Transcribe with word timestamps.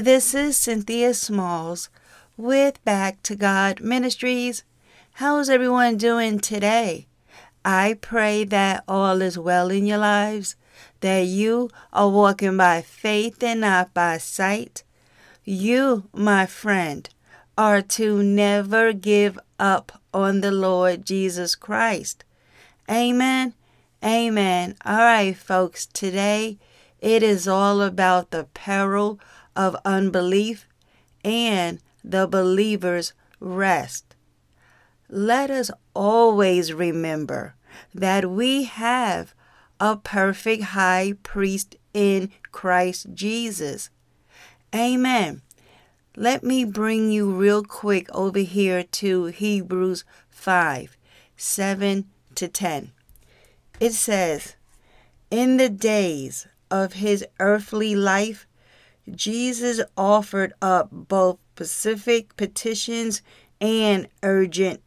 This 0.00 0.34
is 0.34 0.56
Cynthia 0.56 1.12
Smalls 1.12 1.90
with 2.38 2.82
Back 2.82 3.22
to 3.24 3.36
God 3.36 3.82
Ministries. 3.82 4.64
How's 5.16 5.50
everyone 5.50 5.98
doing 5.98 6.40
today? 6.40 7.08
I 7.62 7.98
pray 8.00 8.44
that 8.44 8.84
all 8.88 9.20
is 9.20 9.38
well 9.38 9.70
in 9.70 9.84
your 9.84 9.98
lives, 9.98 10.56
that 11.00 11.26
you 11.26 11.68
are 11.92 12.08
walking 12.08 12.56
by 12.56 12.80
faith 12.80 13.42
and 13.42 13.60
not 13.60 13.92
by 13.92 14.16
sight. 14.16 14.82
You, 15.44 16.04
my 16.14 16.46
friend, 16.46 17.06
are 17.58 17.82
to 17.82 18.22
never 18.22 18.94
give 18.94 19.38
up 19.58 20.00
on 20.14 20.40
the 20.40 20.52
Lord 20.52 21.04
Jesus 21.04 21.54
Christ. 21.54 22.24
Amen. 22.90 23.52
Amen. 24.02 24.74
All 24.86 24.96
right, 24.96 25.36
folks, 25.36 25.84
today 25.84 26.56
it 26.98 27.22
is 27.22 27.46
all 27.46 27.82
about 27.82 28.30
the 28.30 28.44
peril 28.54 29.20
of 29.56 29.76
unbelief 29.84 30.66
and 31.24 31.80
the 32.04 32.26
believer's 32.26 33.12
rest. 33.40 34.14
Let 35.08 35.50
us 35.50 35.70
always 35.94 36.72
remember 36.72 37.54
that 37.94 38.30
we 38.30 38.64
have 38.64 39.34
a 39.78 39.96
perfect 39.96 40.62
high 40.62 41.14
priest 41.22 41.76
in 41.92 42.30
Christ 42.50 43.08
Jesus. 43.14 43.90
Amen. 44.74 45.42
Let 46.16 46.44
me 46.44 46.64
bring 46.64 47.10
you 47.10 47.30
real 47.30 47.62
quick 47.62 48.08
over 48.14 48.38
here 48.38 48.82
to 48.82 49.24
Hebrews 49.26 50.04
5 50.30 50.96
7 51.36 52.04
to 52.34 52.48
10. 52.48 52.92
It 53.80 53.92
says, 53.92 54.54
In 55.30 55.56
the 55.56 55.68
days 55.68 56.46
of 56.70 56.94
his 56.94 57.24
earthly 57.40 57.96
life, 57.96 58.46
Jesus 59.10 59.80
offered 59.96 60.52
up 60.62 60.88
both 60.90 61.38
specific 61.54 62.36
petitions 62.36 63.22
and 63.60 64.08
urgent 64.22 64.80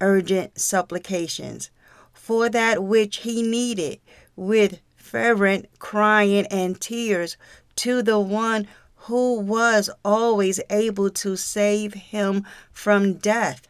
urgent 0.00 0.58
supplications 0.58 1.70
for 2.12 2.48
that 2.48 2.82
which 2.84 3.18
he 3.18 3.42
needed 3.42 3.98
with 4.36 4.80
fervent 4.94 5.66
crying 5.78 6.46
and 6.50 6.80
tears 6.80 7.36
to 7.74 8.02
the 8.02 8.18
one 8.18 8.66
who 9.02 9.40
was 9.40 9.88
always 10.04 10.60
able 10.70 11.08
to 11.08 11.36
save 11.36 11.94
him 11.94 12.44
from 12.70 13.14
death. 13.14 13.66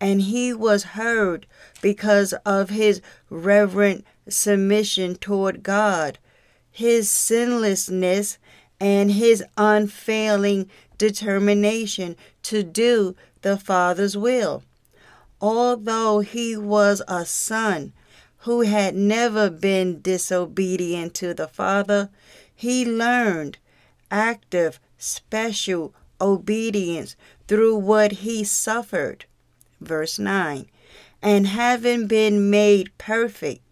And 0.00 0.22
he 0.22 0.54
was 0.54 0.84
heard 0.84 1.46
because 1.82 2.32
of 2.46 2.70
his 2.70 3.02
reverent 3.28 4.04
submission 4.28 5.16
toward 5.16 5.62
God, 5.62 6.18
his 6.70 7.10
sinlessness, 7.10 8.38
and 8.80 9.12
his 9.12 9.44
unfailing 9.56 10.68
determination 10.96 12.16
to 12.42 12.62
do 12.62 13.14
the 13.42 13.56
Father's 13.56 14.16
will. 14.16 14.62
Although 15.40 16.20
he 16.20 16.56
was 16.56 17.02
a 17.06 17.24
son 17.24 17.92
who 18.44 18.62
had 18.62 18.94
never 18.94 19.50
been 19.50 20.00
disobedient 20.00 21.14
to 21.14 21.34
the 21.34 21.48
Father, 21.48 22.10
he 22.54 22.84
learned 22.84 23.58
active, 24.10 24.80
special 24.98 25.94
obedience 26.20 27.16
through 27.48 27.76
what 27.76 28.12
he 28.12 28.44
suffered. 28.44 29.24
Verse 29.80 30.18
9. 30.18 30.66
And 31.22 31.46
having 31.46 32.06
been 32.06 32.50
made 32.50 32.96
perfect, 32.98 33.62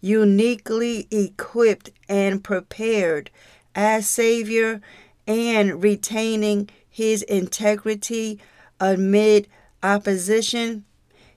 uniquely 0.00 1.06
equipped 1.10 1.90
and 2.08 2.44
prepared 2.44 3.30
as 3.74 4.08
Savior, 4.08 4.80
and 5.26 5.82
retaining 5.82 6.68
his 6.88 7.22
integrity 7.22 8.38
amid 8.80 9.48
opposition, 9.82 10.84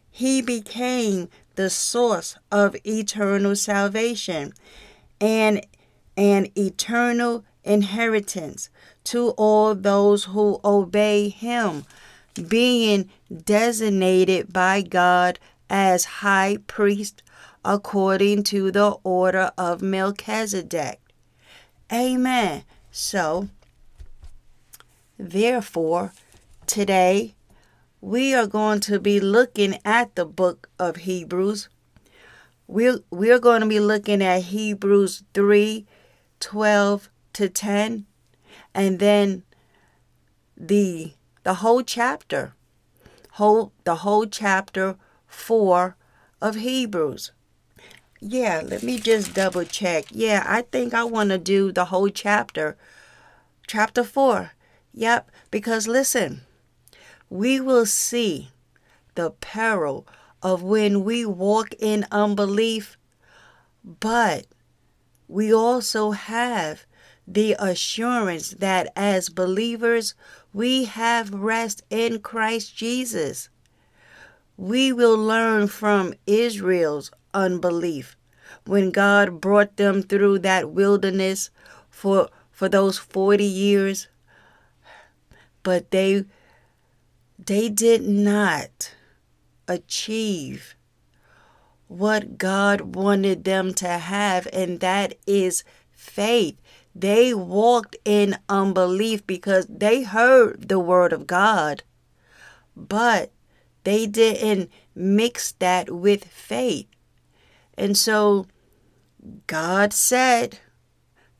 he 0.09 0.41
became 0.41 1.29
the 1.55 1.69
source 1.69 2.35
of 2.51 2.75
eternal 2.85 3.55
salvation 3.55 4.53
and 5.19 5.65
an 6.15 6.47
eternal 6.55 7.43
inheritance 7.63 8.69
to 9.03 9.29
all 9.31 9.75
those 9.75 10.25
who 10.25 10.59
obey 10.63 11.29
him, 11.29 11.85
being 12.47 13.09
designated 13.45 14.51
by 14.51 14.81
God 14.81 15.39
as 15.69 16.05
high 16.05 16.57
priest 16.67 17.23
according 17.65 18.43
to 18.43 18.71
the 18.71 18.91
order 19.03 19.51
of 19.57 19.81
Melchizedek. 19.81 20.99
Amen. 21.91 22.63
So, 22.91 23.47
therefore, 25.17 26.11
today 26.65 27.35
we 28.01 28.33
are 28.33 28.47
going 28.47 28.81
to 28.81 28.99
be 28.99 29.21
looking 29.21 29.79
at 29.85 30.15
the 30.15 30.25
book 30.25 30.69
of 30.77 30.97
Hebrews. 30.97 31.69
We're, 32.67 32.99
we're 33.09 33.39
going 33.39 33.61
to 33.61 33.67
be 33.67 33.79
looking 33.79 34.21
at 34.21 34.43
Hebrews 34.43 35.23
3 35.33 35.85
12 36.39 37.09
to 37.33 37.49
10 37.49 38.05
and 38.73 38.99
then 38.99 39.43
the 40.55 41.13
the 41.43 41.55
whole 41.55 41.81
chapter 41.81 42.53
whole 43.33 43.71
the 43.85 43.95
whole 43.95 44.25
chapter 44.27 44.97
4 45.27 45.95
of 46.41 46.55
Hebrews. 46.55 47.31
Yeah, 48.19 48.63
let 48.65 48.81
me 48.81 48.97
just 48.99 49.33
double 49.33 49.63
check. 49.63 50.05
Yeah, 50.09 50.43
I 50.47 50.63
think 50.63 50.93
I 50.93 51.03
want 51.03 51.29
to 51.29 51.37
do 51.37 51.71
the 51.71 51.85
whole 51.85 52.09
chapter. 52.09 52.75
Chapter 53.67 54.03
4. 54.03 54.51
Yep, 54.93 55.29
because 55.51 55.87
listen, 55.87 56.41
we 57.29 57.59
will 57.59 57.85
see 57.85 58.49
the 59.13 59.31
peril 59.31 60.07
of 60.41 60.63
when 60.63 61.03
we 61.03 61.25
walk 61.25 61.73
in 61.79 62.05
unbelief, 62.11 62.97
but 63.83 64.47
we 65.27 65.53
also 65.53 66.11
have 66.11 66.85
the 67.27 67.55
assurance 67.59 68.51
that 68.51 68.91
as 68.95 69.29
believers, 69.29 70.15
we 70.53 70.85
have 70.85 71.33
rest 71.33 71.83
in 71.89 72.19
Christ 72.19 72.75
Jesus. 72.75 73.49
We 74.55 74.91
will 74.91 75.17
learn 75.17 75.67
from 75.67 76.13
Israel's 76.25 77.11
unbelief 77.43 78.17
when 78.65 78.91
God 78.91 79.39
brought 79.41 79.77
them 79.77 80.01
through 80.01 80.39
that 80.39 80.71
wilderness 80.71 81.49
for 81.89 82.29
for 82.51 82.67
those 82.69 82.97
40 82.97 83.43
years 83.43 84.07
but 85.63 85.91
they 85.91 86.25
they 87.37 87.69
did 87.69 88.01
not 88.03 88.95
achieve 89.67 90.75
what 91.87 92.37
God 92.37 92.95
wanted 92.95 93.43
them 93.43 93.73
to 93.75 93.87
have 93.87 94.47
and 94.51 94.79
that 94.79 95.15
is 95.25 95.63
faith 95.91 96.57
they 96.99 97.31
walked 97.31 97.95
in 98.05 98.39
unbelief 98.49 99.25
because 99.27 99.67
they 99.69 100.01
heard 100.01 100.67
the 100.67 100.79
word 100.79 101.13
of 101.13 101.27
God, 101.27 101.83
but 102.75 103.31
they 103.83 104.07
didn't 104.07 104.71
mix 104.95 105.51
that 105.59 105.91
with 105.91 106.25
faith. 106.25 106.87
And 107.77 107.97
so 107.97 108.47
God 109.45 109.93
said, 109.93 110.59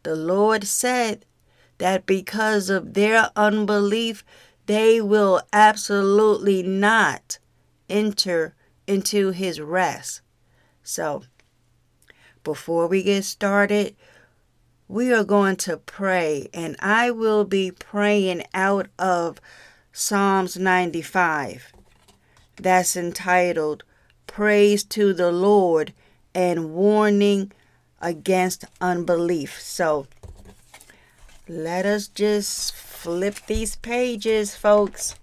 the 0.04 0.16
Lord 0.16 0.63
said 0.66 1.25
that 1.80 2.06
because 2.06 2.69
of 2.69 2.94
their 2.94 3.31
unbelief, 3.36 4.24
they 4.66 5.01
will 5.01 5.42
absolutely 5.51 6.63
not 6.63 7.39
enter 7.89 8.56
into 8.86 9.31
his 9.31 9.60
rest. 9.60 10.22
So, 10.84 11.24
before 12.44 12.88
we 12.88 13.04
get 13.04 13.25
started, 13.25 13.95
we 14.88 15.13
are 15.13 15.24
going 15.24 15.57
to 15.57 15.78
pray, 15.78 16.48
and 16.54 16.78
I 16.80 17.12
will 17.12 17.44
be 17.44 17.72
praying 17.72 18.44
out 18.54 18.88
of 18.98 19.42
Psalms 19.92 20.57
95. 20.57 21.74
That's 22.56 22.95
entitled 22.95 23.83
Praise 24.28 24.83
to 24.86 25.13
the 25.13 25.31
Lord 25.31 25.94
and 26.38 26.72
Warning 26.72 27.51
Against 28.00 28.63
Unbelief. 28.80 29.60
So, 29.60 30.06
let 31.48 31.84
us 31.88 32.07
just 32.07 32.75
flip 32.75 33.38
these 33.48 33.75
pages, 33.78 34.56
folks. 34.56 35.16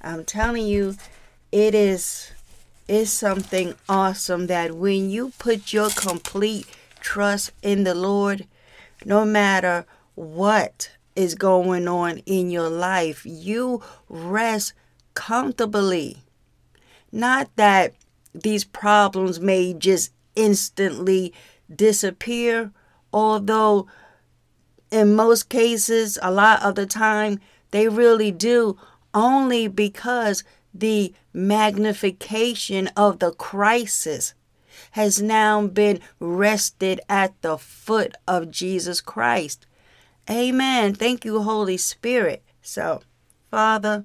I'm 0.00 0.24
telling 0.24 0.66
you, 0.66 0.96
it 1.52 1.74
is 1.74 2.32
is 2.88 3.12
something 3.12 3.74
awesome 3.86 4.46
that 4.46 4.72
when 4.72 5.10
you 5.10 5.32
put 5.38 5.74
your 5.74 5.90
complete 5.90 6.66
trust 7.00 7.52
in 7.62 7.84
the 7.84 7.94
Lord, 7.94 8.46
no 9.04 9.26
matter 9.26 9.84
what 10.14 10.90
is 11.14 11.34
going 11.34 11.86
on 11.86 12.18
in 12.24 12.50
your 12.50 12.70
life, 12.70 13.26
you 13.26 13.82
rest 14.08 14.72
comfortably. 15.12 16.16
Not 17.12 17.50
that 17.56 17.94
these 18.34 18.64
problems 18.64 19.38
may 19.38 19.72
just 19.72 20.10
instantly 20.36 21.32
disappear, 21.74 22.72
although 23.12 23.86
in 24.90 25.16
most 25.16 25.48
cases, 25.48 26.18
a 26.22 26.30
lot 26.30 26.62
of 26.62 26.76
the 26.76 26.86
time, 26.86 27.40
they 27.72 27.88
really 27.88 28.30
do, 28.30 28.78
only 29.12 29.66
because 29.66 30.44
the 30.72 31.12
magnification 31.32 32.88
of 32.96 33.18
the 33.18 33.32
crisis 33.32 34.34
has 34.92 35.20
now 35.20 35.66
been 35.66 36.00
rested 36.20 37.00
at 37.08 37.40
the 37.42 37.58
foot 37.58 38.14
of 38.28 38.50
Jesus 38.50 39.00
Christ. 39.00 39.66
Amen. 40.30 40.94
Thank 40.94 41.24
you, 41.24 41.42
Holy 41.42 41.76
Spirit. 41.76 42.42
So, 42.62 43.02
Father, 43.50 44.04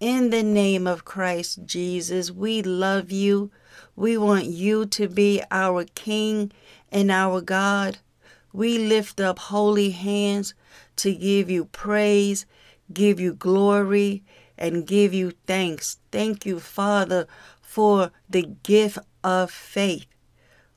in 0.00 0.30
the 0.30 0.42
name 0.42 0.86
of 0.86 1.04
Christ 1.04 1.64
Jesus, 1.64 2.30
we 2.30 2.62
love 2.62 3.12
you. 3.12 3.50
We 3.96 4.16
want 4.16 4.46
you 4.46 4.86
to 4.86 5.08
be 5.08 5.42
our 5.50 5.84
King 5.84 6.52
and 6.90 7.10
our 7.10 7.40
God. 7.40 7.98
We 8.52 8.78
lift 8.78 9.20
up 9.20 9.38
holy 9.38 9.90
hands 9.90 10.54
to 10.96 11.14
give 11.14 11.50
you 11.50 11.66
praise, 11.66 12.46
give 12.92 13.20
you 13.20 13.34
glory, 13.34 14.22
and 14.58 14.86
give 14.86 15.14
you 15.14 15.32
thanks. 15.46 15.98
Thank 16.10 16.44
you, 16.44 16.60
Father, 16.60 17.26
for 17.62 18.10
the 18.28 18.42
gift 18.62 18.98
of 19.22 19.50
faith. 19.50 20.06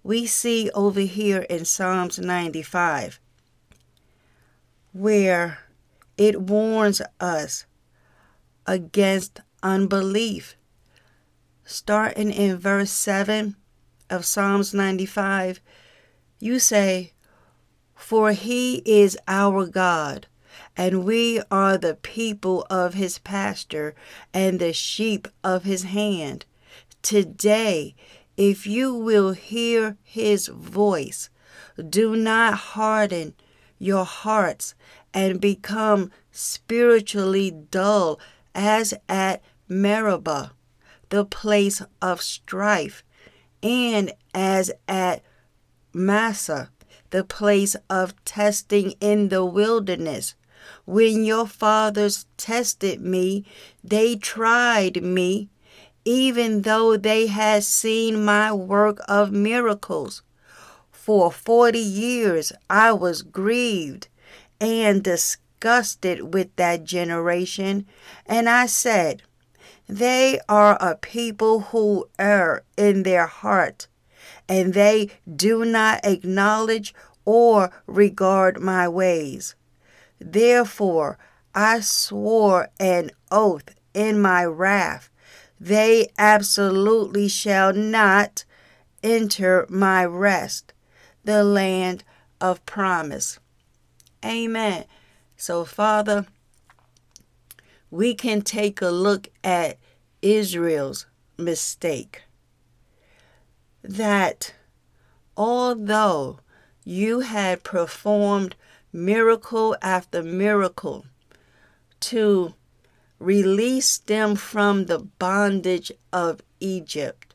We 0.04 0.26
see 0.26 0.70
over 0.72 1.02
here 1.02 1.42
in 1.50 1.66
Psalms 1.66 2.20
95 2.20 3.20
where 4.94 5.60
it 6.18 6.40
warns 6.40 7.02
us 7.20 7.66
against 8.68 9.42
unbelief. 9.64 10.56
Starting 11.66 12.32
in 12.32 12.58
verse 12.58 12.92
7 12.92 13.56
of 14.10 14.26
Psalms 14.26 14.74
95, 14.74 15.60
you 16.40 16.60
say, 16.60 17.14
For 17.96 18.32
he 18.32 18.82
is 18.86 19.18
our 19.28 19.66
God 19.66 20.28
and 20.76 21.04
we 21.04 21.42
are 21.52 21.78
the 21.78 21.96
people 21.96 22.66
of 22.70 22.94
his 22.94 23.20
pasture 23.20 23.96
and 24.34 24.60
the 24.60 24.74
sheep 24.74 25.28
of 25.44 25.64
his 25.64 25.84
hand. 25.84 26.46
Today, 27.02 27.96
if 28.38 28.66
you 28.66 28.94
will 28.94 29.34
hear 29.34 29.98
his 30.02 30.48
voice, 30.48 31.30
do 31.90 32.16
not 32.16 32.54
harden 32.54 33.36
your 33.78 34.06
hearts 34.06 34.74
and 35.14 35.40
become 35.40 36.12
spiritually 36.32 37.52
dull 37.52 38.20
as 38.56 38.94
at 39.08 39.42
Meribah, 39.68 40.54
the 41.14 41.24
place 41.24 41.80
of 42.02 42.24
strife, 42.24 43.04
and 43.62 44.12
as 44.34 44.72
at 44.88 45.22
Massah, 45.94 46.72
the 47.12 47.24
place 47.24 47.76
of 47.88 48.16
testing 48.26 48.96
in 49.00 49.30
the 49.30 49.46
wilderness. 49.46 50.34
When 50.86 51.24
your 51.24 51.46
fathers 51.46 52.26
tested 52.36 53.00
me, 53.00 53.46
they 53.84 54.16
tried 54.16 55.04
me, 55.04 55.50
even 56.04 56.64
though 56.64 56.98
they 56.98 57.28
had 57.28 57.64
seen 57.64 58.26
my 58.26 58.52
work 58.52 58.98
of 59.08 59.32
miracles. 59.32 60.24
For 60.90 61.32
forty 61.32 61.78
years 61.78 62.52
I 62.72 62.92
was 62.92 63.22
grieved 63.22 64.08
and 64.60 65.04
disgusted 65.04 66.34
with 66.34 66.56
that 66.56 66.86
generation, 66.86 67.86
and 68.26 68.50
I 68.50 68.66
said, 68.66 69.22
They 69.88 70.40
are 70.48 70.78
a 70.80 70.96
people 70.96 71.60
who 71.60 72.08
err 72.18 72.64
in 72.78 73.04
their 73.04 73.28
heart, 73.28 73.88
and 74.48 74.74
they 74.74 75.10
do 75.36 75.66
not 75.66 76.06
acknowledge 76.06 76.94
or 77.26 77.72
regard 77.86 78.60
my 78.60 78.88
ways. 78.88 79.56
Therefore 80.20 81.18
I 81.56 81.82
swore 81.82 82.70
an 82.80 83.12
oath 83.32 83.76
in 83.94 84.20
my 84.20 84.44
wrath. 84.46 85.10
They 85.60 86.08
absolutely 86.18 87.28
shall 87.28 87.74
not 87.74 88.44
enter 89.04 89.66
my 89.70 90.04
rest, 90.06 90.74
the 91.24 91.44
land 91.44 92.04
of 92.42 92.66
promise. 92.66 93.40
Amen. 94.26 94.86
So, 95.38 95.66
Father, 95.66 96.26
we 97.92 98.16
can 98.16 98.42
take 98.42 98.82
a 98.82 98.90
look 98.90 99.28
at 99.44 99.78
Israel's 100.24 101.06
mistake. 101.38 102.24
That 103.84 104.54
although 105.38 106.40
you 106.86 107.20
had 107.20 107.64
performed 107.64 108.56
miracle 108.92 109.76
after 109.82 110.24
miracle 110.24 111.06
to 112.00 112.54
release 113.20 113.98
them 113.98 114.36
from 114.36 114.86
the 114.86 115.00
bondage 115.00 115.92
of 116.12 116.42
Egypt 116.60 117.34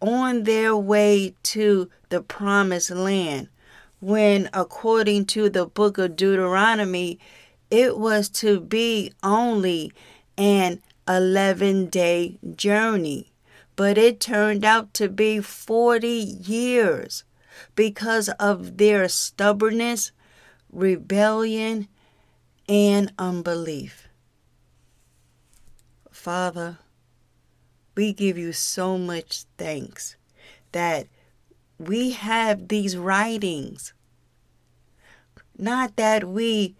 on 0.00 0.44
their 0.44 0.76
way 0.76 1.34
to 1.42 1.90
the 2.08 2.22
promised 2.22 2.90
land. 2.90 3.48
When, 4.00 4.48
according 4.54 5.26
to 5.26 5.50
the 5.50 5.66
book 5.66 5.98
of 5.98 6.16
Deuteronomy, 6.16 7.18
it 7.70 7.98
was 7.98 8.28
to 8.30 8.60
be 8.60 9.12
only 9.22 9.92
an 10.38 10.80
11 11.10 11.86
day 11.86 12.38
journey, 12.54 13.32
but 13.74 13.98
it 13.98 14.20
turned 14.20 14.64
out 14.64 14.94
to 14.94 15.08
be 15.08 15.40
40 15.40 16.08
years 16.08 17.24
because 17.74 18.28
of 18.38 18.76
their 18.76 19.08
stubbornness, 19.08 20.12
rebellion, 20.70 21.88
and 22.68 23.12
unbelief. 23.18 24.08
Father, 26.10 26.78
we 27.96 28.12
give 28.12 28.38
you 28.38 28.52
so 28.52 28.96
much 28.96 29.44
thanks 29.58 30.16
that 30.72 31.08
we 31.78 32.10
have 32.10 32.68
these 32.68 32.96
writings. 32.96 33.94
Not 35.58 35.96
that 35.96 36.28
we 36.28 36.76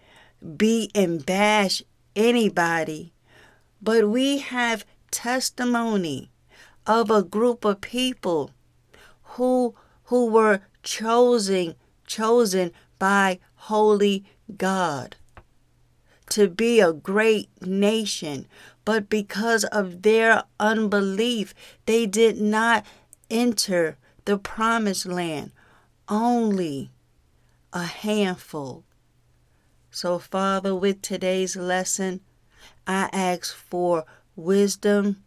beat 0.57 0.91
and 0.95 1.25
bash 1.25 1.83
anybody, 2.15 3.13
but 3.81 4.09
we 4.09 4.39
have 4.39 4.85
testimony 5.09 6.29
of 6.85 7.09
a 7.09 7.23
group 7.23 7.65
of 7.65 7.81
people 7.81 8.51
who 9.35 9.75
who 10.05 10.27
were 10.27 10.61
chosen 10.83 11.75
chosen 12.05 12.71
by 12.99 13.39
holy 13.55 14.23
God 14.57 15.15
to 16.29 16.47
be 16.47 16.79
a 16.79 16.93
great 16.93 17.49
nation. 17.61 18.47
But 18.85 19.09
because 19.09 19.63
of 19.65 20.01
their 20.01 20.43
unbelief 20.59 21.53
they 21.85 22.05
did 22.05 22.39
not 22.39 22.85
enter 23.29 23.97
the 24.25 24.37
promised 24.37 25.05
land. 25.05 25.51
Only 26.07 26.91
a 27.73 27.83
handful. 27.83 28.83
So 29.89 30.19
father 30.19 30.75
with 30.75 31.01
today's 31.01 31.55
lesson 31.55 32.21
i 32.87 33.09
ask 33.13 33.55
for 33.55 34.05
wisdom 34.35 35.23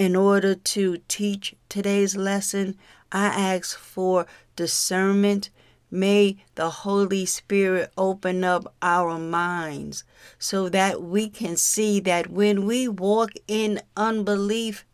in 0.00 0.16
order 0.16 0.54
to 0.54 0.96
teach 1.08 1.54
today's 1.68 2.16
lesson. 2.16 2.74
I 3.12 3.26
ask 3.26 3.76
for 3.78 4.26
discernment. 4.56 5.50
May 5.90 6.38
the 6.54 6.70
Holy 6.70 7.26
Spirit 7.26 7.92
open 7.98 8.42
up 8.42 8.72
our 8.80 9.18
minds 9.18 10.04
so 10.38 10.70
that 10.70 11.02
we 11.02 11.28
can 11.28 11.54
see 11.54 12.00
that 12.00 12.30
when 12.30 12.64
we 12.64 12.88
walk 12.88 13.32
in 13.46 13.82
unbelief, 13.94 14.86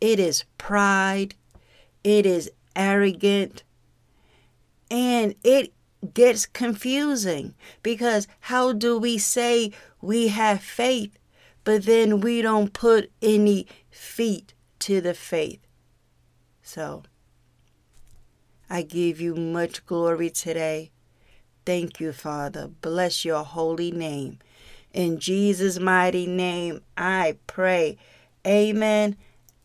it 0.00 0.18
is 0.18 0.44
pride, 0.56 1.34
it 2.02 2.24
is 2.24 2.50
arrogant, 2.74 3.62
and 4.90 5.34
it 5.44 5.71
gets 6.14 6.46
confusing 6.46 7.54
because 7.82 8.26
how 8.40 8.72
do 8.72 8.98
we 8.98 9.18
say 9.18 9.72
we 10.00 10.28
have 10.28 10.62
faith, 10.62 11.18
but 11.64 11.84
then 11.84 12.20
we 12.20 12.42
don't 12.42 12.72
put 12.72 13.10
any 13.20 13.66
feet 13.90 14.54
to 14.80 15.00
the 15.00 15.14
faith? 15.14 15.60
So, 16.62 17.02
I 18.68 18.82
give 18.82 19.20
you 19.20 19.34
much 19.34 19.84
glory 19.86 20.30
today. 20.30 20.90
Thank 21.64 22.00
you, 22.00 22.12
Father. 22.12 22.68
Bless 22.68 23.24
your 23.24 23.44
holy 23.44 23.90
name. 23.90 24.38
In 24.92 25.18
Jesus' 25.18 25.78
mighty 25.78 26.26
name, 26.26 26.82
I 26.96 27.36
pray. 27.46 27.96
Amen. 28.46 29.16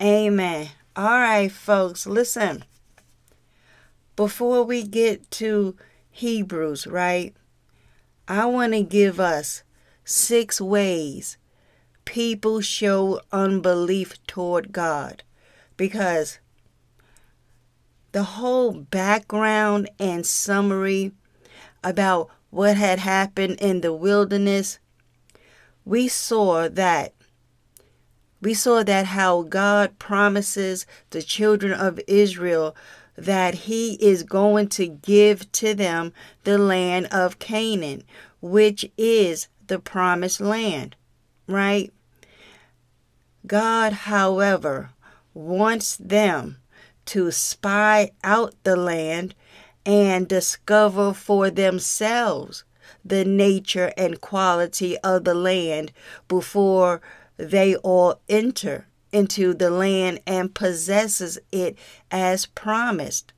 Amen. 0.01 0.69
All 0.95 1.05
right, 1.05 1.51
folks, 1.51 2.05
listen. 2.05 2.63
Before 4.15 4.63
we 4.63 4.83
get 4.83 5.29
to 5.31 5.75
Hebrews, 6.17 6.87
right? 6.87 7.35
I 8.27 8.47
want 8.47 8.73
to 8.73 8.81
give 8.81 9.19
us 9.19 9.61
six 10.03 10.59
ways 10.59 11.37
people 12.05 12.59
show 12.59 13.21
unbelief 13.31 14.15
toward 14.25 14.71
God 14.71 15.21
because 15.75 16.39
the 18.13 18.23
whole 18.23 18.71
background 18.71 19.91
and 19.99 20.25
summary 20.25 21.11
about 21.83 22.31
what 22.49 22.77
had 22.77 22.97
happened 22.97 23.59
in 23.61 23.81
the 23.81 23.93
wilderness, 23.93 24.79
we 25.85 26.07
saw 26.07 26.67
that 26.67 27.13
we 28.41 28.55
saw 28.55 28.81
that 28.83 29.07
how 29.07 29.43
God 29.43 29.99
promises 29.99 30.87
the 31.11 31.21
children 31.21 31.73
of 31.73 31.99
Israel 32.07 32.75
that 33.17 33.55
he 33.55 33.93
is 33.95 34.23
going 34.23 34.69
to 34.69 34.87
give 34.87 35.51
to 35.51 35.73
them 35.73 36.13
the 36.43 36.57
land 36.57 37.07
of 37.07 37.39
Canaan, 37.39 38.03
which 38.41 38.89
is 38.97 39.47
the 39.65 39.79
promised 39.79 40.39
land, 40.39 40.95
right? 41.47 41.91
God, 43.45 43.93
however, 43.93 44.91
wants 45.33 45.97
them 45.97 46.57
to 47.05 47.31
spy 47.31 48.11
out 48.23 48.53
the 48.63 48.75
land 48.75 49.33
and 49.85 50.27
discover 50.27 51.13
for 51.13 51.49
themselves 51.49 52.65
the 53.03 53.23
nature 53.23 53.93
and 53.97 54.21
quality 54.21 54.97
of 54.99 55.23
the 55.23 55.33
land 55.33 55.91
before 56.27 57.01
they 57.37 57.75
all 57.77 58.19
enter 58.27 58.87
into 59.11 59.53
the 59.53 59.69
land 59.69 60.19
and 60.25 60.53
possesses 60.53 61.39
it 61.51 61.77
as 62.11 62.45
promised. 62.45 63.33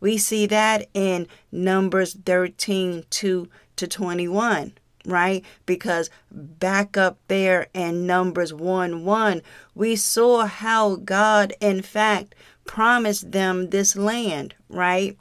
We 0.00 0.18
see 0.18 0.46
that 0.46 0.88
in 0.94 1.28
Numbers 1.52 2.14
13 2.14 3.04
2 3.08 3.48
to 3.76 3.86
21, 3.86 4.72
right? 5.06 5.44
Because 5.64 6.10
back 6.30 6.96
up 6.96 7.18
there 7.28 7.68
in 7.72 8.06
Numbers 8.06 8.52
1 8.52 9.04
1, 9.04 9.42
we 9.74 9.94
saw 9.96 10.46
how 10.46 10.96
God, 10.96 11.54
in 11.60 11.82
fact, 11.82 12.34
promised 12.64 13.32
them 13.32 13.70
this 13.70 13.96
land, 13.96 14.54
right? 14.68 15.16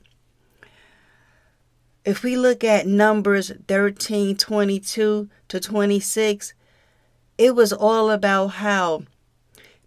If 2.04 2.24
we 2.24 2.36
look 2.36 2.64
at 2.64 2.88
Numbers 2.88 3.52
13 3.68 4.36
22 4.36 5.30
to 5.48 5.60
26, 5.60 6.54
it 7.38 7.56
was 7.56 7.72
all 7.72 8.10
about 8.10 8.48
how 8.48 9.04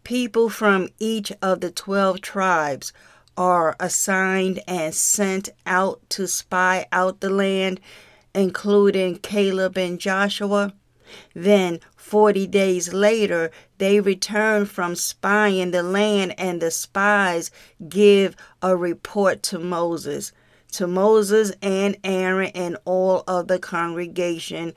people 0.04 0.48
from 0.48 0.88
each 0.98 1.32
of 1.42 1.60
the 1.60 1.70
12 1.70 2.20
tribes 2.20 2.92
are 3.36 3.74
assigned 3.80 4.60
and 4.68 4.94
sent 4.94 5.48
out 5.66 6.00
to 6.10 6.28
spy 6.28 6.86
out 6.92 7.20
the 7.20 7.30
land, 7.30 7.80
including 8.34 9.16
Caleb 9.16 9.76
and 9.76 9.98
Joshua. 9.98 10.72
Then, 11.34 11.80
40 11.96 12.46
days 12.46 12.92
later, 12.92 13.50
they 13.78 14.00
return 14.00 14.66
from 14.66 14.94
spying 14.94 15.70
the 15.70 15.82
land, 15.82 16.34
and 16.38 16.60
the 16.60 16.70
spies 16.70 17.50
give 17.88 18.36
a 18.62 18.76
report 18.76 19.42
to 19.44 19.58
Moses, 19.58 20.32
to 20.72 20.86
Moses 20.86 21.52
and 21.62 21.96
Aaron 22.04 22.50
and 22.54 22.76
all 22.84 23.24
of 23.26 23.48
the 23.48 23.58
congregation 23.58 24.74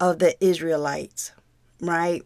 of 0.00 0.18
the 0.18 0.42
Israelites, 0.44 1.32
right? 1.80 2.22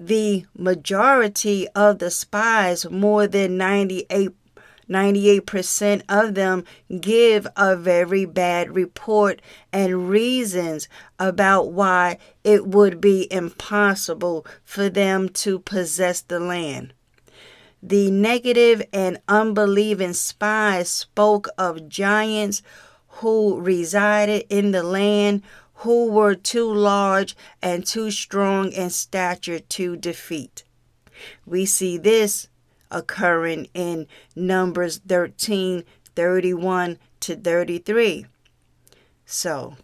The 0.00 0.46
majority 0.56 1.66
of 1.74 1.98
the 1.98 2.10
spies, 2.10 2.88
more 2.88 3.26
than 3.26 3.58
98 3.58 4.30
98% 4.88 6.02
of 6.08 6.34
them 6.34 6.64
give 6.98 7.46
a 7.58 7.76
very 7.76 8.24
bad 8.24 8.74
report 8.74 9.42
and 9.70 10.08
reasons 10.08 10.88
about 11.18 11.72
why 11.72 12.16
it 12.42 12.66
would 12.66 12.98
be 12.98 13.30
impossible 13.30 14.46
for 14.64 14.88
them 14.88 15.28
to 15.28 15.58
possess 15.58 16.22
the 16.22 16.40
land. 16.40 16.94
The 17.82 18.10
negative 18.10 18.82
and 18.90 19.18
unbelieving 19.28 20.14
spies 20.14 20.88
spoke 20.88 21.48
of 21.58 21.88
giants 21.88 22.62
who 23.08 23.60
resided 23.60 24.46
in 24.48 24.70
the 24.70 24.82
land 24.82 25.42
who 25.82 26.10
were 26.10 26.34
too 26.34 26.72
large 26.72 27.36
and 27.62 27.86
too 27.86 28.10
strong 28.10 28.72
in 28.72 28.90
stature 28.90 29.60
to 29.60 29.96
defeat. 29.96 30.64
We 31.46 31.66
see 31.66 31.96
this 31.96 32.48
occurring 32.90 33.68
in 33.74 34.06
Numbers 34.34 34.98
13 35.06 35.84
31 36.16 36.98
to 37.20 37.36
33. 37.36 38.26
So, 39.24 39.76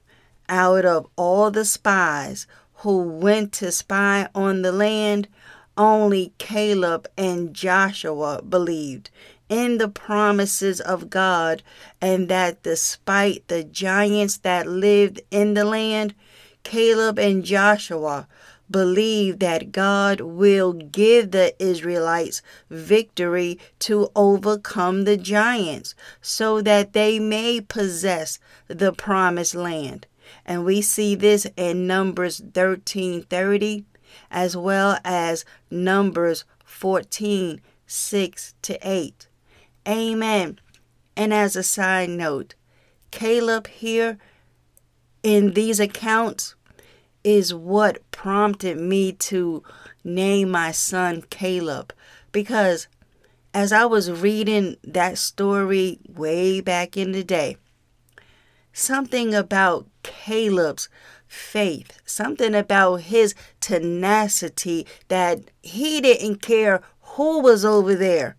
out 0.48 0.84
of 0.84 1.06
all 1.14 1.52
the 1.52 1.64
spies 1.64 2.48
who 2.78 2.98
went 2.98 3.52
to 3.52 3.70
spy 3.70 4.28
on 4.34 4.62
the 4.62 4.72
land, 4.72 5.28
only 5.76 6.32
Caleb 6.38 7.06
and 7.16 7.54
Joshua 7.54 8.42
believed 8.42 9.10
in 9.48 9.78
the 9.78 9.88
promises 9.88 10.80
of 10.80 11.10
God, 11.10 11.62
and 12.00 12.28
that 12.28 12.62
despite 12.62 13.46
the 13.48 13.64
giants 13.64 14.38
that 14.38 14.66
lived 14.66 15.20
in 15.30 15.54
the 15.54 15.64
land, 15.64 16.14
Caleb 16.62 17.18
and 17.18 17.44
Joshua 17.44 18.26
believed 18.70 19.40
that 19.40 19.72
God 19.72 20.20
will 20.20 20.72
give 20.72 21.30
the 21.30 21.54
Israelites 21.62 22.40
victory 22.70 23.58
to 23.80 24.10
overcome 24.16 25.04
the 25.04 25.16
giants 25.16 25.94
so 26.22 26.62
that 26.62 26.94
they 26.94 27.18
may 27.18 27.60
possess 27.60 28.38
the 28.68 28.92
promised 28.92 29.54
land. 29.54 30.06
And 30.46 30.64
we 30.64 30.80
see 30.80 31.14
this 31.14 31.46
in 31.56 31.86
Numbers 31.86 32.40
13:30 32.40 33.84
as 34.30 34.56
well 34.56 34.98
as 35.04 35.44
Numbers 35.70 36.44
14 36.64 37.60
6 37.86 38.54
to 38.62 38.78
8. 38.82 39.28
Amen. 39.86 40.58
And 41.16 41.32
as 41.32 41.56
a 41.56 41.62
side 41.62 42.10
note, 42.10 42.54
Caleb 43.10 43.68
here 43.68 44.18
in 45.22 45.52
these 45.52 45.78
accounts 45.78 46.54
is 47.22 47.54
what 47.54 48.10
prompted 48.10 48.78
me 48.78 49.12
to 49.12 49.62
name 50.02 50.50
my 50.50 50.70
son 50.70 51.22
Caleb 51.30 51.92
because 52.32 52.88
as 53.54 53.72
I 53.72 53.86
was 53.86 54.10
reading 54.10 54.76
that 54.82 55.16
story 55.16 56.00
way 56.08 56.60
back 56.60 56.96
in 56.96 57.12
the 57.12 57.22
day, 57.22 57.56
something 58.72 59.34
about 59.34 59.86
Caleb's 60.02 60.88
faith, 61.28 62.00
something 62.04 62.54
about 62.54 63.02
his 63.02 63.34
tenacity 63.60 64.86
that 65.08 65.40
he 65.62 66.00
didn't 66.00 66.42
care 66.42 66.82
who 67.00 67.40
was 67.40 67.64
over 67.64 67.94
there 67.94 68.36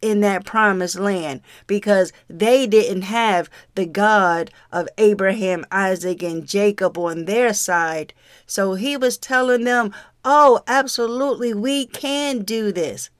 in 0.00 0.20
that 0.20 0.44
promised 0.44 0.98
land 0.98 1.40
because 1.66 2.12
they 2.28 2.66
didn't 2.66 3.02
have 3.02 3.50
the 3.74 3.86
God 3.86 4.50
of 4.70 4.88
Abraham, 4.98 5.64
Isaac, 5.70 6.22
and 6.22 6.46
Jacob 6.46 6.96
on 6.98 7.24
their 7.24 7.52
side. 7.52 8.14
So 8.46 8.74
he 8.74 8.96
was 8.96 9.18
telling 9.18 9.64
them, 9.64 9.92
Oh, 10.24 10.60
absolutely, 10.66 11.54
we 11.54 11.86
can 11.86 12.40
do 12.40 12.72
this. 12.72 13.10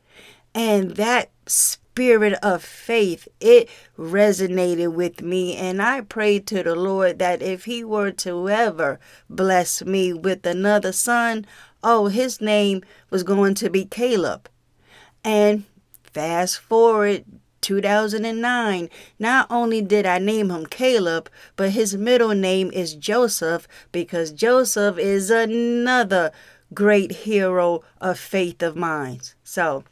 And 0.55 0.93
that 0.97 1.31
spirit 1.47 2.35
of 2.43 2.63
faith, 2.63 3.27
it 3.41 3.69
resonated 3.99 4.93
with 4.93 5.23
me. 5.23 5.57
And 5.57 5.81
I 5.83 6.03
prayed 6.03 6.47
to 6.49 6.63
the 6.63 6.75
Lord 6.77 7.19
that 7.19 7.43
if 7.43 7.65
He 7.65 7.83
were 7.83 8.11
to 8.13 8.49
ever 8.49 9.01
bless 9.29 9.85
me 9.85 10.13
with 10.13 10.45
another 10.47 10.93
son, 10.93 11.47
oh, 11.83 12.07
his 12.07 12.41
name 12.41 12.83
was 13.11 13.23
going 13.23 13.55
to 13.55 13.71
be 13.71 13.85
Caleb. 13.85 14.49
And 15.25 15.65
fast 16.13 16.59
forward 16.59 17.25
2009, 17.61 18.89
not 19.19 19.47
only 19.51 19.83
did 19.83 20.07
I 20.07 20.19
name 20.19 20.51
him 20.51 20.67
Caleb, 20.67 21.29
but 21.57 21.71
his 21.71 21.97
middle 21.97 22.35
name 22.35 22.71
is 22.73 22.95
Joseph 22.95 23.69
because 23.93 24.33
Joseph 24.33 24.99
is 24.99 25.31
another 25.31 26.33
great 26.73 27.13
hero 27.13 27.83
of 28.01 28.19
faith 28.19 28.63
of 28.63 28.77
mine. 28.77 29.21
So, 29.43 29.85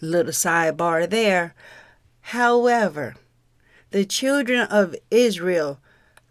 little 0.00 0.32
sidebar 0.32 1.08
there. 1.08 1.54
However, 2.20 3.14
the 3.90 4.04
children 4.04 4.60
of 4.68 4.96
Israel 5.10 5.78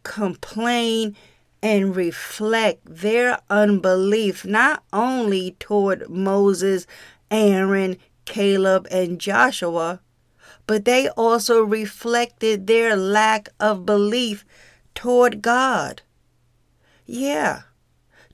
complain 0.04 1.16
and 1.62 1.96
reflect 1.96 2.82
their 2.84 3.40
unbelief 3.50 4.44
not 4.44 4.84
only 4.92 5.56
toward 5.60 6.10
Moses, 6.10 6.86
Aaron, 7.34 7.98
Caleb, 8.26 8.88
and 8.92 9.20
Joshua, 9.20 10.00
but 10.68 10.86
they 10.86 11.10
also 11.10 11.62
reflected 11.62 12.68
their 12.68 12.96
lack 12.96 13.50
of 13.60 13.86
belief 13.86 14.46
toward 14.94 15.42
God. 15.42 16.04
Yeah, 17.06 17.64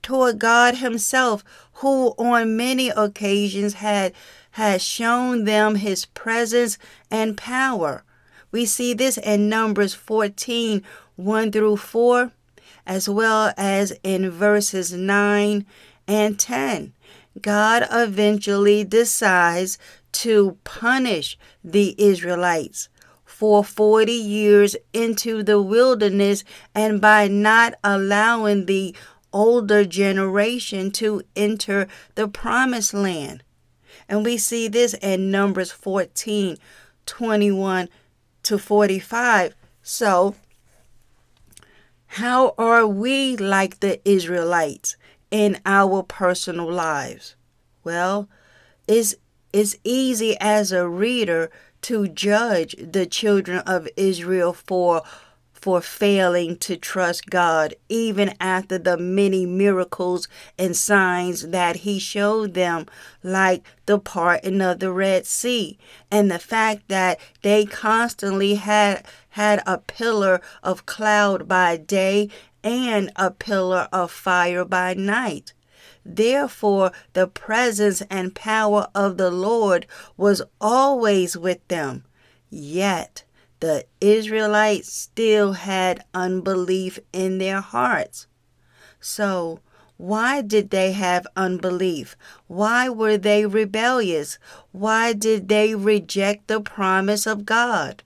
toward 0.04 0.38
God 0.38 0.76
Himself, 0.76 1.44
who 1.76 2.10
on 2.18 2.58
many 2.58 2.90
occasions 2.90 3.76
had 3.76 4.14
has 4.52 4.84
shown 4.84 5.46
them 5.46 5.76
his 5.76 6.06
presence 6.06 6.78
and 7.10 7.38
power. 7.38 8.04
We 8.52 8.66
see 8.66 8.94
this 8.94 9.18
in 9.18 9.48
Numbers 9.48 9.94
14 9.94 10.84
1 11.16 11.52
through 11.52 11.78
4, 11.78 12.32
as 12.86 13.08
well 13.08 13.54
as 13.58 13.94
in 14.04 14.30
verses 14.30 14.92
9 14.92 15.66
and 16.08 16.40
10. 16.40 16.94
God 17.42 17.88
eventually 17.92 18.84
decides 18.84 19.78
to 20.12 20.58
punish 20.64 21.38
the 21.64 21.96
Israelites 21.98 22.90
for 23.26 23.64
40 23.64 24.12
years 24.12 24.76
into 24.92 25.44
the 25.44 25.62
wilderness 25.62 26.44
and 26.76 27.00
by 27.00 27.28
not 27.28 27.74
allowing 27.84 28.66
the 28.66 28.96
older 29.32 29.86
generation 29.86 30.92
to 30.92 31.22
enter 31.36 31.88
the 32.16 32.28
promised 32.28 32.94
land. 32.94 33.44
And 34.08 34.26
we 34.26 34.38
see 34.38 34.68
this 34.68 34.94
in 34.96 35.32
Numbers 35.32 35.72
14 35.72 36.58
21 37.06 37.90
to 38.44 38.58
45. 38.58 39.56
So, 39.82 40.36
how 42.14 42.54
are 42.58 42.86
we 42.86 43.38
like 43.38 43.80
the 43.80 44.02
Israelites 44.08 44.96
in 45.32 45.60
our 45.66 46.04
personal 46.04 46.72
lives? 46.72 47.36
Well, 47.84 48.30
it's, 48.88 49.16
it's 49.54 49.78
easy 49.84 50.38
as 50.40 50.72
a 50.72 50.88
reader 50.88 51.50
to 51.84 52.08
judge 52.08 52.76
the 52.78 53.06
children 53.06 53.60
of 53.60 53.88
Israel 53.96 54.54
for 54.54 55.04
for 55.60 55.82
failing 55.82 56.56
to 56.56 56.78
trust 56.78 57.30
God, 57.30 57.76
even 57.90 58.34
after 58.40 58.78
the 58.78 58.98
many 58.98 59.46
miracles 59.46 60.28
and 60.58 60.76
signs 60.76 61.50
that 61.50 61.78
He 61.78 62.00
showed 62.00 62.54
them, 62.54 62.86
like 63.24 63.64
the 63.86 64.00
parting 64.00 64.62
of 64.62 64.80
the 64.80 64.92
Red 64.92 65.26
Sea, 65.26 65.78
and 66.10 66.32
the 66.32 66.40
fact 66.40 66.88
that 66.88 67.20
they 67.42 67.66
constantly 67.66 68.56
had 68.56 69.06
had 69.32 69.62
a 69.66 69.78
pillar 69.80 70.40
of 70.64 70.86
cloud 70.86 71.48
by 71.48 71.76
day 71.76 72.30
and 72.64 73.12
a 73.16 73.32
pillar 73.32 73.88
of 73.92 74.12
fire 74.12 74.66
by 74.66 74.94
night. 74.94 75.54
Therefore, 76.06 76.92
the 77.14 77.28
presence 77.28 78.02
and 78.10 78.34
power 78.36 78.88
of 78.96 79.18
the 79.18 79.32
Lord 79.32 79.86
was 80.18 80.42
always 80.60 81.38
with 81.38 81.66
them. 81.68 82.06
Yet, 82.50 83.24
the 83.60 83.86
Israelites 84.00 84.92
still 84.92 85.54
had 85.54 86.04
unbelief 86.14 87.00
in 87.12 87.38
their 87.38 87.62
hearts. 87.62 88.28
So, 89.00 89.60
why 89.98 90.42
did 90.42 90.70
they 90.70 90.94
have 90.94 91.28
unbelief? 91.36 92.16
Why 92.48 92.88
were 92.88 93.18
they 93.18 93.46
rebellious? 93.46 94.40
Why 94.72 95.12
did 95.12 95.50
they 95.50 95.76
reject 95.76 96.48
the 96.48 96.62
promise 96.62 97.28
of 97.28 97.46
God? 97.46 98.02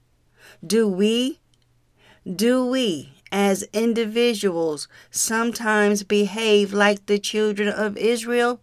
Do 0.66 0.88
we, 0.88 1.40
do 2.26 2.66
we, 2.66 3.14
as 3.34 3.64
individuals, 3.74 4.88
sometimes 5.10 6.04
behave 6.04 6.72
like 6.72 7.08
the 7.08 7.18
children 7.18 7.68
of 7.68 7.98
Israel? 7.98 8.62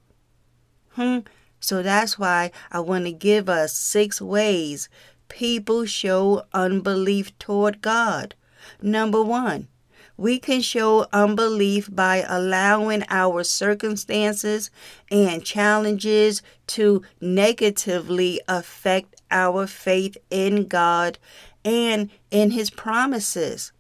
Hmm. 0.92 1.18
So 1.58 1.82
that's 1.82 2.18
why 2.18 2.52
I 2.70 2.78
want 2.78 3.04
to 3.04 3.12
give 3.12 3.48
us 3.48 3.76
six 3.76 4.22
ways 4.22 4.88
people 5.28 5.84
show 5.84 6.44
unbelief 6.52 7.36
toward 7.38 7.82
God. 7.82 8.34
Number 8.80 9.22
one, 9.22 9.68
we 10.16 10.38
can 10.38 10.60
show 10.60 11.06
unbelief 11.12 11.88
by 11.90 12.24
allowing 12.28 13.04
our 13.08 13.42
circumstances 13.42 14.70
and 15.10 15.44
challenges 15.44 16.42
to 16.68 17.02
negatively 17.20 18.40
affect 18.46 19.20
our 19.30 19.66
faith 19.66 20.16
in 20.30 20.66
God 20.66 21.18
and 21.64 22.10
in 22.30 22.52
His 22.52 22.70
promises. 22.70 23.72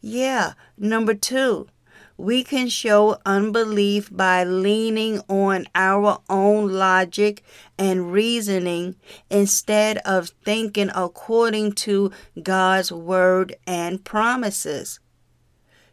Yeah, 0.00 0.54
number 0.78 1.14
two, 1.14 1.68
we 2.16 2.42
can 2.42 2.68
show 2.68 3.18
unbelief 3.26 4.08
by 4.10 4.44
leaning 4.44 5.20
on 5.28 5.66
our 5.74 6.20
own 6.28 6.68
logic 6.72 7.42
and 7.78 8.10
reasoning 8.12 8.96
instead 9.30 9.98
of 9.98 10.30
thinking 10.44 10.90
according 10.94 11.72
to 11.72 12.12
God's 12.42 12.90
word 12.90 13.56
and 13.66 14.04
promises. 14.04 15.00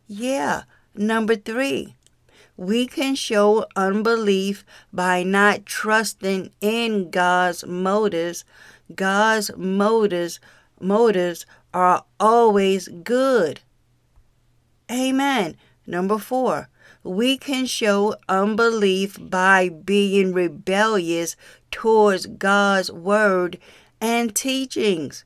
Yeah, 0.08 0.64
number 0.96 1.36
three, 1.36 1.96
we 2.56 2.88
can 2.88 3.16
show 3.16 3.66
unbelief 3.76 4.66
by 4.92 5.24
not 5.24 5.66
trusting 5.66 6.52
in 6.62 7.12
God's 7.12 7.66
motives. 7.66 8.46
God's 8.96 9.52
motives 9.58 10.40
motives 10.80 11.46
are 11.74 12.06
always 12.20 12.88
good. 12.88 13.60
Amen. 14.92 15.58
Number 15.86 16.18
four, 16.18 16.70
we 17.04 17.38
can 17.38 17.66
show 17.66 18.16
unbelief 18.28 19.18
by 19.20 19.70
being 19.70 20.34
rebellious 20.34 21.36
towards 21.72 22.26
God's 22.26 22.92
word 22.92 23.58
and 24.02 24.36
teachings. 24.36 25.26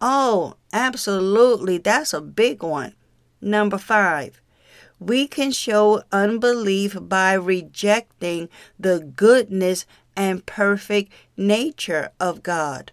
Oh, 0.00 0.54
absolutely. 0.72 1.78
That's 1.78 2.12
a 2.12 2.20
big 2.20 2.62
one. 2.62 2.94
Number 3.40 3.78
five, 3.78 4.40
we 4.98 5.26
can 5.26 5.50
show 5.50 6.02
unbelief 6.12 6.96
by 7.00 7.32
rejecting 7.34 8.48
the 8.78 9.00
goodness 9.00 9.86
and 10.16 10.44
perfect 10.46 11.12
nature 11.36 12.10
of 12.20 12.42
God. 12.42 12.92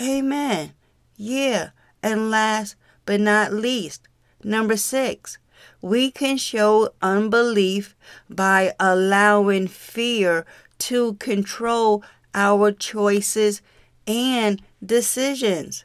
Amen. 0.00 0.72
Yeah. 1.16 1.70
And 2.02 2.30
last 2.30 2.76
but 3.04 3.20
not 3.20 3.52
least, 3.52 4.08
number 4.44 4.76
six, 4.76 5.38
we 5.80 6.10
can 6.10 6.36
show 6.36 6.90
unbelief 7.00 7.96
by 8.28 8.74
allowing 8.78 9.68
fear 9.68 10.44
to 10.78 11.14
control 11.14 12.02
our 12.34 12.72
choices 12.72 13.62
and 14.06 14.62
decisions. 14.84 15.84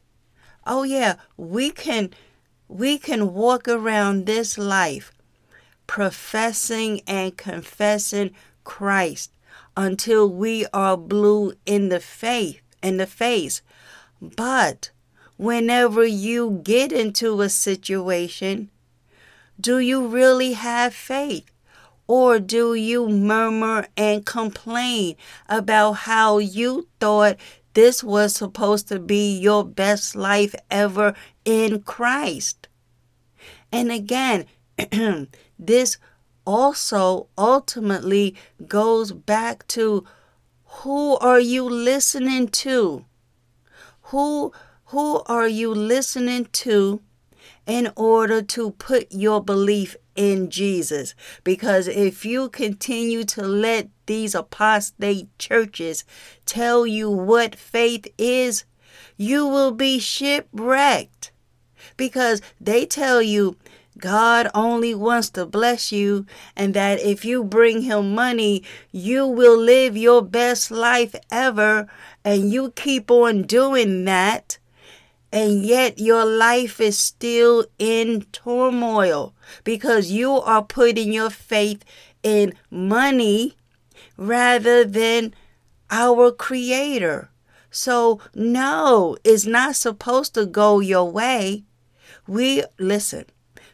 Oh 0.66 0.84
yeah, 0.84 1.16
we 1.36 1.70
can 1.70 2.12
we 2.68 2.98
can 2.98 3.34
walk 3.34 3.68
around 3.68 4.26
this 4.26 4.58
life 4.58 5.12
professing 5.86 7.02
and 7.08 7.38
confessing 7.38 8.32
Christ 8.66 9.32
until 9.78 10.30
we 10.30 10.66
are 10.74 10.98
blue 10.98 11.54
in 11.66 11.90
the 11.90 12.00
faith 12.00 12.62
in 12.82 12.98
the 12.98 13.08
face. 13.08 13.62
But 14.22 14.92
whenever 15.38 16.06
you 16.06 16.62
get 16.64 16.92
into 16.92 17.42
a 17.42 17.50
situation 17.50 18.70
do 19.60 19.80
you 19.80 20.08
really 20.08 20.54
have 20.54 20.94
faith? 20.94 21.50
Or 22.06 22.40
do 22.40 22.76
you 22.76 23.10
murmur 23.10 23.88
and 23.98 24.26
complain 24.26 25.16
about 25.50 25.94
how 25.94 26.38
you 26.38 26.88
thought 27.00 27.38
this 27.74 28.04
was 28.04 28.36
supposed 28.36 28.88
to 28.90 29.00
be 29.00 29.38
your 29.38 29.66
best 29.66 30.16
life 30.16 30.54
ever 30.70 31.16
in 31.44 31.82
Christ? 31.82 32.68
And 33.72 33.92
again, 33.92 34.46
this 35.60 35.98
also 36.46 37.28
ultimately 37.38 38.36
goes 38.68 39.12
back 39.12 39.68
to 39.70 40.06
Who 40.82 41.18
are 41.18 41.40
you 41.40 41.64
listening 41.64 42.48
to? 42.50 43.06
Who 44.04 44.54
who 44.88 45.22
are 45.26 45.48
you 45.48 45.74
listening 45.74 46.48
to 46.54 47.02
in 47.66 47.92
order 47.98 48.42
to 48.42 48.72
put 48.72 49.12
your 49.12 49.44
belief 49.44 49.98
in 50.16 50.50
Jesus? 50.50 51.14
Because 51.44 51.90
if 51.90 52.26
you 52.26 52.48
continue 52.48 53.26
to 53.26 53.42
let 53.42 53.90
these 54.06 54.34
apostate 54.34 55.28
churches 55.38 56.06
tell 56.46 56.88
you 56.88 57.12
what 57.12 57.56
faith 57.56 58.08
is, 58.18 58.64
you 59.18 59.46
will 59.46 59.72
be 59.72 60.00
shipwrecked. 60.00 61.32
Because 61.98 62.42
they 62.62 62.86
tell 62.86 63.22
you 63.22 63.58
God 63.98 64.48
only 64.54 64.94
wants 64.94 65.30
to 65.32 65.46
bless 65.46 65.92
you, 65.92 66.26
and 66.56 66.74
that 66.76 67.02
if 67.02 67.26
you 67.26 67.44
bring 67.44 67.82
Him 67.82 68.14
money, 68.14 68.64
you 68.92 69.28
will 69.28 69.58
live 69.58 69.98
your 69.98 70.22
best 70.22 70.72
life 70.72 71.16
ever, 71.32 71.88
and 72.24 72.52
you 72.52 72.72
keep 72.72 73.10
on 73.10 73.42
doing 73.44 74.06
that, 74.06 74.60
and 75.32 75.66
yet 75.66 76.00
your 76.00 76.26
life 76.26 76.80
is 76.80 76.98
still 76.98 77.66
in 77.78 78.22
turmoil 78.32 79.34
because 79.64 80.12
you 80.12 80.32
are 80.32 80.64
putting 80.64 81.12
your 81.12 81.30
faith 81.30 81.84
in 82.24 82.54
money 82.70 83.56
rather 84.16 84.84
than 84.86 85.34
our 85.90 86.32
Creator. 86.32 87.30
So, 87.70 88.20
no, 88.34 89.18
it's 89.24 89.46
not 89.46 89.76
supposed 89.76 90.34
to 90.36 90.46
go 90.46 90.80
your 90.80 91.10
way. 91.12 91.64
We, 92.26 92.64
listen, 92.80 93.26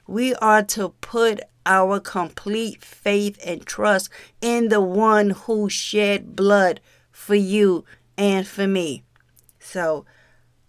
we 0.07 0.35
are 0.35 0.63
to 0.63 0.89
put 1.01 1.41
our 1.65 1.99
complete 1.99 2.83
faith 2.83 3.39
and 3.45 3.65
trust 3.65 4.09
in 4.41 4.69
the 4.69 4.81
one 4.81 5.29
who 5.31 5.69
shed 5.69 6.35
blood 6.35 6.81
for 7.11 7.35
you 7.35 7.85
and 8.17 8.45
for 8.47 8.67
me. 8.67 9.03
So 9.59 10.05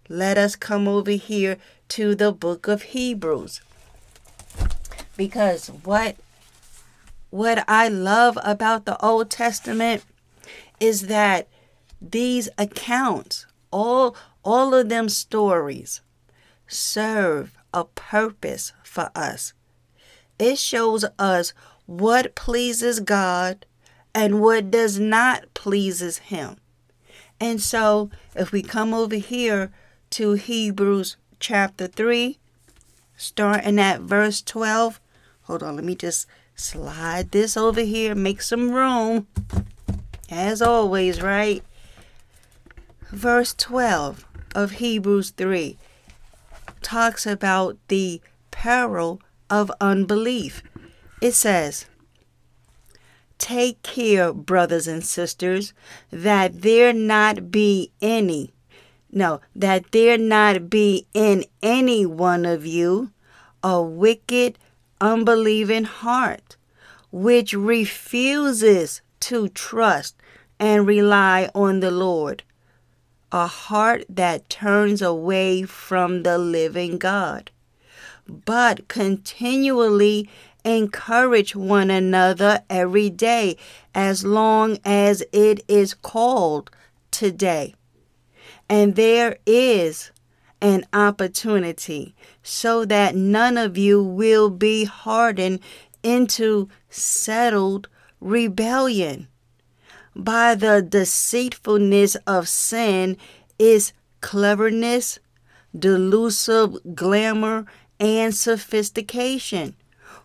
let 0.07 0.37
us 0.37 0.55
come 0.55 0.87
over 0.87 1.11
here 1.11 1.57
to 1.89 2.15
the 2.15 2.31
book 2.31 2.67
of 2.67 2.83
Hebrews. 2.83 3.61
Because 5.17 5.67
what 5.67 6.15
what 7.29 7.65
I 7.67 7.87
love 7.89 8.37
about 8.43 8.85
the 8.85 9.03
Old 9.03 9.29
Testament 9.29 10.03
is 10.79 11.07
that 11.07 11.47
these 12.01 12.49
accounts, 12.57 13.45
all 13.71 14.15
all 14.43 14.73
of 14.73 14.89
them 14.89 15.09
stories 15.09 16.01
serve 16.67 17.55
a 17.73 17.85
purpose 17.85 18.73
for 18.83 19.09
us. 19.15 19.53
It 20.37 20.57
shows 20.57 21.05
us 21.17 21.53
what 21.85 22.35
pleases 22.35 22.99
God 22.99 23.65
and 24.13 24.39
what 24.41 24.71
does 24.71 24.99
not 24.99 25.53
pleases 25.53 26.17
him. 26.19 26.57
And 27.39 27.61
so 27.61 28.09
if 28.33 28.51
we 28.51 28.61
come 28.61 28.93
over 28.93 29.15
here 29.15 29.71
to 30.15 30.31
Hebrews 30.31 31.17
chapter 31.41 31.87
3, 31.87 32.37
starting 33.17 33.77
at 33.77 33.99
verse 33.99 34.41
12, 34.41 35.01
hold 35.41 35.61
on, 35.61 35.75
let 35.75 35.83
me 35.83 35.93
just 35.93 36.25
slide 36.55 37.31
this 37.31 37.57
over 37.57 37.81
here, 37.81 38.15
make 38.15 38.41
some 38.41 38.71
room. 38.71 39.27
As 40.29 40.61
always, 40.61 41.21
right? 41.21 41.61
Verse 43.11 43.53
12 43.55 44.25
of 44.55 44.71
Hebrews 44.71 45.31
3 45.31 45.77
talks 46.81 47.25
about 47.25 47.77
the 47.89 48.21
peril 48.51 49.19
of 49.49 49.69
unbelief. 49.81 50.63
It 51.21 51.33
says, 51.33 51.87
Take 53.37 53.83
care, 53.83 54.31
brothers 54.31 54.87
and 54.87 55.03
sisters, 55.03 55.73
that 56.09 56.61
there 56.61 56.93
not 56.93 57.51
be 57.51 57.91
any, 58.01 58.53
no, 59.15 59.39
that 59.55 59.91
there 59.91 60.17
not 60.17 60.69
be 60.69 61.07
in 61.13 61.45
any 61.63 62.05
one 62.05 62.45
of 62.45 62.65
you 62.65 63.11
a 63.63 63.81
wicked, 63.81 64.59
unbelieving 65.01 65.85
heart, 65.85 66.57
which 67.11 67.53
refuses 67.53 69.01
to 69.21 69.47
trust 69.49 70.15
and 70.59 70.85
rely 70.85 71.49
on 71.55 71.79
the 71.79 71.89
Lord 71.89 72.43
a 73.31 73.47
heart 73.47 74.05
that 74.07 74.49
turns 74.49 75.01
away 75.01 75.63
from 75.63 76.23
the 76.23 76.37
living 76.37 76.97
God, 76.97 77.51
but 78.27 78.87
continually 78.87 80.29
encourage 80.63 81.55
one 81.55 81.89
another 81.89 82.63
every 82.69 83.09
day 83.09 83.57
as 83.93 84.23
long 84.23 84.77
as 84.85 85.23
it 85.31 85.63
is 85.67 85.93
called 85.93 86.69
today. 87.11 87.75
And 88.69 88.95
there 88.95 89.37
is 89.45 90.11
an 90.61 90.85
opportunity 90.93 92.15
so 92.41 92.85
that 92.85 93.15
none 93.15 93.57
of 93.57 93.77
you 93.77 94.01
will 94.01 94.49
be 94.49 94.85
hardened 94.85 95.59
into 96.03 96.69
settled 96.89 97.87
rebellion 98.19 99.27
by 100.15 100.55
the 100.55 100.81
deceitfulness 100.81 102.15
of 102.25 102.47
sin 102.47 103.17
is 103.59 103.91
cleverness, 104.21 105.19
delusive 105.77 106.77
glamour, 106.95 107.65
and 107.99 108.33
sophistication. 108.33 109.75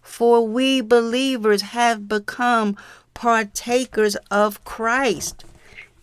For 0.01 0.47
we 0.47 0.81
believers 0.81 1.63
have 1.63 2.09
become 2.09 2.77
partakers 3.15 4.17
of 4.31 4.65
Christ. 4.65 5.45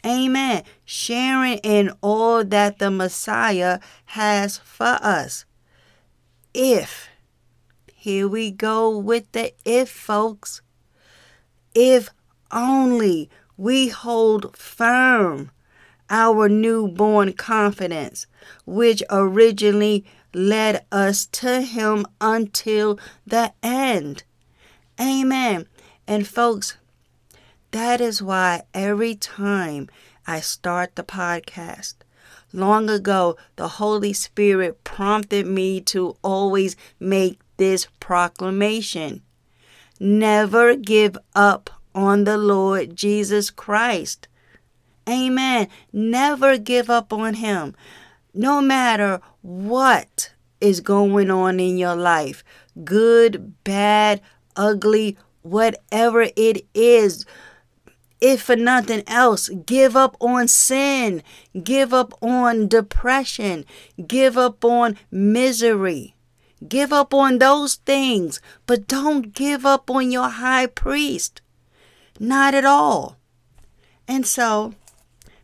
Amen. 0.06 0.63
Sharing 0.89 1.58
in 1.63 1.91
all 2.00 2.45
that 2.45 2.80
the 2.80 2.89
Messiah 2.89 3.80
has 4.06 4.58
for 4.58 4.97
us. 5.02 5.43
If, 6.54 7.10
here 7.93 8.26
we 8.26 8.52
go 8.52 8.97
with 8.97 9.30
the 9.34 9.52
if, 9.65 9.89
folks. 9.89 10.62
If 11.76 12.10
only 12.54 13.30
we 13.58 13.89
hold 13.89 14.56
firm 14.56 15.52
our 16.10 16.47
newborn 16.47 17.34
confidence, 17.34 18.26
which 18.65 19.04
originally 19.10 20.06
led 20.34 20.86
us 20.89 21.26
to 21.26 21.63
Him 21.63 22.06
until 22.21 22.97
the 23.26 23.52
end. 23.62 24.23
Amen. 24.97 25.67
And 26.08 26.26
folks, 26.26 26.78
that 27.71 28.00
is 28.00 28.21
why 28.21 28.63
every 28.73 29.15
time 29.15 29.89
I 30.28 30.42
start 30.42 30.96
the 30.96 31.04
podcast, 31.04 31.96
long 32.52 32.90
ago, 32.90 33.38
the 33.56 33.68
Holy 33.68 34.13
Spirit 34.13 34.84
prompted 34.84 35.48
me 35.48 35.80
to 35.82 36.18
always 36.22 36.76
make 37.00 37.40
this 37.58 37.88
proclamation 38.00 39.24
Never 40.00 40.76
give 40.76 41.18
up 41.34 41.72
on 41.96 42.26
the 42.26 42.38
Lord 42.38 42.96
Jesus 42.96 43.50
Christ. 43.50 44.28
Amen. 45.10 45.70
Never 45.92 46.58
give 46.58 46.90
up 46.90 47.12
on 47.12 47.36
Him. 47.36 47.76
No 48.34 48.62
matter 48.62 49.20
what 49.42 50.34
is 50.62 50.82
going 50.82 51.32
on 51.32 51.60
in 51.60 51.78
your 51.78 51.96
life 51.96 52.44
good, 52.84 53.63
bad, 53.63 54.22
ugly, 54.56 55.18
whatever 55.42 56.28
it 56.36 56.66
is. 56.74 57.26
If 58.19 58.41
for 58.41 58.56
nothing 58.56 59.03
else, 59.08 59.49
give 59.49 59.95
up 59.95 60.17
on 60.19 60.47
sin, 60.47 61.21
give 61.63 61.93
up 61.93 62.13
on 62.21 62.67
depression, 62.67 63.65
give 64.08 64.38
up 64.38 64.65
on 64.65 64.97
misery. 65.12 66.15
Give 66.67 66.91
up 66.91 67.13
on 67.13 67.38
those 67.38 67.75
things, 67.75 68.41
but 68.65 68.88
don't 68.88 69.32
give 69.34 69.63
up 69.63 69.91
on 69.91 70.12
your 70.12 70.30
high 70.30 70.65
priest. 70.65 71.41
Not 72.19 72.56
at 72.56 72.65
all. 72.65 73.17
And 74.08 74.25
so, 74.25 74.73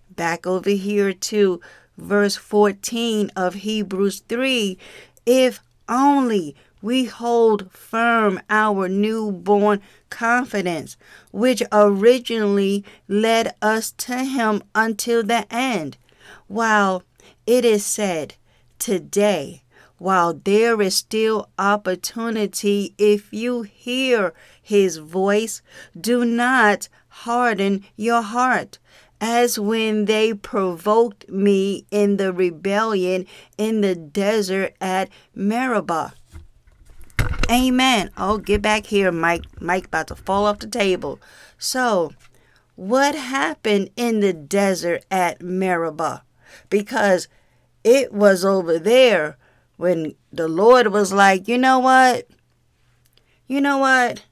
back 0.10 0.48
over 0.48 0.72
here 0.72 1.14
to 1.14 1.62
verse 1.98 2.36
14 2.36 3.32
of 3.36 3.54
Hebrews 3.56 4.24
3 4.28 4.78
if 5.26 5.62
only 5.88 6.56
we 6.84 7.06
hold 7.06 7.72
firm 7.72 8.42
our 8.50 8.90
newborn 8.90 9.82
confidence, 10.10 10.98
which 11.32 11.64
originally 11.72 12.84
led 13.08 13.56
us 13.62 13.92
to 13.94 14.18
Him 14.18 14.62
until 14.76 15.24
the 15.24 15.52
end. 15.52 15.98
While 16.48 17.04
it 17.48 17.64
is 17.64 17.86
said, 17.86 18.36
Today, 18.80 19.64
while 19.98 20.34
there 20.34 20.82
is 20.82 20.98
still 20.98 21.48
opportunity, 21.58 22.94
if 22.98 23.32
you 23.32 23.62
hear 23.62 24.34
his 24.62 24.98
voice, 24.98 25.62
do 25.98 26.26
not 26.26 26.90
harden 27.08 27.86
your 27.96 28.22
heart, 28.22 28.78
as 29.22 29.58
when 29.58 30.04
they 30.04 30.34
provoked 30.34 31.30
me 31.30 31.86
in 31.92 32.18
the 32.18 32.34
rebellion 32.34 33.26
in 33.58 33.80
the 33.80 33.96
desert 33.96 34.76
at 34.82 35.08
Meribah. 35.34 36.14
Amen. 37.50 38.10
Oh, 38.18 38.38
get 38.38 38.62
back 38.62 38.88
here, 38.88 39.12
Mike. 39.12 39.44
Mike 39.62 39.86
about 39.86 40.08
to 40.08 40.16
fall 40.16 40.46
off 40.46 40.60
the 40.60 40.68
table. 40.68 41.20
So, 41.58 42.14
what 42.76 43.16
happened 43.16 43.92
in 43.96 44.20
the 44.20 44.34
desert 44.34 45.06
at 45.12 45.42
Meribah? 45.42 46.24
Because 46.70 47.28
it 47.84 48.14
was 48.14 48.44
over 48.44 48.80
there 48.80 49.38
when 49.78 50.16
the 50.32 50.48
Lord 50.48 50.88
was 50.88 51.14
like, 51.14 51.48
you 51.48 51.58
know 51.58 51.80
what? 51.80 52.28
You 53.48 53.62
know 53.62 53.78
what? 53.78 54.24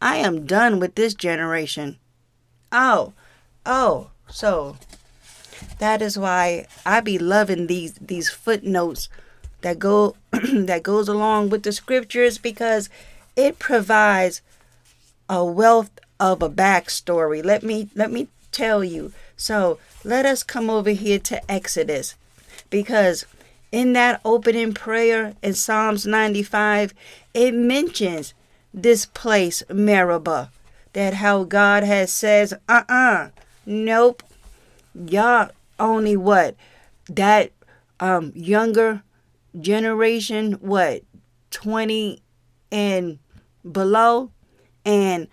I 0.00 0.16
am 0.16 0.46
done 0.46 0.78
with 0.78 0.94
this 0.94 1.14
generation. 1.14 1.98
Oh, 2.70 3.14
oh, 3.66 4.10
so 4.28 4.76
that 5.78 6.02
is 6.02 6.18
why 6.18 6.66
I 6.84 7.00
be 7.00 7.18
loving 7.18 7.66
these 7.66 7.94
these 7.94 8.30
footnotes 8.30 9.08
that 9.60 9.78
go 9.78 10.16
that 10.32 10.82
goes 10.82 11.08
along 11.08 11.50
with 11.50 11.62
the 11.62 11.72
scriptures 11.72 12.38
because 12.38 12.88
it 13.36 13.58
provides 13.58 14.42
a 15.28 15.44
wealth 15.44 15.90
of 16.20 16.42
a 16.42 16.50
backstory. 16.50 17.44
Let 17.44 17.62
me 17.62 17.88
let 17.94 18.10
me 18.10 18.28
tell 18.52 18.82
you. 18.82 19.12
So 19.36 19.78
let 20.04 20.26
us 20.26 20.42
come 20.42 20.68
over 20.70 20.90
here 20.90 21.18
to 21.20 21.50
Exodus 21.50 22.14
because 22.70 23.26
in 23.70 23.92
that 23.92 24.20
opening 24.24 24.72
prayer 24.72 25.34
in 25.42 25.54
Psalms 25.54 26.06
95, 26.06 26.94
it 27.34 27.54
mentions 27.54 28.32
this 28.72 29.06
place, 29.06 29.62
Meribah, 29.68 30.50
that 30.94 31.14
how 31.14 31.44
God 31.44 31.84
has 31.84 32.10
says, 32.12 32.54
uh-uh, 32.68 33.28
nope, 33.66 34.22
y'all 34.94 35.50
only 35.78 36.16
what? 36.16 36.56
That 37.08 37.52
um 38.00 38.32
younger 38.34 39.02
generation, 39.60 40.52
what, 40.54 41.02
20 41.50 42.22
and 42.70 43.18
below, 43.70 44.30
and 44.84 45.28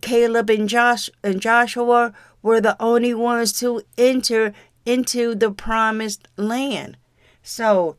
Caleb 0.00 0.50
and 0.50 0.68
Josh 0.68 1.10
and 1.22 1.40
Joshua 1.40 2.12
were 2.42 2.60
the 2.60 2.76
only 2.80 3.14
ones 3.14 3.52
to 3.60 3.82
enter 3.98 4.52
into 4.86 5.34
the 5.34 5.50
promised 5.50 6.28
land. 6.36 6.96
So, 7.42 7.96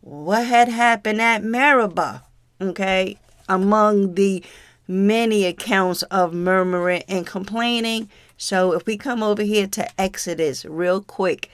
what 0.00 0.46
had 0.46 0.68
happened 0.68 1.20
at 1.20 1.42
Meribah? 1.42 2.22
Okay, 2.60 3.18
among 3.48 4.14
the 4.14 4.42
many 4.86 5.44
accounts 5.44 6.02
of 6.04 6.32
murmuring 6.32 7.02
and 7.08 7.26
complaining. 7.26 8.08
So, 8.36 8.72
if 8.72 8.86
we 8.86 8.96
come 8.96 9.22
over 9.22 9.42
here 9.42 9.66
to 9.68 10.00
Exodus 10.00 10.64
real 10.64 11.02
quick, 11.02 11.50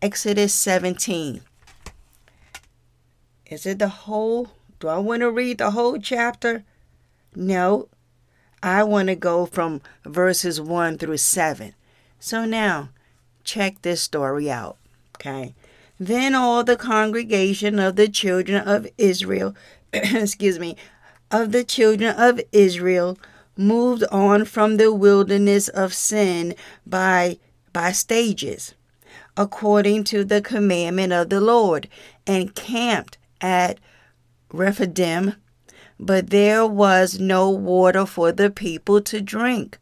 Exodus 0.00 0.54
17. 0.54 1.42
Is 3.52 3.66
it 3.66 3.80
the 3.80 3.88
whole? 3.88 4.48
Do 4.80 4.88
I 4.88 4.96
want 4.96 5.20
to 5.20 5.30
read 5.30 5.58
the 5.58 5.72
whole 5.72 5.98
chapter? 5.98 6.64
No, 7.36 7.90
I 8.62 8.82
want 8.82 9.08
to 9.08 9.14
go 9.14 9.44
from 9.44 9.82
verses 10.06 10.58
1 10.58 10.96
through 10.96 11.18
7. 11.18 11.74
So 12.18 12.46
now, 12.46 12.88
check 13.44 13.82
this 13.82 14.00
story 14.00 14.50
out. 14.50 14.78
Okay. 15.16 15.54
Then 16.00 16.34
all 16.34 16.64
the 16.64 16.78
congregation 16.78 17.78
of 17.78 17.96
the 17.96 18.08
children 18.08 18.66
of 18.66 18.86
Israel, 18.96 19.54
excuse 19.92 20.58
me, 20.58 20.74
of 21.30 21.52
the 21.52 21.62
children 21.62 22.14
of 22.16 22.40
Israel 22.52 23.18
moved 23.54 24.02
on 24.10 24.46
from 24.46 24.78
the 24.78 24.94
wilderness 24.94 25.68
of 25.68 25.92
sin 25.92 26.54
by 26.86 27.38
by 27.70 27.92
stages 27.92 28.74
according 29.36 30.04
to 30.04 30.24
the 30.24 30.40
commandment 30.40 31.12
of 31.12 31.28
the 31.28 31.40
Lord 31.40 31.88
and 32.26 32.54
camped 32.54 33.18
at 33.42 33.78
Rephidim 34.52 35.34
but 36.02 36.30
there 36.30 36.66
was 36.66 37.20
no 37.20 37.48
water 37.48 38.04
for 38.04 38.32
the 38.32 38.50
people 38.50 39.00
to 39.00 39.20
drink. 39.20 39.78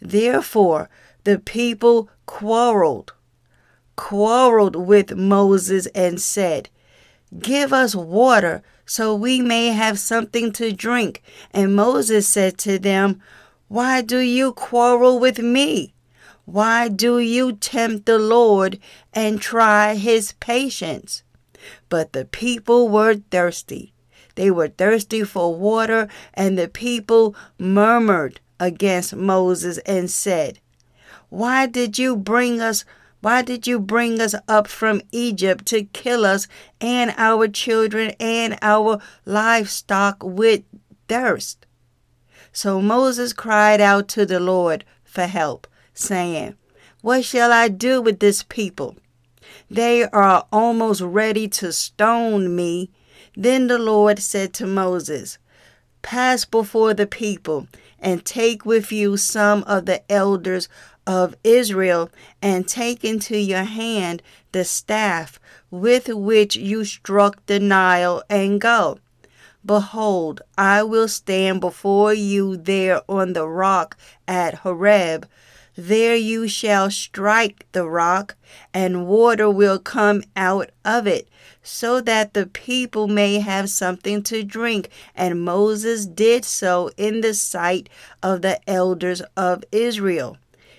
Therefore, 0.00 0.88
the 1.24 1.40
people 1.40 2.08
quarreled, 2.24 3.12
quarreled 3.96 4.76
with 4.76 5.16
Moses 5.16 5.86
and 5.88 6.20
said, 6.20 6.70
Give 7.36 7.72
us 7.72 7.96
water 7.96 8.62
so 8.86 9.14
we 9.14 9.40
may 9.40 9.68
have 9.68 9.98
something 9.98 10.52
to 10.52 10.72
drink. 10.72 11.20
And 11.50 11.74
Moses 11.74 12.28
said 12.28 12.56
to 12.58 12.78
them, 12.78 13.20
Why 13.66 14.02
do 14.02 14.18
you 14.18 14.52
quarrel 14.52 15.18
with 15.18 15.40
me? 15.40 15.94
Why 16.44 16.88
do 16.88 17.18
you 17.18 17.52
tempt 17.52 18.06
the 18.06 18.18
Lord 18.18 18.78
and 19.12 19.40
try 19.40 19.96
his 19.96 20.32
patience? 20.38 21.24
But 21.88 22.12
the 22.12 22.24
people 22.24 22.88
were 22.88 23.14
thirsty 23.14 23.92
they 24.40 24.50
were 24.50 24.68
thirsty 24.68 25.24
for 25.24 25.54
water, 25.54 26.08
and 26.32 26.56
the 26.56 26.68
people 26.68 27.34
murmured 27.58 28.40
against 28.58 29.14
Moses 29.14 29.78
and 29.78 30.10
said, 30.10 30.60
Why 31.28 31.66
did 31.66 31.98
you 31.98 32.16
bring 32.16 32.60
us? 32.60 32.84
Why 33.20 33.42
did 33.42 33.66
you 33.66 33.78
bring 33.78 34.18
us 34.18 34.34
up 34.48 34.66
from 34.66 35.02
Egypt 35.12 35.66
to 35.66 35.82
kill 35.82 36.24
us 36.24 36.48
and 36.80 37.12
our 37.18 37.48
children 37.48 38.12
and 38.18 38.58
our 38.62 38.98
livestock 39.26 40.22
with 40.22 40.62
thirst? 41.06 41.66
So 42.50 42.80
Moses 42.80 43.34
cried 43.34 43.80
out 43.80 44.08
to 44.08 44.24
the 44.24 44.40
Lord 44.40 44.86
for 45.04 45.26
help, 45.26 45.66
saying, 45.92 46.54
What 47.02 47.26
shall 47.26 47.52
I 47.52 47.68
do 47.68 48.00
with 48.00 48.20
this 48.20 48.42
people? 48.42 48.96
They 49.70 50.04
are 50.04 50.46
almost 50.52 51.00
ready 51.00 51.46
to 51.48 51.72
stone 51.72 52.56
me 52.56 52.90
then 53.36 53.68
the 53.68 53.78
Lord 53.78 54.18
said 54.18 54.52
to 54.54 54.66
Moses, 54.66 55.38
Pass 56.02 56.44
before 56.44 56.94
the 56.94 57.06
people 57.06 57.68
and 57.98 58.24
take 58.24 58.64
with 58.64 58.90
you 58.90 59.16
some 59.16 59.62
of 59.64 59.86
the 59.86 60.02
elders 60.10 60.68
of 61.06 61.34
Israel, 61.44 62.10
and 62.42 62.68
take 62.68 63.04
into 63.04 63.36
your 63.36 63.64
hand 63.64 64.22
the 64.52 64.64
staff 64.64 65.40
with 65.70 66.08
which 66.08 66.56
you 66.56 66.84
struck 66.84 67.44
the 67.46 67.58
Nile, 67.58 68.22
and 68.28 68.60
go. 68.60 68.98
Behold, 69.64 70.42
I 70.56 70.82
will 70.82 71.08
stand 71.08 71.60
before 71.60 72.14
you 72.14 72.56
there 72.56 73.02
on 73.08 73.32
the 73.32 73.46
rock 73.46 73.96
at 74.28 74.54
Horeb. 74.56 75.26
There 75.76 76.16
you 76.16 76.48
shall 76.48 76.90
strike 76.90 77.66
the 77.72 77.88
rock, 77.88 78.36
and 78.74 79.06
water 79.06 79.48
will 79.48 79.78
come 79.78 80.22
out 80.36 80.70
of 80.84 81.06
it, 81.06 81.28
so 81.62 82.00
that 82.00 82.34
the 82.34 82.46
people 82.46 83.06
may 83.06 83.38
have 83.38 83.70
something 83.70 84.22
to 84.24 84.42
drink. 84.42 84.90
And 85.14 85.44
Moses 85.44 86.06
did 86.06 86.44
so 86.44 86.90
in 86.96 87.20
the 87.20 87.34
sight 87.34 87.88
of 88.22 88.42
the 88.42 88.60
elders 88.68 89.22
of 89.36 89.64
Israel. 89.70 90.36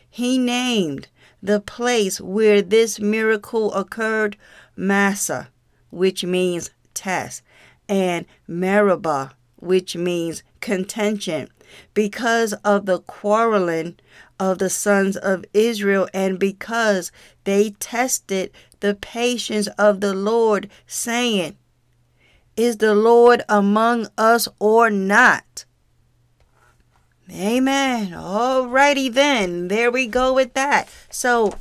He 0.09 0.37
named 0.37 1.07
the 1.41 1.59
place 1.59 2.19
where 2.19 2.61
this 2.61 2.99
miracle 2.99 3.73
occurred 3.73 4.37
Massah, 4.75 5.49
which 5.89 6.23
means 6.23 6.71
test, 6.93 7.41
and 7.87 8.25
Meribah, 8.47 9.33
which 9.55 9.95
means 9.95 10.43
contention, 10.59 11.49
because 11.93 12.53
of 12.65 12.85
the 12.85 12.99
quarreling 12.99 13.97
of 14.41 14.57
the 14.57 14.71
sons 14.71 15.15
of 15.15 15.45
Israel, 15.53 16.09
and 16.15 16.39
because 16.39 17.11
they 17.43 17.69
tested 17.79 18.51
the 18.79 18.95
patience 18.95 19.67
of 19.77 20.01
the 20.01 20.15
Lord, 20.15 20.67
saying, 20.87 21.57
Is 22.57 22.77
the 22.77 22.95
Lord 22.95 23.43
among 23.47 24.07
us 24.17 24.47
or 24.57 24.89
not? 24.89 25.65
Amen. 27.31 28.13
Alrighty 28.13 29.13
then. 29.13 29.67
There 29.67 29.91
we 29.91 30.07
go 30.07 30.33
with 30.33 30.55
that. 30.55 30.89
So, 31.11 31.59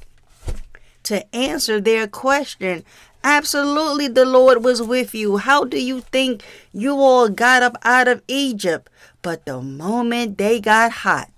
to 1.02 1.36
answer 1.36 1.82
their 1.82 2.08
question, 2.08 2.82
absolutely 3.22 4.08
the 4.08 4.24
Lord 4.24 4.64
was 4.64 4.80
with 4.80 5.14
you. 5.14 5.36
How 5.36 5.64
do 5.64 5.78
you 5.78 6.00
think 6.00 6.42
you 6.72 6.94
all 6.94 7.28
got 7.28 7.62
up 7.62 7.76
out 7.82 8.08
of 8.08 8.22
Egypt? 8.26 8.88
But 9.20 9.44
the 9.44 9.60
moment 9.60 10.38
they 10.38 10.60
got 10.60 10.92
hot, 11.04 11.29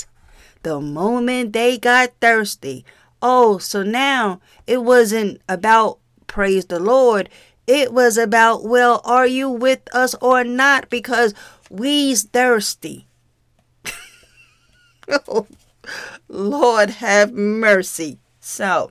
the 0.62 0.80
moment 0.80 1.52
they 1.52 1.78
got 1.78 2.12
thirsty, 2.20 2.84
oh, 3.20 3.58
so 3.58 3.82
now 3.82 4.40
it 4.66 4.82
wasn't 4.82 5.40
about 5.48 5.98
praise 6.26 6.66
the 6.66 6.80
Lord. 6.80 7.28
It 7.66 7.92
was 7.92 8.16
about, 8.16 8.64
well, 8.64 9.00
are 9.04 9.26
you 9.26 9.48
with 9.48 9.82
us 9.94 10.14
or 10.20 10.42
not? 10.44 10.90
Because 10.90 11.34
we's 11.70 12.24
thirsty. 12.24 13.06
oh, 15.28 15.46
Lord 16.28 16.90
have 16.90 17.32
mercy. 17.32 18.18
So, 18.40 18.90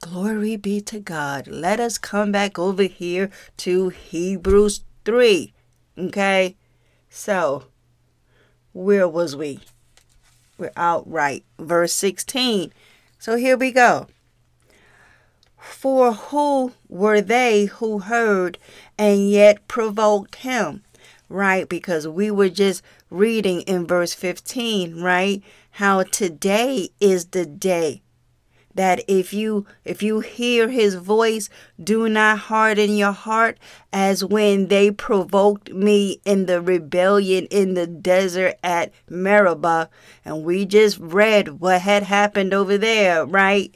glory 0.00 0.56
be 0.56 0.80
to 0.82 1.00
God. 1.00 1.46
Let 1.46 1.80
us 1.80 1.98
come 1.98 2.32
back 2.32 2.58
over 2.58 2.84
here 2.84 3.30
to 3.58 3.90
Hebrews 3.90 4.82
3. 5.04 5.52
Okay? 5.98 6.56
So, 7.10 7.64
where 8.72 9.08
was 9.08 9.36
we? 9.36 9.60
We're 10.56 10.72
outright. 10.76 11.44
Verse 11.58 11.92
16. 11.92 12.72
So 13.18 13.36
here 13.36 13.56
we 13.56 13.72
go. 13.72 14.06
For 15.56 16.12
who 16.12 16.72
were 16.88 17.20
they 17.20 17.66
who 17.66 18.00
heard 18.00 18.58
and 18.96 19.28
yet 19.30 19.68
provoked 19.68 20.36
him? 20.36 20.82
right? 21.28 21.68
Because 21.68 22.08
we 22.08 22.30
were 22.30 22.48
just 22.48 22.82
reading 23.10 23.62
in 23.62 23.86
verse 23.86 24.14
15, 24.14 25.00
right? 25.00 25.42
How 25.72 26.02
today 26.02 26.90
is 27.00 27.26
the 27.26 27.46
day 27.46 28.02
that 28.78 29.02
if 29.08 29.32
you 29.32 29.66
if 29.84 30.04
you 30.04 30.20
hear 30.20 30.68
his 30.68 30.94
voice 30.94 31.50
do 31.82 32.08
not 32.08 32.38
harden 32.38 32.94
your 32.96 33.10
heart 33.10 33.58
as 33.92 34.24
when 34.24 34.68
they 34.68 34.88
provoked 34.88 35.72
me 35.72 36.20
in 36.24 36.46
the 36.46 36.60
rebellion 36.60 37.48
in 37.50 37.74
the 37.74 37.88
desert 37.88 38.54
at 38.62 38.92
Meribah. 39.08 39.90
And 40.24 40.44
we 40.44 40.64
just 40.64 40.96
read 41.00 41.58
what 41.60 41.80
had 41.80 42.04
happened 42.04 42.54
over 42.54 42.78
there 42.78 43.26
right? 43.26 43.74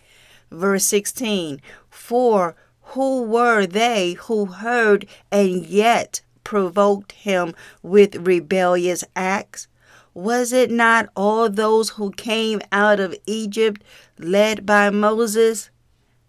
Verse 0.53 0.85
16 0.85 1.61
for 1.91 2.55
who 2.95 3.23
were 3.23 3.67
they 3.67 4.13
who 4.13 4.47
heard 4.47 5.05
and 5.33 5.67
yet 5.67 6.21
provoked 6.45 7.11
him 7.11 7.57
with 7.83 8.15
rebellious 8.15 9.03
acts 9.17 9.67
was 10.15 10.53
it 10.53 10.71
not 10.71 11.09
all 11.17 11.49
those 11.49 11.91
who 11.91 12.11
came 12.13 12.61
out 12.71 13.01
of 13.01 13.17
Egypt 13.27 13.83
led 14.19 14.67
by 14.67 14.91
Moses? 14.91 15.71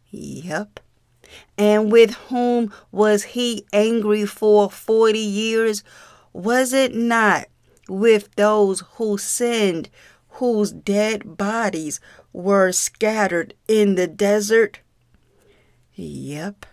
Yep. 0.09 0.79
And 1.57 1.91
with 1.91 2.13
whom 2.29 2.71
was 2.91 3.23
he 3.23 3.65
angry 3.73 4.25
for 4.25 4.69
forty 4.69 5.19
years? 5.19 5.83
Was 6.31 6.73
it 6.73 6.95
not 6.95 7.47
with 7.89 8.33
those 8.35 8.83
who 8.95 9.17
sinned, 9.17 9.89
whose 10.29 10.71
dead 10.71 11.37
bodies 11.37 11.99
were 12.31 12.71
scattered 12.71 13.53
in 13.67 13.95
the 13.95 14.07
desert? 14.07 14.79
Yep. 15.95 16.65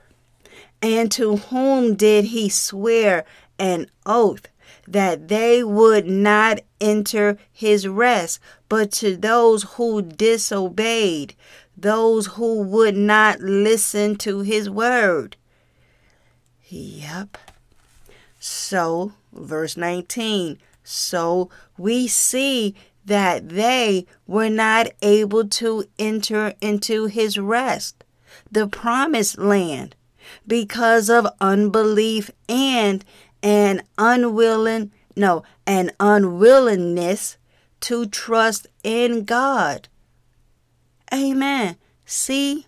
And 0.82 1.12
to 1.12 1.36
whom 1.36 1.94
did 1.94 2.26
he 2.26 2.48
swear 2.48 3.24
an 3.58 3.86
oath 4.06 4.48
that 4.90 5.28
they 5.28 5.62
would 5.62 6.06
not 6.06 6.60
enter 6.80 7.38
his 7.52 7.86
rest, 7.86 8.40
but 8.68 8.90
to 8.90 9.16
those 9.16 9.62
who 9.74 10.02
disobeyed, 10.02 11.34
those 11.76 12.26
who 12.26 12.60
would 12.60 12.96
not 12.96 13.40
listen 13.40 14.16
to 14.16 14.40
his 14.40 14.68
word. 14.68 15.36
Yep. 16.68 17.38
So, 18.40 19.12
verse 19.32 19.76
19. 19.76 20.58
So 20.82 21.50
we 21.78 22.08
see 22.08 22.74
that 23.04 23.48
they 23.50 24.06
were 24.26 24.50
not 24.50 24.88
able 25.02 25.46
to 25.48 25.84
enter 25.98 26.54
into 26.60 27.06
his 27.06 27.38
rest, 27.38 28.02
the 28.50 28.66
promised 28.66 29.38
land, 29.38 29.94
because 30.46 31.08
of 31.08 31.26
unbelief 31.40 32.30
and 32.48 33.04
an 33.42 33.82
unwilling, 33.98 34.92
no, 35.16 35.42
an 35.66 35.90
unwillingness 36.00 37.36
to 37.80 38.06
trust 38.06 38.66
in 38.82 39.24
God. 39.24 39.88
Amen. 41.12 41.76
See 42.04 42.66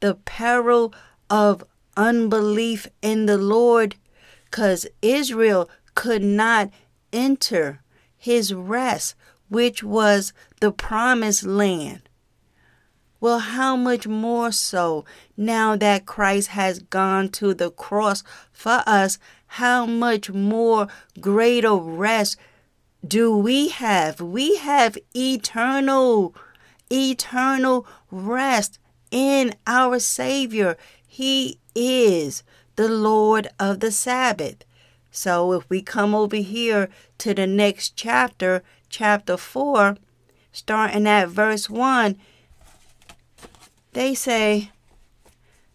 the 0.00 0.14
peril 0.14 0.94
of 1.30 1.64
unbelief 1.96 2.86
in 3.02 3.26
the 3.26 3.38
Lord 3.38 3.96
because 4.44 4.86
Israel 5.02 5.68
could 5.94 6.22
not 6.22 6.70
enter 7.12 7.80
his 8.16 8.52
rest, 8.54 9.14
which 9.48 9.82
was 9.82 10.32
the 10.60 10.72
promised 10.72 11.44
land. 11.44 12.08
Well, 13.20 13.38
how 13.38 13.74
much 13.76 14.06
more 14.06 14.52
so 14.52 15.04
now 15.36 15.76
that 15.76 16.04
Christ 16.04 16.48
has 16.48 16.78
gone 16.80 17.30
to 17.30 17.54
the 17.54 17.70
cross 17.70 18.22
for 18.52 18.82
us? 18.86 19.18
How 19.58 19.86
much 19.86 20.30
more 20.30 20.88
greater 21.20 21.76
rest 21.76 22.36
do 23.06 23.36
we 23.36 23.68
have? 23.68 24.20
We 24.20 24.56
have 24.56 24.98
eternal, 25.14 26.34
eternal 26.90 27.86
rest 28.10 28.80
in 29.12 29.54
our 29.64 30.00
Savior. 30.00 30.76
He 31.06 31.60
is 31.72 32.42
the 32.74 32.88
Lord 32.88 33.46
of 33.60 33.78
the 33.78 33.92
Sabbath. 33.92 34.64
So 35.12 35.52
if 35.52 35.70
we 35.70 35.82
come 35.82 36.16
over 36.16 36.38
here 36.38 36.88
to 37.18 37.32
the 37.32 37.46
next 37.46 37.94
chapter, 37.94 38.64
chapter 38.88 39.36
4, 39.36 39.96
starting 40.50 41.06
at 41.06 41.28
verse 41.28 41.70
1, 41.70 42.16
they 43.92 44.16
say, 44.16 44.72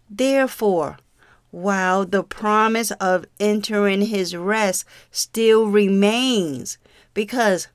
Therefore, 0.10 0.98
while 1.52 2.06
the 2.06 2.24
promise 2.24 2.92
of 2.92 3.26
entering 3.40 4.02
his 4.02 4.36
rest 4.36 4.86
still 5.12 5.68
remains, 5.68 6.78
because 7.14 7.68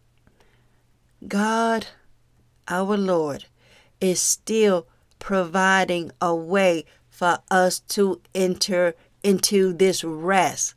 God, 1.27 1.87
our 2.69 2.97
Lord, 2.97 3.47
is 4.01 4.21
still 4.21 4.87
providing 5.19 6.11
a 6.21 6.35
way 6.35 6.85
for 7.09 7.39
us 7.51 7.81
to 7.81 8.21
enter 8.35 8.95
into 9.23 9.73
this 9.73 10.05
rest. 10.05 10.75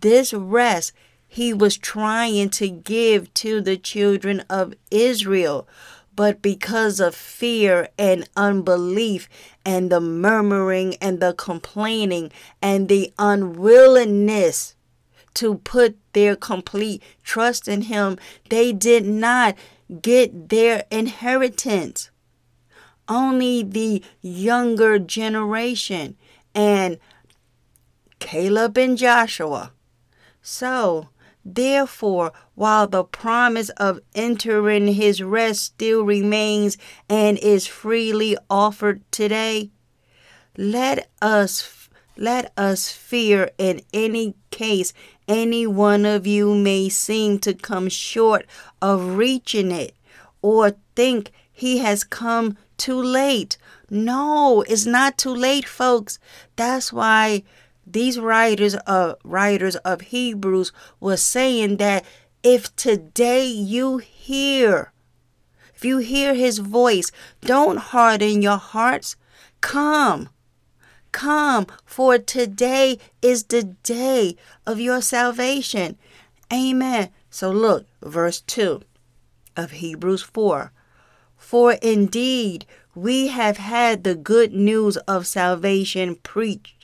This 0.00 0.34
rest 0.34 0.92
he 1.26 1.52
was 1.52 1.76
trying 1.76 2.50
to 2.50 2.68
give 2.68 3.32
to 3.34 3.60
the 3.60 3.76
children 3.76 4.40
of 4.48 4.74
Israel 4.90 5.66
but 6.16 6.40
because 6.40 6.98
of 6.98 7.14
fear 7.14 7.88
and 7.98 8.28
unbelief 8.34 9.28
and 9.64 9.92
the 9.92 10.00
murmuring 10.00 10.96
and 10.96 11.20
the 11.20 11.34
complaining 11.34 12.32
and 12.62 12.88
the 12.88 13.12
unwillingness 13.18 14.74
to 15.34 15.56
put 15.56 15.98
their 16.14 16.34
complete 16.34 17.02
trust 17.22 17.68
in 17.68 17.82
Him, 17.82 18.18
they 18.48 18.72
did 18.72 19.04
not 19.04 19.54
get 20.00 20.48
their 20.48 20.84
inheritance. 20.90 22.10
Only 23.06 23.62
the 23.62 24.02
younger 24.22 24.98
generation 24.98 26.16
and 26.54 26.98
Caleb 28.18 28.78
and 28.78 28.96
Joshua. 28.96 29.72
So, 30.40 31.10
Therefore, 31.48 32.32
while 32.56 32.88
the 32.88 33.04
promise 33.04 33.68
of 33.70 34.00
entering 34.14 34.88
his 34.88 35.22
rest 35.22 35.62
still 35.62 36.02
remains 36.02 36.76
and 37.08 37.38
is 37.38 37.66
freely 37.66 38.36
offered 38.50 39.00
today, 39.12 39.70
let 40.56 41.08
us 41.22 41.88
let 42.16 42.50
us 42.56 42.90
fear 42.90 43.50
in 43.58 43.82
any 43.92 44.34
case 44.50 44.94
any 45.28 45.66
one 45.66 46.06
of 46.06 46.26
you 46.26 46.54
may 46.54 46.88
seem 46.88 47.38
to 47.38 47.52
come 47.52 47.90
short 47.90 48.46
of 48.80 49.16
reaching 49.16 49.70
it 49.70 49.94
or 50.40 50.72
think 50.94 51.30
he 51.52 51.78
has 51.78 52.04
come 52.04 52.56
too 52.78 53.00
late. 53.02 53.58
No, 53.90 54.62
it's 54.62 54.86
not 54.86 55.18
too 55.18 55.34
late, 55.34 55.66
folks. 55.66 56.18
That's 56.56 56.90
why 56.90 57.42
these 57.86 58.18
writers 58.18 58.74
of 58.86 59.16
writers 59.22 59.76
of 59.76 60.00
Hebrews 60.00 60.72
were 61.00 61.16
saying 61.16 61.76
that 61.76 62.04
if 62.46 62.76
today 62.76 63.44
you 63.44 63.98
hear 63.98 64.92
if 65.74 65.84
you 65.84 65.98
hear 65.98 66.32
his 66.32 66.58
voice 66.60 67.10
don't 67.40 67.78
harden 67.78 68.40
your 68.40 68.56
hearts. 68.56 69.16
Come 69.60 70.28
come 71.10 71.66
for 71.84 72.18
today 72.18 72.98
is 73.20 73.42
the 73.44 73.64
day 73.82 74.36
of 74.64 74.78
your 74.78 75.02
salvation. 75.02 75.98
Amen. 76.52 77.10
So 77.30 77.50
look 77.50 77.88
verse 78.00 78.40
2 78.42 78.80
of 79.56 79.72
Hebrews 79.82 80.22
4 80.22 80.70
for 81.36 81.72
indeed 81.72 82.64
we 82.94 83.26
have 83.26 83.56
had 83.56 84.04
the 84.04 84.14
good 84.14 84.52
news 84.52 84.96
of 85.08 85.26
salvation 85.26 86.14
preached 86.22 86.75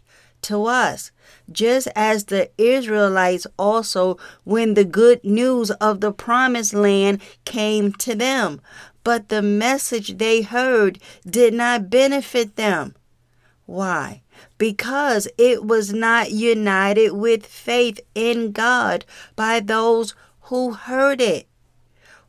to 0.42 0.66
us, 0.66 1.10
just 1.50 1.88
as 1.96 2.24
the 2.24 2.50
Israelites 2.58 3.46
also 3.58 4.18
when 4.44 4.74
the 4.74 4.84
good 4.84 5.22
news 5.24 5.70
of 5.72 6.00
the 6.00 6.12
promised 6.12 6.74
land 6.74 7.22
came 7.44 7.92
to 7.94 8.14
them. 8.14 8.60
But 9.04 9.28
the 9.28 9.42
message 9.42 10.18
they 10.18 10.42
heard 10.42 10.98
did 11.28 11.54
not 11.54 11.90
benefit 11.90 12.56
them. 12.56 12.94
Why? 13.66 14.22
Because 14.58 15.28
it 15.38 15.64
was 15.64 15.92
not 15.92 16.30
united 16.30 17.12
with 17.12 17.46
faith 17.46 18.00
in 18.14 18.52
God 18.52 19.04
by 19.34 19.60
those 19.60 20.14
who 20.42 20.72
heard 20.72 21.20
it. 21.20 21.48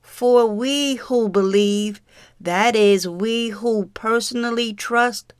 For 0.01 0.45
we 0.47 0.95
who 0.95 1.27
believe, 1.27 2.01
that 2.39 2.75
is, 2.75 3.07
we 3.07 3.49
who 3.49 3.87
personally 3.93 4.73
trust, 4.73 5.33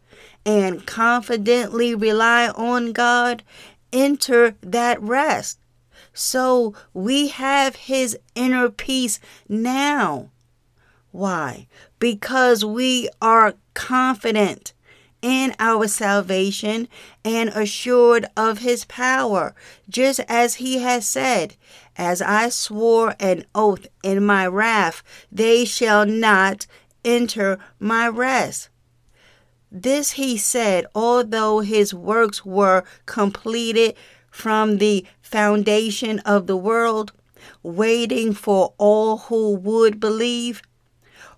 and 0.46 0.86
confidently 0.86 1.96
rely 1.96 2.50
on 2.50 2.92
God, 2.92 3.44
enter 3.92 4.56
that 4.62 5.02
rest. 5.02 5.60
So 6.14 6.74
we 6.94 7.30
have 7.30 7.76
His 7.76 8.18
inner 8.36 8.70
peace 8.70 9.20
now. 9.48 10.30
Why? 11.12 11.68
Because 12.00 12.66
we 12.66 13.08
are 13.22 13.54
confident 13.74 14.74
in 15.24 15.56
our 15.58 15.88
salvation 15.88 16.88
and 17.24 17.50
assured 17.50 18.26
of 18.36 18.60
his 18.60 18.84
power, 18.86 19.56
just 19.90 20.20
as 20.28 20.56
he 20.56 20.80
has 20.80 21.08
said, 21.08 21.56
As 21.96 22.22
I 22.22 22.50
swore 22.50 23.16
an 23.20 23.46
oath 23.56 23.88
in 24.04 24.26
my 24.26 24.46
wrath, 24.46 25.02
they 25.32 25.64
shall 25.64 26.06
not 26.06 26.68
enter 27.06 27.58
my 27.80 28.08
rest. 28.10 28.70
This 29.76 30.12
he 30.12 30.38
said, 30.38 30.86
although 30.94 31.62
his 31.62 31.96
works 31.96 32.46
were 32.46 32.84
completed 33.08 33.96
from 34.30 34.78
the 34.78 35.04
foundation 35.20 36.20
of 36.20 36.46
the 36.46 36.56
world, 36.56 37.12
waiting 37.64 38.36
for 38.36 38.76
all 38.78 39.18
who 39.18 39.56
would 39.56 40.00
believe. 40.00 40.62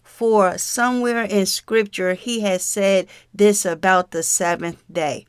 For 0.03 0.57
somewhere 0.57 1.23
in 1.23 1.45
Scripture, 1.45 2.13
he 2.13 2.41
has 2.41 2.61
said 2.61 3.07
this 3.33 3.65
about 3.65 4.11
the 4.11 4.21
seventh 4.21 4.83
day. 4.91 5.25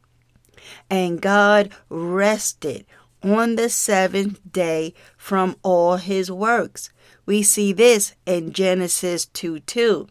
And 0.91 1.21
God 1.21 1.71
rested 1.89 2.87
on 3.23 3.55
the 3.55 3.69
seventh 3.69 4.41
day 4.51 4.95
from 5.17 5.55
all 5.63 5.97
his 5.97 6.29
works. 6.29 6.91
We 7.25 7.45
see 7.45 7.73
this 7.73 8.17
in 8.27 8.53
Genesis 8.53 9.27
2 9.27 9.61
2. 9.61 10.09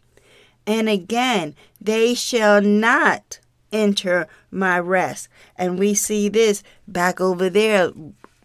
And 0.66 0.88
again, 0.88 1.54
they 1.80 2.14
shall 2.14 2.60
not 2.60 3.40
enter 3.72 4.26
my 4.50 4.78
rest. 4.78 5.28
And 5.56 5.78
we 5.78 5.94
see 5.94 6.28
this 6.28 6.62
back 6.88 7.20
over 7.20 7.48
there. 7.48 7.92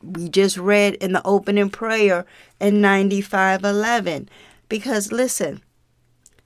We 0.01 0.30
just 0.30 0.57
read 0.57 0.95
in 0.95 1.13
the 1.13 1.26
opening 1.26 1.69
prayer 1.69 2.26
in 2.59 2.82
9511. 2.82 4.30
Because 4.69 5.11
listen, 5.11 5.61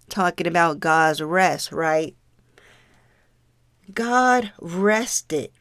talking 0.10 0.48
about 0.48 0.80
God's 0.80 1.22
rest, 1.22 1.72
right? 1.72 2.16
God 3.94 4.52
rested 4.60 5.52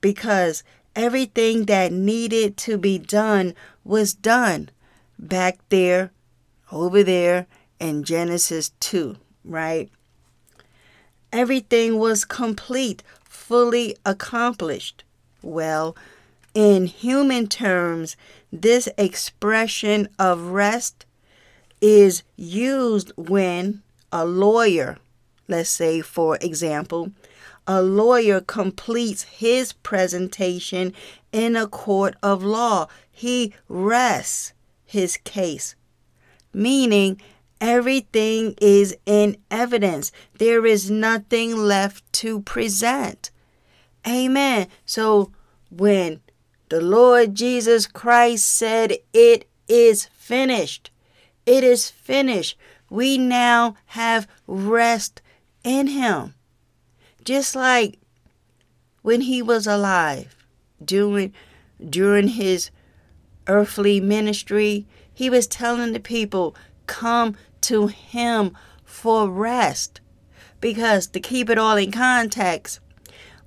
because 0.00 0.62
everything 0.94 1.64
that 1.66 1.92
needed 1.92 2.56
to 2.58 2.78
be 2.78 2.98
done 2.98 3.54
was 3.84 4.14
done 4.14 4.70
back 5.18 5.58
there, 5.68 6.12
over 6.72 7.02
there 7.02 7.46
in 7.78 8.04
Genesis 8.04 8.70
2, 8.80 9.16
right? 9.44 9.90
Everything 11.32 11.98
was 11.98 12.24
complete, 12.24 13.02
fully 13.24 13.96
accomplished. 14.04 15.04
Well, 15.42 15.96
in 16.54 16.86
human 16.86 17.46
terms, 17.46 18.16
this 18.52 18.88
expression 18.98 20.08
of 20.18 20.48
rest 20.48 21.06
is 21.80 22.22
used 22.36 23.12
when 23.16 23.82
a 24.12 24.24
lawyer, 24.24 24.98
let's 25.48 25.70
say 25.70 26.00
for 26.00 26.36
example, 26.40 27.12
a 27.66 27.80
lawyer 27.80 28.40
completes 28.40 29.22
his 29.22 29.72
presentation 29.72 30.92
in 31.30 31.54
a 31.54 31.68
court 31.68 32.16
of 32.22 32.42
law. 32.42 32.88
He 33.12 33.54
rests 33.68 34.52
his 34.84 35.16
case, 35.18 35.76
meaning 36.52 37.20
everything 37.60 38.54
is 38.60 38.96
in 39.06 39.36
evidence. 39.50 40.10
There 40.38 40.64
is 40.66 40.90
nothing 40.90 41.56
left 41.56 42.10
to 42.14 42.40
present. 42.40 43.30
Amen. 44.06 44.68
So 44.86 45.30
when 45.70 46.20
the 46.70 46.80
Lord 46.80 47.34
Jesus 47.34 47.86
Christ 47.86 48.46
said, 48.46 48.96
It 49.12 49.48
is 49.68 50.06
finished, 50.06 50.90
it 51.44 51.62
is 51.62 51.90
finished. 51.90 52.56
We 52.88 53.18
now 53.18 53.76
have 53.86 54.26
rest 54.46 55.22
in 55.62 55.88
Him. 55.88 56.34
Just 57.24 57.54
like 57.54 57.98
when 59.02 59.22
He 59.22 59.42
was 59.42 59.66
alive, 59.66 60.34
during, 60.82 61.32
during 61.88 62.28
His 62.28 62.70
earthly 63.46 64.00
ministry, 64.00 64.86
He 65.12 65.28
was 65.28 65.46
telling 65.46 65.92
the 65.92 66.00
people, 66.00 66.56
Come 66.86 67.36
to 67.62 67.88
Him 67.88 68.56
for 68.84 69.28
rest. 69.28 70.00
Because 70.60 71.06
to 71.08 71.20
keep 71.20 71.48
it 71.48 71.58
all 71.58 71.76
in 71.76 71.90
context, 71.90 72.80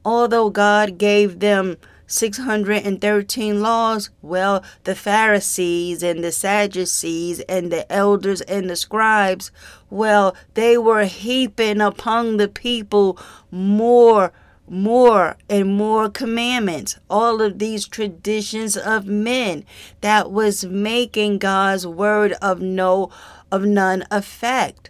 although 0.03 0.49
God 0.49 0.97
gave 0.97 1.39
them 1.39 1.77
613 2.13 3.61
laws? 3.61 4.09
Well, 4.21 4.63
the 4.83 4.95
Pharisees 4.95 6.03
and 6.03 6.23
the 6.23 6.31
Sadducees 6.31 7.39
and 7.41 7.71
the 7.71 7.91
elders 7.91 8.41
and 8.41 8.69
the 8.69 8.75
scribes, 8.75 9.51
well, 9.89 10.35
they 10.53 10.77
were 10.77 11.05
heaping 11.05 11.81
upon 11.81 12.37
the 12.37 12.47
people 12.47 13.17
more, 13.49 14.31
more 14.67 15.37
and 15.49 15.75
more 15.75 16.09
commandments. 16.09 16.99
All 17.09 17.41
of 17.41 17.59
these 17.59 17.87
traditions 17.87 18.77
of 18.77 19.05
men 19.05 19.65
that 20.01 20.31
was 20.31 20.65
making 20.65 21.39
God's 21.39 21.87
word 21.87 22.33
of 22.41 22.61
no, 22.61 23.09
of 23.53 23.63
none 23.63 24.03
effect. 24.09 24.89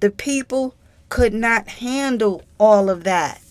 The 0.00 0.10
people 0.10 0.74
could 1.10 1.34
not 1.34 1.68
handle 1.68 2.42
all 2.58 2.88
of 2.88 3.04
that. 3.04 3.42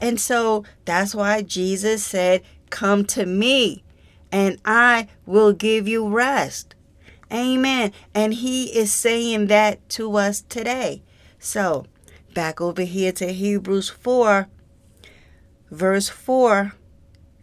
And 0.00 0.20
so 0.20 0.64
that's 0.84 1.14
why 1.14 1.42
Jesus 1.42 2.04
said, 2.04 2.42
Come 2.68 3.04
to 3.06 3.24
me, 3.24 3.84
and 4.32 4.58
I 4.64 5.06
will 5.24 5.52
give 5.52 5.86
you 5.86 6.08
rest. 6.08 6.74
Amen. 7.30 7.92
And 8.12 8.34
he 8.34 8.76
is 8.76 8.92
saying 8.92 9.46
that 9.46 9.88
to 9.90 10.16
us 10.16 10.42
today. 10.48 11.02
So, 11.38 11.86
back 12.34 12.60
over 12.60 12.82
here 12.82 13.12
to 13.12 13.32
Hebrews 13.32 13.88
4, 13.88 14.48
verse 15.70 16.08
4. 16.08 16.72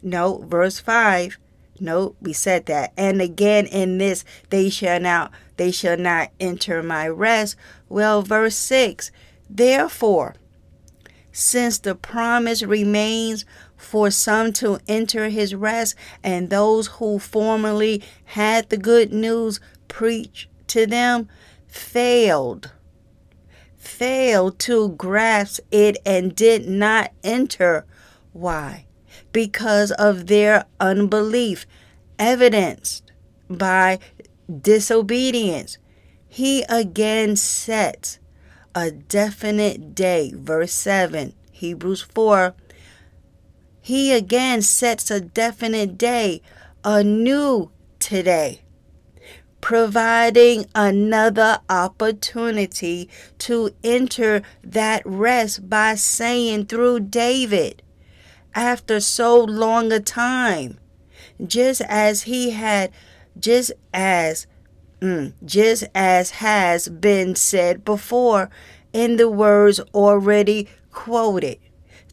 No, 0.02 0.40
verse 0.40 0.80
5. 0.80 1.38
No, 1.80 2.16
we 2.22 2.34
said 2.34 2.66
that. 2.68 2.94
And 2.98 3.22
again 3.22 3.66
in 3.66 3.98
this, 3.98 4.26
they 4.50 4.70
shall 4.70 5.00
not 5.00 5.32
they 5.58 5.72
shall 5.72 5.98
not 5.98 6.32
enter 6.40 6.82
my 6.82 7.08
rest. 7.08 7.56
Well, 7.88 8.22
verse 8.22 8.56
6. 8.56 9.12
Therefore, 9.50 10.36
since 11.32 11.80
the 11.80 11.96
promise 11.96 12.64
remains 12.64 13.46
for 13.78 14.12
some 14.12 14.52
to 14.54 14.80
enter 14.88 15.30
his 15.30 15.56
rest, 15.56 15.96
and 16.24 16.50
those 16.50 16.88
who 16.88 17.20
formerly 17.20 18.04
had 18.26 18.70
the 18.70 18.78
good 18.78 19.14
news 19.14 19.60
preached 19.88 20.50
to 20.68 20.86
them 20.86 21.28
failed, 21.68 22.72
failed 23.78 24.60
to 24.60 24.90
grasp 24.90 25.62
it 25.72 25.98
and 26.06 26.36
did 26.36 26.68
not 26.68 27.12
enter. 27.24 27.86
Why? 28.34 28.86
Because 29.32 29.92
of 29.92 30.28
their 30.28 30.66
unbelief, 30.80 31.66
evidenced 32.18 33.12
by 33.50 34.00
disobedience. 34.62 35.78
He 36.28 36.64
again 36.64 37.36
sets 37.36 38.20
a 38.76 38.92
definite 38.92 39.96
day. 39.96 40.32
Verse 40.36 40.74
7, 40.74 41.34
Hebrews 41.52 42.02
4. 42.02 42.54
He 43.82 44.12
again 44.12 44.62
sets 44.62 45.10
a 45.10 45.20
definite 45.20 45.98
day, 45.98 46.42
a 46.84 47.04
new 47.04 47.72
today, 47.98 48.62
providing 49.62 50.68
another 50.76 51.60
opportunity 51.70 53.10
to 53.40 53.72
enter 53.84 54.44
that 54.64 55.02
rest 55.06 55.70
by 55.70 55.96
saying 55.96 56.68
through 56.68 57.00
David, 57.00 57.82
after 58.56 59.00
so 59.00 59.44
long 59.44 59.92
a 59.92 60.00
time, 60.00 60.80
just 61.46 61.82
as 61.82 62.24
he 62.24 62.52
had, 62.52 62.92
just 63.40 63.72
as 63.94 64.48
Mm, 65.02 65.34
just 65.46 65.86
as 65.96 66.32
has 66.32 66.90
been 66.90 67.34
said 67.34 67.86
before 67.86 68.50
in 68.92 69.16
the 69.16 69.30
words 69.30 69.80
already 69.94 70.68
quoted. 70.92 71.58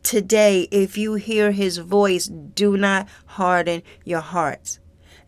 Today, 0.05 0.68
if 0.70 0.97
you 0.97 1.14
hear 1.14 1.51
his 1.51 1.78
voice, 1.78 2.26
do 2.26 2.76
not 2.76 3.09
harden 3.26 3.82
your 4.05 4.20
hearts. 4.20 4.78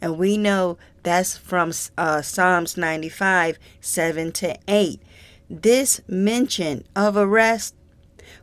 And 0.01 0.19
we 0.19 0.37
know 0.37 0.79
that's 1.03 1.37
from 1.37 1.73
uh, 1.97 2.23
Psalms 2.23 2.77
95 2.77 3.59
7 3.81 4.31
to 4.33 4.57
8. 4.69 5.03
This 5.51 6.01
mention 6.07 6.85
of 6.95 7.17
a 7.17 7.27
rest 7.27 7.75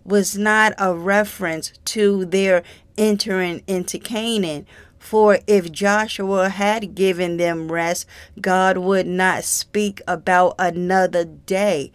was 0.06 0.38
not 0.38 0.74
a 0.78 0.96
reference 0.96 1.74
to 1.84 2.26
their 2.26 2.64
entering 2.98 3.62
into 3.68 4.00
Canaan 4.00 4.66
for 5.06 5.38
if 5.46 5.72
Joshua 5.72 6.50
had 6.50 6.96
given 6.96 7.38
them 7.38 7.72
rest, 7.72 8.08
God 8.42 8.80
would 8.80 9.06
not 9.06 9.44
speak 9.44 10.02
about 10.08 10.56
another 10.58 11.24
day 11.24 11.92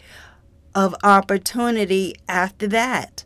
of 0.77 0.95
opportunity 1.03 2.15
after 2.29 2.69
that. 2.69 3.25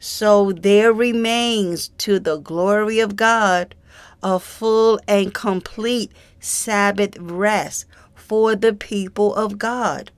So 0.00 0.50
there 0.50 0.92
remains 0.92 1.88
to 1.98 2.18
the 2.18 2.38
glory 2.38 2.98
of 2.98 3.14
God 3.14 3.76
a 4.24 4.40
full 4.40 4.98
and 5.06 5.32
complete 5.32 6.10
Sabbath 6.40 7.16
rest 7.18 7.86
for 8.16 8.56
the 8.56 8.72
people 8.72 9.36
of 9.36 9.56
God. 9.56 10.10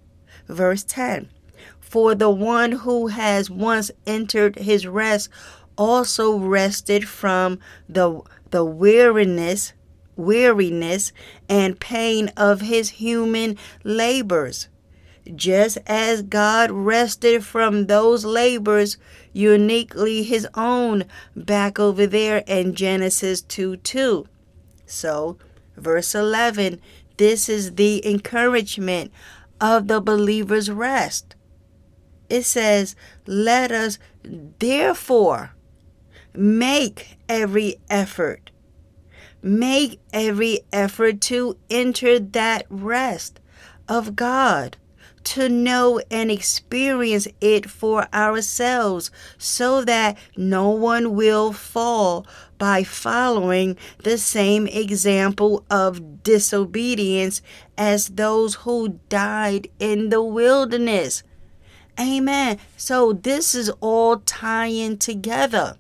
Verse 0.49 0.83
10 0.83 1.29
For 1.95 2.17
the 2.17 2.29
one 2.29 2.73
who 2.73 3.07
has 3.07 3.49
once 3.49 3.93
entered 4.05 4.59
his 4.59 4.85
rest 4.85 5.29
also 5.79 6.37
rested 6.37 7.09
from 7.09 7.61
the 7.89 8.21
the 8.51 8.65
weariness 8.65 9.75
weariness 10.17 11.13
and 11.49 11.79
pain 11.79 12.33
of 12.37 12.63
his 12.63 12.91
human 12.99 13.57
labors 13.85 14.67
just 15.37 15.79
as 15.87 16.23
God 16.23 16.73
rested 16.73 17.45
from 17.45 17.87
those 17.87 18.25
labors 18.25 18.99
uniquely 19.33 20.25
his 20.25 20.49
own 20.57 21.05
back 21.37 21.79
over 21.79 22.09
there 22.09 22.39
in 22.49 22.75
Genesis 22.75 23.41
2 23.41 23.77
2. 23.77 24.27
So, 24.85 25.39
verse 25.77 26.13
11, 26.13 26.81
this 27.19 27.49
is 27.49 27.77
the 27.77 28.05
encouragement 28.05 29.13
of 29.61 29.87
the 29.87 30.01
believer's 30.01 30.73
rest. 30.73 31.34
It 32.35 32.45
says, 32.45 32.97
Let 33.27 33.71
us 33.71 34.01
therefore 34.25 35.55
make 36.35 37.17
every 37.29 37.77
effort. 37.89 38.51
Make 39.41 40.01
every 40.13 40.63
effort 40.73 41.21
to 41.31 41.57
enter 41.71 42.19
that 42.19 42.67
rest 42.69 43.39
of 43.89 44.17
God 44.17 44.79
to 45.23 45.49
know 45.49 46.01
and 46.11 46.29
experience 46.29 47.29
it 47.41 47.71
for 47.71 48.09
ourselves 48.13 49.13
so 49.39 49.85
that 49.85 50.19
no 50.37 50.71
one 50.71 51.15
will 51.15 51.53
fall 51.53 52.27
by 52.59 52.83
following 52.83 53.77
the 54.03 54.19
same 54.19 54.67
example 54.67 55.65
of 55.71 56.25
disobedience 56.25 57.43
as 57.79 58.09
those 58.09 58.57
who 58.57 58.99
died 59.09 59.69
in 59.79 60.09
the 60.09 60.23
wilderness. 60.23 61.23
Amen. 61.99 62.59
So 62.77 63.13
this 63.13 63.55
is 63.55 63.71
all 63.81 64.19
tying 64.19 64.99
together. 64.99 65.77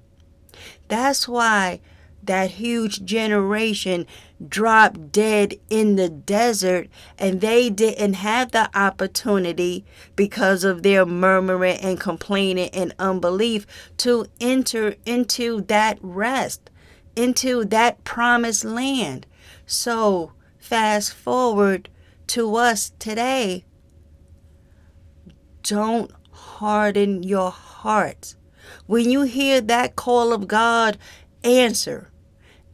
That's 0.88 1.26
why 1.26 1.80
that 2.26 2.52
huge 2.52 3.04
generation 3.04 4.06
dropped 4.48 5.12
dead 5.12 5.54
in 5.70 5.96
the 5.96 6.08
desert 6.08 6.88
and 7.18 7.40
they 7.40 7.70
didn't 7.70 8.14
have 8.14 8.52
the 8.52 8.70
opportunity 8.78 9.84
because 10.16 10.64
of 10.64 10.82
their 10.82 11.06
murmuring 11.06 11.78
and 11.78 12.00
complaining 12.00 12.68
and 12.70 12.94
unbelief 12.98 13.66
to 13.96 14.26
enter 14.40 14.94
into 15.06 15.60
that 15.62 15.98
rest 16.00 16.70
into 17.16 17.64
that 17.64 18.02
promised 18.04 18.64
land 18.64 19.26
so 19.66 20.32
fast 20.58 21.12
forward 21.12 21.88
to 22.26 22.56
us 22.56 22.92
today 22.98 23.64
don't 25.64 26.10
harden 26.30 27.22
your 27.22 27.50
heart. 27.50 28.34
when 28.86 29.10
you 29.10 29.22
hear 29.22 29.60
that 29.60 29.94
call 29.94 30.32
of 30.32 30.48
God 30.48 30.96
answer 31.42 32.10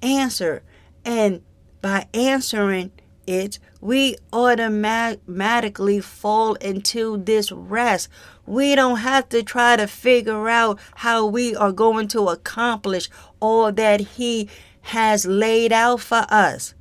answer. 0.03 0.63
And 1.05 1.43
by 1.81 2.07
answering 2.13 2.93
it, 3.27 3.59
we 3.81 4.17
automatically 4.33 6.01
fall 6.01 6.55
into 6.55 7.17
this 7.19 7.51
rest. 7.51 8.09
We 8.47 8.75
don't 8.75 8.99
have 8.99 9.29
to 9.31 9.43
try 9.43 9.77
to 9.77 9.87
figure 9.87 10.49
out 10.49 10.79
how 10.97 11.27
we 11.27 11.55
are 11.55 11.73
going 11.73 12.09
to 12.09 12.29
accomplish 12.29 13.09
all 13.39 13.73
that 13.73 14.01
He 14.01 14.49
has 14.83 15.27
laid 15.27 15.73
out 15.73 16.01
for 16.01 16.27
us. 16.29 16.75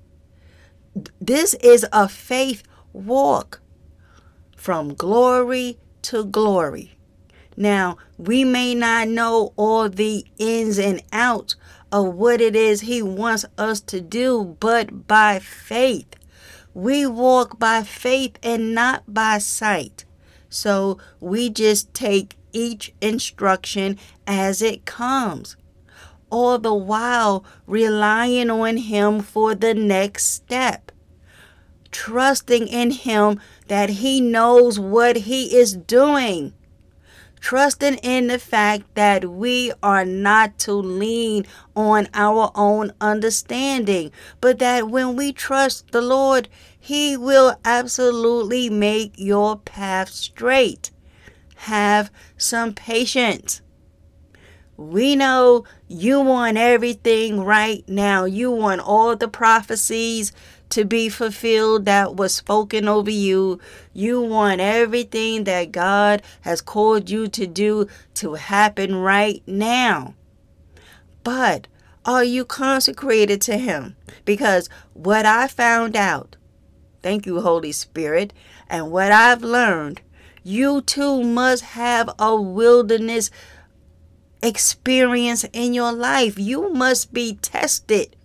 This 1.22 1.53
is 1.55 1.86
a 1.93 2.10
faith 2.10 2.64
walk 2.91 3.62
from 4.55 4.93
glory 4.95 5.78
to 6.04 6.26
glory. 6.26 6.97
Now, 7.58 7.97
we 8.18 8.43
may 8.43 8.74
not 8.74 9.10
know 9.10 9.54
all 9.58 9.89
the 9.89 10.26
ins 10.38 10.80
and 10.80 11.04
outs 11.12 11.56
of 11.91 12.14
what 12.16 12.39
it 12.39 12.56
is 12.56 12.82
He 12.82 13.02
wants 13.02 13.45
us 13.58 13.82
to 13.82 14.00
do, 14.00 14.56
but 14.60 15.08
by 15.08 15.39
faith. 15.39 16.16
We 16.74 17.06
walk 17.06 17.60
by 17.60 17.84
faith 17.84 18.38
and 18.41 18.74
not 18.74 19.14
by 19.14 19.39
sight. 19.39 20.06
So 20.50 21.00
we 21.20 21.50
just 21.50 21.93
take 21.93 22.38
each 22.54 22.93
instruction 23.02 23.97
as 24.26 24.62
it 24.62 24.86
comes, 24.86 25.56
all 26.30 26.58
the 26.58 26.74
while 26.74 27.43
relying 27.68 28.50
on 28.50 28.78
Him 28.78 29.22
for 29.22 29.54
the 29.54 29.74
next 29.74 30.26
step, 30.26 30.91
trusting 31.91 32.68
in 32.68 32.91
Him 32.91 33.39
that 33.70 33.90
He 33.90 34.22
knows 34.22 34.80
what 34.80 35.16
He 35.16 35.58
is 35.58 35.74
doing 35.74 36.54
trusting 37.40 37.96
in 37.96 38.28
the 38.28 38.40
fact 38.40 38.96
that 38.96 39.30
we 39.30 39.72
are 39.82 40.06
not 40.06 40.58
to 40.60 40.74
lean 40.74 41.46
on 41.76 42.08
our 42.14 42.52
own 42.56 42.92
understanding, 43.00 44.12
but 44.42 44.60
that 44.60 44.90
when 44.90 45.16
we 45.16 45.32
trust 45.32 45.92
the 45.92 46.02
Lord, 46.02 46.50
He 46.80 47.16
will 47.18 47.58
absolutely 47.64 48.70
make 48.70 49.14
your 49.16 49.58
path 49.58 50.10
straight. 50.10 50.92
Have 51.56 52.12
some 52.38 52.74
patience. 52.74 53.62
We 54.78 55.16
know 55.16 55.66
you 55.90 56.22
want 56.22 56.58
everything 56.58 57.42
right 57.42 57.84
now. 57.88 58.24
You 58.24 58.50
want 58.50 58.80
all 58.80 59.16
the 59.16 59.28
prophecies 59.28 60.32
to 60.70 60.86
be 60.86 61.10
fulfilled 61.10 61.86
that 61.86 62.16
was 62.16 62.34
spoken 62.34 62.88
over 62.88 63.10
you. 63.10 63.60
You 63.94 64.22
want 64.22 64.62
everything 64.62 65.44
that 65.46 65.72
God 65.72 66.22
has 66.42 66.62
called 66.62 67.10
you 67.10 67.28
to 67.30 67.48
do 67.48 67.88
to 68.16 68.36
happen 68.36 68.96
right 68.96 69.42
now. 69.48 70.14
But 71.24 71.68
are 72.06 72.24
you 72.24 72.46
consecrated 72.46 73.42
to 73.42 73.58
Him? 73.58 73.96
Because 74.26 74.70
what 74.94 75.26
I 75.26 75.48
found 75.48 75.96
out, 75.96 76.36
thank 77.02 77.26
you, 77.26 77.42
Holy 77.42 77.72
Spirit, 77.72 78.34
and 78.70 78.92
what 78.92 79.12
I've 79.12 79.44
learned, 79.44 80.02
you 80.44 80.82
too 80.82 81.24
must 81.24 81.64
have 81.64 82.10
a 82.18 82.36
wilderness 82.40 83.30
experience 84.42 85.46
in 85.52 85.74
your 85.74 85.92
life. 85.92 86.40
You 86.40 86.70
must 86.74 87.14
be 87.14 87.36
tested. 87.36 88.16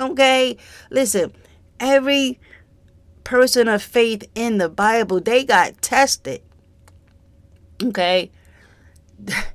Okay? 0.00 0.56
Listen, 0.90 1.32
every 1.80 2.38
person 3.24 3.68
of 3.68 3.82
faith 3.82 4.24
in 4.34 4.58
the 4.58 4.68
Bible, 4.68 5.20
they 5.20 5.44
got 5.44 5.80
tested. 5.82 6.42
Okay? 7.82 8.30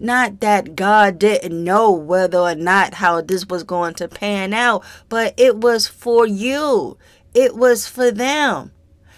Not 0.00 0.40
that 0.40 0.76
God 0.76 1.18
didn't 1.18 1.62
know 1.62 1.90
whether 1.90 2.38
or 2.38 2.54
not 2.54 2.94
how 2.94 3.20
this 3.20 3.46
was 3.46 3.64
going 3.64 3.92
to 3.94 4.08
pan 4.08 4.54
out, 4.54 4.82
but 5.10 5.34
it 5.36 5.58
was 5.58 5.86
for 5.86 6.26
you. 6.26 6.96
It 7.34 7.54
was 7.54 7.86
for 7.86 8.10
them. 8.10 8.72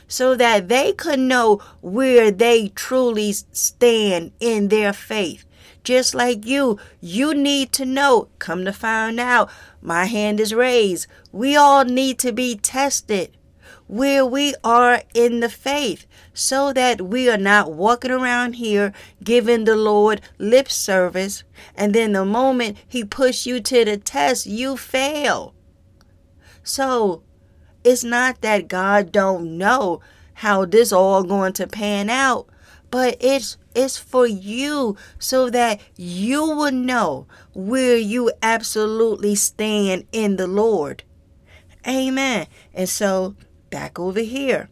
So 0.08 0.34
that 0.34 0.68
they 0.68 0.92
could 0.92 1.20
know 1.20 1.60
where 1.80 2.32
they 2.32 2.68
truly 2.68 3.32
stand 3.32 4.32
in 4.40 4.68
their 4.68 4.92
faith. 4.92 5.44
Just 5.84 6.14
like 6.14 6.46
you, 6.46 6.78
you 7.00 7.34
need 7.34 7.72
to 7.72 7.84
know. 7.84 8.28
Come 8.38 8.64
to 8.64 8.72
find 8.72 9.18
out, 9.18 9.50
my 9.80 10.06
hand 10.06 10.40
is 10.40 10.54
raised. 10.54 11.06
We 11.32 11.56
all 11.56 11.84
need 11.84 12.18
to 12.20 12.32
be 12.32 12.56
tested 12.56 13.36
where 13.92 14.24
we 14.24 14.54
are 14.64 15.02
in 15.12 15.40
the 15.40 15.48
faith 15.48 16.06
so 16.32 16.72
that 16.72 17.00
we 17.02 17.28
are 17.28 17.36
not 17.36 17.72
walking 17.72 18.10
around 18.10 18.54
here 18.54 18.92
giving 19.22 19.64
the 19.64 19.76
Lord 19.76 20.20
lip 20.38 20.70
service 20.70 21.44
and 21.76 21.94
then 21.94 22.12
the 22.12 22.24
moment 22.24 22.78
he 22.88 23.04
push 23.04 23.44
you 23.44 23.60
to 23.60 23.84
the 23.84 23.98
test 23.98 24.46
you 24.46 24.76
fail. 24.76 25.54
So 26.62 27.22
it's 27.84 28.02
not 28.02 28.40
that 28.40 28.68
God 28.68 29.12
don't 29.12 29.58
know 29.58 30.00
how 30.34 30.64
this 30.64 30.92
all 30.92 31.22
going 31.22 31.52
to 31.54 31.66
pan 31.66 32.08
out, 32.08 32.46
but 32.90 33.16
it's 33.20 33.58
it's 33.74 33.96
for 33.96 34.26
you 34.26 34.96
so 35.18 35.50
that 35.50 35.80
you 35.96 36.42
will 36.42 36.72
know 36.72 37.26
where 37.52 37.96
you 37.96 38.32
absolutely 38.42 39.34
stand 39.34 40.06
in 40.12 40.36
the 40.36 40.46
Lord. 40.46 41.04
Amen. 41.86 42.46
And 42.72 42.88
so 42.88 43.34
back 43.70 43.98
over 43.98 44.20
here. 44.20 44.68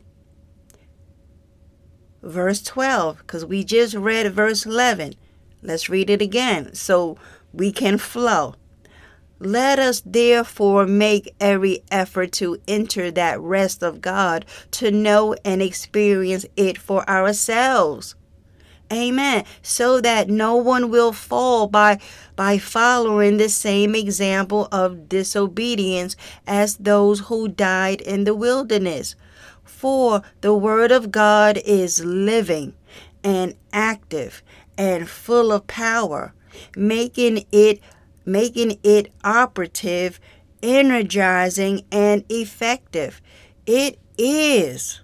Verse 2.22 2.62
12, 2.62 3.18
because 3.18 3.44
we 3.44 3.64
just 3.64 3.94
read 3.94 4.30
verse 4.32 4.66
11. 4.66 5.14
Let's 5.62 5.88
read 5.88 6.10
it 6.10 6.20
again 6.20 6.74
so 6.74 7.16
we 7.52 7.72
can 7.72 7.98
flow. 7.98 8.54
Let 9.38 9.78
us 9.78 10.02
therefore 10.04 10.86
make 10.86 11.34
every 11.40 11.82
effort 11.90 12.32
to 12.32 12.58
enter 12.68 13.10
that 13.10 13.40
rest 13.40 13.82
of 13.82 14.02
God, 14.02 14.44
to 14.72 14.90
know 14.90 15.34
and 15.46 15.62
experience 15.62 16.44
it 16.56 16.76
for 16.76 17.08
ourselves. 17.08 18.14
Amen. 18.92 19.44
So 19.62 20.00
that 20.00 20.28
no 20.28 20.56
one 20.56 20.90
will 20.90 21.12
fall 21.12 21.68
by 21.68 21.98
by 22.34 22.58
following 22.58 23.36
the 23.36 23.48
same 23.48 23.94
example 23.94 24.68
of 24.72 25.08
disobedience 25.08 26.16
as 26.46 26.76
those 26.76 27.20
who 27.20 27.46
died 27.48 28.00
in 28.00 28.24
the 28.24 28.34
wilderness. 28.34 29.14
For 29.64 30.22
the 30.40 30.54
word 30.54 30.90
of 30.90 31.12
God 31.12 31.58
is 31.64 32.04
living 32.04 32.74
and 33.22 33.54
active 33.72 34.42
and 34.76 35.08
full 35.08 35.52
of 35.52 35.66
power, 35.66 36.32
making 36.76 37.44
it 37.52 37.80
making 38.26 38.78
it 38.82 39.12
operative, 39.24 40.20
energizing 40.62 41.84
and 41.92 42.24
effective. 42.28 43.20
It 43.66 43.98
is. 44.18 45.00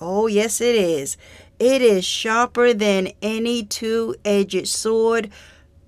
Oh, 0.00 0.26
yes 0.26 0.60
it 0.60 0.74
is. 0.74 1.16
It 1.58 1.82
is 1.82 2.04
sharper 2.04 2.72
than 2.72 3.08
any 3.20 3.64
two-edged 3.64 4.68
sword, 4.68 5.30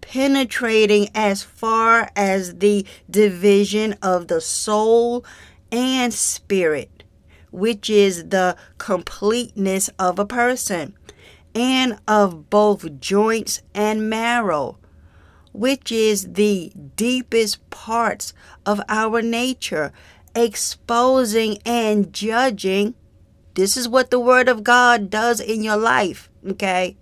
penetrating 0.00 1.08
as 1.14 1.44
far 1.44 2.10
as 2.16 2.56
the 2.56 2.84
division 3.08 3.94
of 4.02 4.26
the 4.26 4.40
soul 4.40 5.24
and 5.70 6.12
spirit, 6.12 7.04
which 7.52 7.88
is 7.88 8.30
the 8.30 8.56
completeness 8.78 9.88
of 9.98 10.18
a 10.18 10.26
person, 10.26 10.96
and 11.54 11.98
of 12.08 12.50
both 12.50 13.00
joints 13.00 13.62
and 13.72 14.10
marrow, 14.10 14.76
which 15.52 15.92
is 15.92 16.32
the 16.32 16.72
deepest 16.96 17.70
parts 17.70 18.32
of 18.66 18.80
our 18.88 19.22
nature, 19.22 19.92
exposing 20.34 21.58
and 21.64 22.12
judging. 22.12 22.94
This 23.54 23.76
is 23.76 23.88
what 23.88 24.10
the 24.10 24.20
Word 24.20 24.48
of 24.48 24.64
God 24.64 25.10
does 25.10 25.40
in 25.40 25.62
your 25.62 25.76
life, 25.76 26.30
okay? 26.46 26.96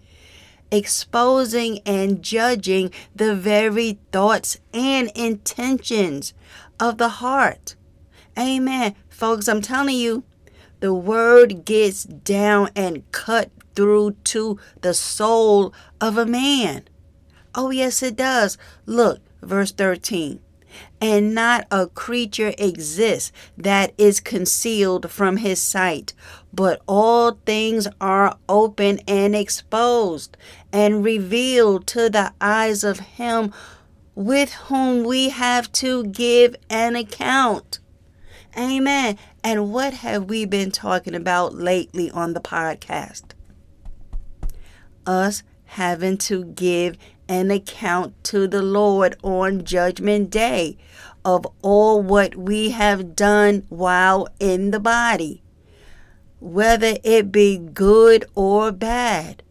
exposing 0.71 1.81
and 1.81 2.23
judging 2.23 2.91
the 3.15 3.35
very 3.35 3.99
thoughts 4.13 4.59
and 4.73 5.11
intentions 5.15 6.35
of 6.79 6.99
the 6.99 7.09
heart. 7.09 7.75
Amen. 8.39 8.95
Folks, 9.09 9.49
I'm 9.49 9.63
telling 9.63 9.97
you, 9.97 10.25
the 10.81 10.95
word 10.95 11.65
gets 11.65 12.05
down 12.05 12.71
and 12.77 13.11
cut 13.11 13.51
through 13.75 14.13
to 14.25 14.59
the 14.81 14.95
soul 14.95 15.73
of 16.01 16.17
a 16.17 16.27
man. 16.27 16.85
Oh, 17.55 17.71
yes, 17.71 18.03
it 18.03 18.17
does. 18.17 18.57
Look, 18.87 19.21
verse 19.43 19.73
13 19.73 20.41
and 21.01 21.35
not 21.35 21.67
a 21.71 21.87
creature 21.87 22.55
exists 22.59 23.33
that 23.57 23.93
is 23.99 24.21
concealed 24.21 25.11
from 25.11 25.39
his 25.39 25.61
sight, 25.61 26.13
but 26.53 26.81
all 26.87 27.33
things 27.45 27.87
are 28.01 28.37
open 28.49 29.01
and 29.07 29.35
exposed 29.35 30.37
and 30.73 31.05
revealed 31.05 31.87
to 31.89 32.09
the 32.09 32.33
eyes 32.41 32.85
of 32.85 33.01
him 33.01 33.53
with 34.15 34.53
whom 34.53 35.05
we 35.05 35.29
have 35.29 35.71
to 35.73 36.05
give 36.07 36.57
an 36.69 36.97
account. 36.97 37.79
Amen. 38.57 39.17
And 39.45 39.73
what 39.73 39.95
have 39.95 40.25
we 40.25 40.45
been 40.45 40.73
talking 40.73 41.15
about 41.15 41.55
lately 41.55 42.11
on 42.11 42.33
the 42.33 42.41
podcast? 42.41 43.33
Us 45.07 45.43
having 45.67 46.19
to 46.19 46.45
give 46.47 46.97
an 47.29 47.51
account 47.51 48.25
to 48.25 48.49
the 48.49 48.63
Lord 48.63 49.17
on 49.23 49.65
Judgment 49.65 50.31
Day 50.31 50.77
of 51.25 51.47
all 51.63 52.03
what 52.03 52.35
we 52.37 52.71
have 52.71 53.15
done 53.15 53.67
while 53.69 54.29
in 54.41 54.71
the 54.71 54.81
body, 54.81 55.43
whether 56.41 56.97
it 57.03 57.33
be 57.33 57.59
good 57.59 58.25
or 58.35 58.73
bad. 58.73 59.43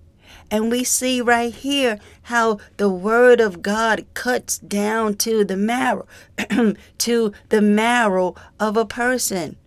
And 0.50 0.72
we 0.72 0.84
see 0.84 1.20
right 1.20 1.54
here 1.54 2.00
how 2.24 2.60
the 2.78 2.90
word 2.90 3.42
of 3.42 3.62
God 3.62 4.06
cuts 4.14 4.58
down 4.60 5.16
to 5.16 5.44
the 5.44 5.58
marrow, 5.58 6.08
to 7.00 7.34
the 7.50 7.62
marrow 7.62 8.36
of 8.60 8.78
a 8.78 8.86
person, 8.86 9.58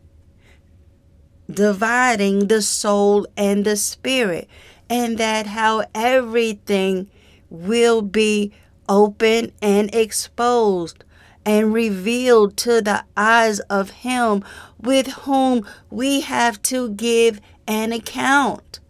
dividing 1.51 2.49
the 2.49 2.63
soul 2.63 3.27
and 3.37 3.65
the 3.65 3.77
spirit, 3.77 4.49
and 4.89 5.19
that 5.19 5.49
how 5.49 5.85
everything 5.95 7.11
will 7.51 8.01
be 8.01 8.53
open 8.89 9.53
and 9.61 9.95
exposed 9.95 11.05
and 11.45 11.73
revealed 11.73 12.57
to 12.59 12.81
the 12.81 13.05
eyes 13.17 13.61
of 13.61 13.91
him 13.91 14.45
with 14.79 15.07
whom 15.09 15.67
we 15.91 16.21
have 16.21 16.61
to 16.63 16.91
give 16.91 17.41
an 17.67 17.93
account. 17.93 18.81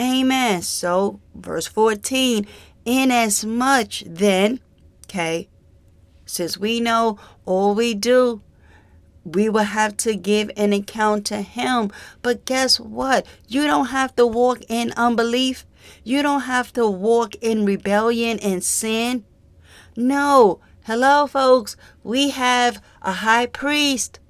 Amen. 0.00 0.62
So, 0.62 1.20
verse 1.34 1.66
14, 1.66 2.46
inasmuch 2.84 4.00
then, 4.06 4.60
okay, 5.06 5.48
since 6.26 6.58
we 6.58 6.80
know 6.80 7.18
all 7.44 7.74
we 7.74 7.94
do, 7.94 8.42
we 9.24 9.48
will 9.48 9.64
have 9.64 9.96
to 9.98 10.14
give 10.14 10.50
an 10.56 10.72
account 10.72 11.24
to 11.26 11.42
him. 11.42 11.90
But 12.22 12.44
guess 12.44 12.78
what? 12.78 13.26
You 13.48 13.66
don't 13.66 13.86
have 13.86 14.14
to 14.16 14.26
walk 14.26 14.62
in 14.68 14.92
unbelief. 14.96 15.64
You 16.02 16.22
don't 16.22 16.42
have 16.42 16.72
to 16.74 16.86
walk 16.86 17.34
in 17.36 17.64
rebellion 17.64 18.38
and 18.40 18.62
sin. 18.62 19.24
No. 19.96 20.60
Hello, 20.86 21.26
folks. 21.26 21.78
We 22.02 22.28
have 22.28 22.82
a 23.00 23.12
high 23.12 23.46
priest, 23.46 24.20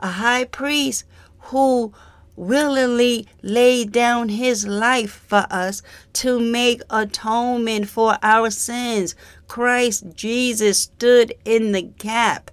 a 0.00 0.08
high 0.08 0.42
priest 0.42 1.04
who 1.38 1.92
willingly 2.34 3.28
laid 3.42 3.92
down 3.92 4.30
his 4.30 4.66
life 4.66 5.24
for 5.28 5.46
us 5.50 5.82
to 6.14 6.40
make 6.40 6.82
atonement 6.90 7.88
for 7.88 8.18
our 8.24 8.50
sins. 8.50 9.14
Christ 9.46 10.06
Jesus 10.16 10.80
stood 10.80 11.32
in 11.44 11.70
the 11.70 11.82
gap. 11.82 12.50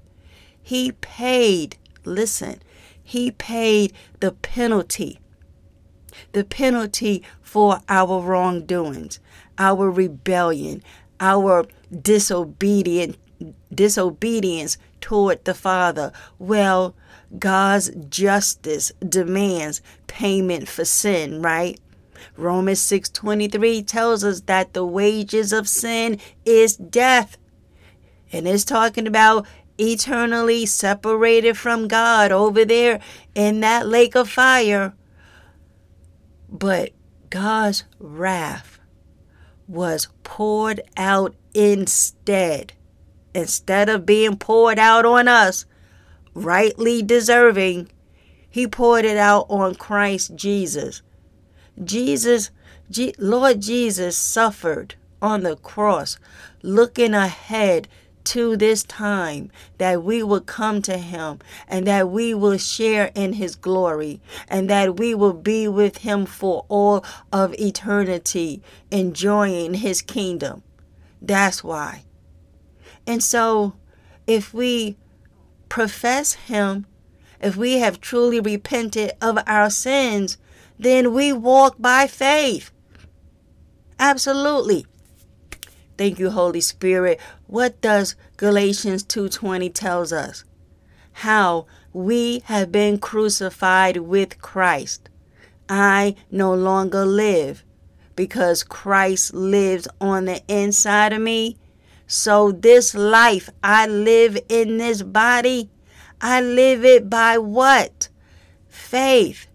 He 0.62 0.92
paid, 0.92 1.78
listen, 2.06 2.62
he 3.04 3.32
paid 3.32 3.92
the 4.20 4.34
penalty. 4.34 5.20
The 6.34 6.44
penalty 6.44 7.24
for 7.42 7.80
our 7.90 8.22
wrongdoings, 8.22 9.20
our 9.58 9.90
rebellion, 9.90 10.84
our 11.20 11.66
disobedient 11.92 13.18
disobedience 13.74 14.78
toward 15.00 15.44
the 15.46 15.54
Father. 15.54 16.12
Well, 16.40 16.96
God's 17.38 17.90
justice 18.10 18.92
demands 19.08 19.82
payment 20.08 20.68
for 20.68 20.86
sin, 20.86 21.42
right? 21.42 21.80
Romans 22.38 22.80
6:23 22.80 23.82
tells 23.82 24.24
us 24.24 24.42
that 24.42 24.74
the 24.74 24.86
wages 24.86 25.54
of 25.54 25.68
sin 25.68 26.20
is 26.46 26.76
death. 26.76 27.38
And 28.32 28.48
it's 28.48 28.64
talking 28.64 29.08
about 29.08 29.46
eternally 29.78 30.66
separated 30.66 31.58
from 31.58 31.88
God 31.88 32.32
over 32.32 32.64
there 32.64 33.00
in 33.34 33.62
that 33.62 33.88
lake 33.88 34.16
of 34.16 34.30
fire. 34.30 34.94
But 36.50 36.92
God's 37.30 37.86
wrath 37.98 38.80
was 39.68 40.10
poured 40.24 40.82
out 40.98 41.34
instead. 41.54 42.74
Instead 43.34 43.90
of 43.90 44.06
being 44.06 44.36
poured 44.38 44.80
out 44.80 45.06
on 45.06 45.28
us, 45.28 45.66
rightly 46.34 47.02
deserving, 47.02 47.90
he 48.50 48.68
poured 48.68 49.06
it 49.06 49.18
out 49.18 49.46
on 49.50 49.76
Christ 49.76 50.36
Jesus. 50.36 51.02
Jesus, 51.82 52.52
G- 52.90 53.16
Lord 53.18 53.62
Jesus 53.62 54.18
suffered 54.18 54.96
on 55.22 55.44
the 55.44 55.56
cross, 55.56 56.18
looking 56.62 57.14
ahead 57.14 57.88
to 58.24 58.56
this 58.56 58.84
time 58.84 59.50
that 59.78 60.04
we 60.04 60.22
will 60.22 60.42
come 60.42 60.82
to 60.82 60.98
him 60.98 61.40
and 61.68 61.88
that 61.88 62.10
we 62.10 62.34
will 62.34 62.58
share 62.58 63.12
in 63.16 63.34
his 63.34 63.56
glory 63.56 64.20
and 64.48 64.70
that 64.70 64.98
we 65.00 65.16
will 65.16 65.34
be 65.34 65.68
with 65.68 66.00
him 66.00 66.26
for 66.26 66.66
all 66.70 67.04
of 67.32 67.54
eternity 67.56 68.62
enjoying 68.92 69.76
his 69.76 70.02
kingdom. 70.02 70.62
That's 71.22 71.64
why. 71.64 72.04
And 73.06 73.24
so 73.24 73.74
if 74.28 74.54
we 74.54 74.98
profess 75.70 76.34
him, 76.34 76.86
if 77.40 77.56
we 77.56 77.80
have 77.80 78.02
truly 78.02 78.40
repented 78.40 79.14
of 79.22 79.40
our 79.48 79.70
sins, 79.70 80.38
then 80.78 81.14
we 81.14 81.34
walk 81.34 81.76
by 81.80 82.08
faith. 82.08 82.72
Absolutely. 84.00 84.86
Thank 85.98 86.18
you, 86.18 86.32
Holy 86.32 86.62
Spirit. 86.62 87.20
What 87.48 87.80
does 87.82 88.16
Galatians 88.38 89.04
2:20 89.04 89.70
tells 89.70 90.12
us? 90.12 90.44
How 91.14 91.68
we 91.94 92.42
have 92.46 92.72
been 92.72 92.98
crucified 92.98 93.98
with 93.98 94.42
Christ. 94.42 95.10
I 95.70 96.16
no 96.32 96.54
longer 96.54 97.06
live 97.06 97.64
because 98.16 98.64
Christ 98.64 99.34
lives 99.34 99.88
on 100.00 100.26
the 100.26 100.42
inside 100.48 101.14
of 101.14 101.22
me. 101.22 101.58
So 102.12 102.52
this 102.52 102.94
life 102.94 103.50
I 103.64 103.88
live 103.88 104.38
in 104.50 104.80
this 104.80 105.02
body, 105.02 105.70
I 106.20 106.42
live 106.42 106.84
it 106.84 107.10
by 107.10 107.38
what? 107.38 108.10
Faith 108.68 109.48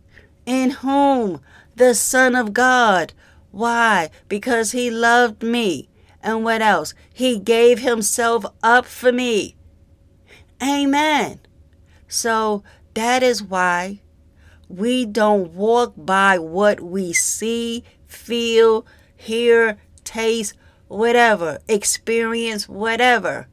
in 0.46 0.70
whom? 0.70 1.42
The 1.74 1.94
Son 1.94 2.34
of 2.34 2.54
God. 2.54 3.12
Why? 3.50 4.09
Because 4.30 4.72
he 4.72 4.90
loved 4.90 5.42
me 5.42 5.90
and 6.22 6.44
what 6.44 6.62
else? 6.62 6.94
He 7.12 7.38
gave 7.38 7.80
himself 7.80 8.46
up 8.62 8.86
for 8.86 9.12
me. 9.12 9.54
Amen. 10.62 11.40
So 12.09 12.64
that 12.94 13.22
is 13.22 13.42
why 13.42 14.00
we 14.66 15.04
don't 15.04 15.52
walk 15.52 15.92
by 15.94 16.38
what 16.38 16.80
we 16.80 17.12
see, 17.12 17.84
feel, 18.07 18.86
hear, 19.14 19.76
taste, 20.04 20.54
whatever, 20.89 21.59
experience, 21.68 22.68
whatever. 22.68 23.49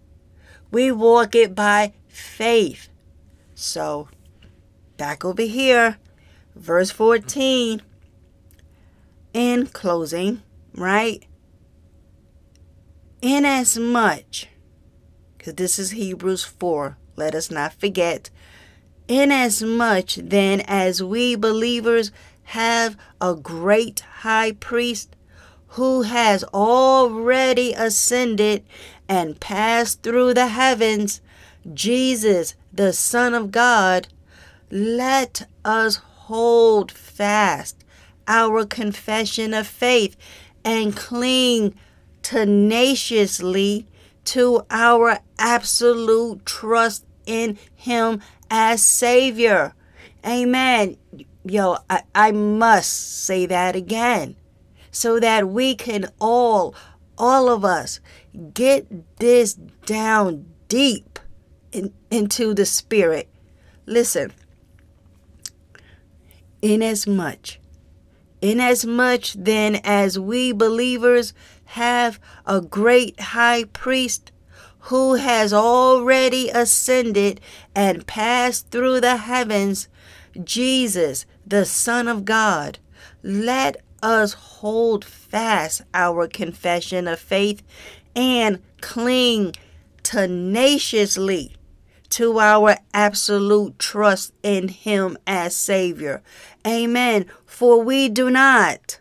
We 0.72 0.92
walk 0.92 1.36
it 1.36 1.54
by 1.56 1.94
faith. 2.08 2.90
So, 3.56 4.10
back 4.98 5.24
over 5.24 5.44
here, 5.44 5.98
verse 6.56 6.92
14. 6.92 7.82
In 9.34 9.68
closing, 9.68 10.42
right? 10.76 11.26
Inasmuch, 13.22 14.48
because 15.38 15.56
this 15.56 15.80
is 15.80 15.92
Hebrews 15.92 16.44
4, 16.44 16.98
let 17.16 17.34
us 17.36 17.50
not 17.50 17.74
forget. 17.74 18.30
Inasmuch 19.08 20.16
then 20.16 20.62
as 20.62 21.04
we 21.04 21.36
believers 21.36 22.12
have 22.44 22.98
a 23.22 23.36
great 23.36 24.02
high 24.02 24.52
priest 24.52 25.16
who 25.74 26.04
has 26.04 26.44
already 26.54 27.74
ascended 27.74 28.64
and 29.10 29.40
passed 29.40 30.04
through 30.04 30.32
the 30.32 30.50
heavens, 30.50 31.20
Jesus, 31.74 32.54
the 32.72 32.94
Son 32.94 33.34
of 33.34 33.50
God, 33.50 34.08
let 34.70 35.48
us 35.66 35.96
hold 35.96 36.92
fast 36.92 37.84
our 38.28 38.66
confession 38.68 39.52
of 39.52 39.66
faith 39.66 40.16
and 40.64 40.96
cling 40.96 41.74
tenaciously 42.22 43.88
to 44.26 44.64
our 44.70 45.18
absolute 45.40 46.46
trust 46.46 47.04
in 47.26 47.58
Him 47.76 48.22
as 48.52 48.84
Savior. 48.84 49.74
Amen. 50.24 50.98
Yo, 51.44 51.78
I, 51.90 52.04
I 52.14 52.32
must 52.32 53.24
say 53.26 53.48
that 53.48 53.76
again 53.76 54.36
so 54.94 55.20
that 55.20 55.50
we 55.50 55.76
can 55.76 56.08
all, 56.22 56.74
all 57.18 57.50
of 57.50 57.66
us, 57.66 58.00
get 58.54 58.88
this 59.18 59.56
down 59.86 60.46
deep 60.70 61.20
in, 61.74 61.92
into 62.10 62.54
the 62.54 62.66
spirit. 62.66 63.28
Listen, 63.86 64.32
inasmuch, 66.62 67.58
inasmuch 68.42 69.24
then 69.36 69.82
as 69.84 70.18
we 70.18 70.54
believers 70.54 71.34
have 71.66 72.20
a 72.46 72.62
great 72.62 73.20
high 73.20 73.66
priest 73.66 74.32
who 74.88 75.16
has 75.16 75.52
already 75.54 76.50
ascended 76.50 77.42
and 77.74 78.06
passed 78.06 78.70
through 78.70 79.02
the 79.02 79.18
heavens, 79.18 79.88
Jesus, 80.44 81.26
the 81.46 81.66
Son 81.66 82.08
of 82.08 82.26
God, 82.26 82.80
let 83.22 83.83
us 84.04 84.34
hold 84.34 85.06
fast 85.06 85.82
our 85.94 86.28
confession 86.28 87.08
of 87.08 87.20
faith 87.20 87.64
and 88.16 88.62
cling 88.82 89.56
tenaciously 90.04 91.56
to 92.10 92.38
our 92.38 92.78
absolute 92.94 93.80
trust 93.80 94.34
in 94.44 94.68
Him 94.68 95.18
as 95.26 95.56
Savior. 95.56 96.22
Amen. 96.68 97.26
For 97.46 97.82
we 97.82 98.10
do 98.10 98.30
not, 98.30 99.00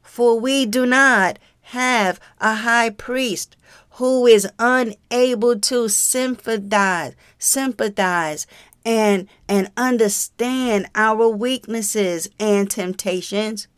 for 0.00 0.40
we 0.40 0.64
do 0.64 0.86
not 0.86 1.38
have 1.62 2.18
a 2.40 2.54
high 2.54 2.90
priest 2.90 3.56
who 3.94 4.26
is 4.26 4.48
unable 4.58 5.58
to 5.58 5.88
sympathize, 5.88 7.14
sympathize 7.38 8.46
and 8.84 9.28
and 9.46 9.70
understand 9.76 10.88
our 10.94 11.28
weaknesses 11.28 12.28
and 12.38 12.70
temptations 12.70 13.68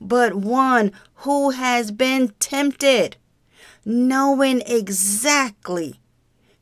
but 0.00 0.34
one 0.34 0.92
who 1.16 1.50
has 1.50 1.90
been 1.90 2.32
tempted, 2.38 3.16
knowing 3.84 4.62
exactly 4.66 6.00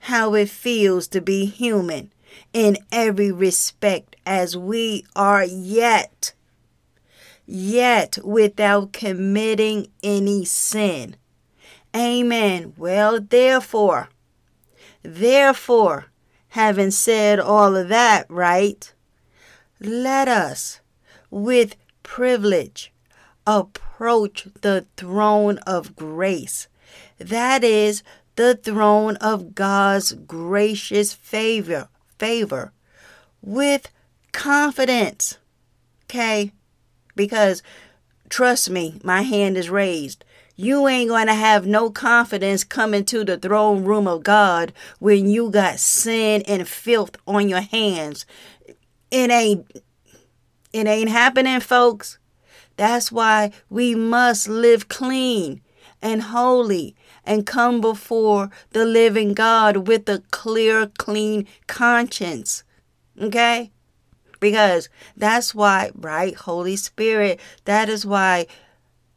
how 0.00 0.34
it 0.34 0.50
feels 0.50 1.08
to 1.08 1.20
be 1.20 1.46
human 1.46 2.12
in 2.52 2.76
every 2.92 3.32
respect 3.32 4.16
as 4.26 4.56
we 4.56 5.04
are 5.16 5.44
yet, 5.44 6.32
yet 7.46 8.18
without 8.22 8.92
committing 8.92 9.86
any 10.02 10.44
sin. 10.44 11.16
Amen. 11.94 12.74
Well, 12.76 13.20
therefore, 13.20 14.08
therefore, 15.02 16.06
having 16.48 16.90
said 16.90 17.38
all 17.38 17.76
of 17.76 17.88
that, 17.88 18.26
right, 18.28 18.92
let 19.80 20.28
us 20.28 20.80
with 21.30 21.76
privilege 22.02 22.92
approach 23.47 24.49
the 24.61 24.86
throne 24.97 25.59
of 25.59 25.97
grace. 25.97 26.68
That 27.18 27.62
is 27.62 28.03
the 28.36 28.55
throne 28.55 29.16
of 29.16 29.55
God's 29.55 30.12
gracious 30.12 31.12
favor, 31.12 31.88
favor 32.18 32.72
with 33.42 33.90
confidence. 34.32 35.38
Okay? 36.05 36.53
Because 37.14 37.62
trust 38.28 38.70
me, 38.70 39.01
my 39.05 39.22
hand 39.22 39.57
is 39.57 39.70
raised. 39.70 40.24
You 40.57 40.86
ain't 40.86 41.11
going 41.11 41.26
to 41.26 41.34
have 41.34 41.66
no 41.66 41.90
confidence 41.90 42.62
coming 42.62 43.05
to 43.07 43.24
the 43.24 43.36
throne 43.36 43.84
room 43.84 44.07
of 44.07 44.22
God 44.22 44.72
when 45.01 45.28
you 45.28 45.51
got 45.51 45.80
sin 45.80 46.42
and 46.47 46.68
filth 46.68 47.16
on 47.26 47.49
your 47.49 47.61
hands. 47.61 48.24
It 49.11 49.30
ain't 49.30 49.66
it 50.72 50.88
ain't 50.88 51.11
happening, 51.11 51.61
folks. 51.61 52.18
That's 52.77 53.12
why 53.12 53.53
we 53.68 53.95
must 53.95 54.49
live 54.49 54.89
clean 54.89 55.61
and 56.03 56.22
holy 56.22 56.95
and 57.25 57.47
come 57.47 57.81
before 57.81 58.51
the 58.70 58.85
living 58.85 59.33
God 59.33 59.89
with 59.89 60.09
a 60.09 60.22
clear, 60.31 60.87
clean 60.99 61.47
conscience. 61.66 62.64
Okay? 63.20 63.70
Because 64.41 64.89
that's 65.16 65.55
why, 65.55 65.91
right? 65.95 66.35
Holy 66.35 66.77
Spirit, 66.77 67.41
that 67.64 67.89
is 67.89 68.05
why 68.05 68.47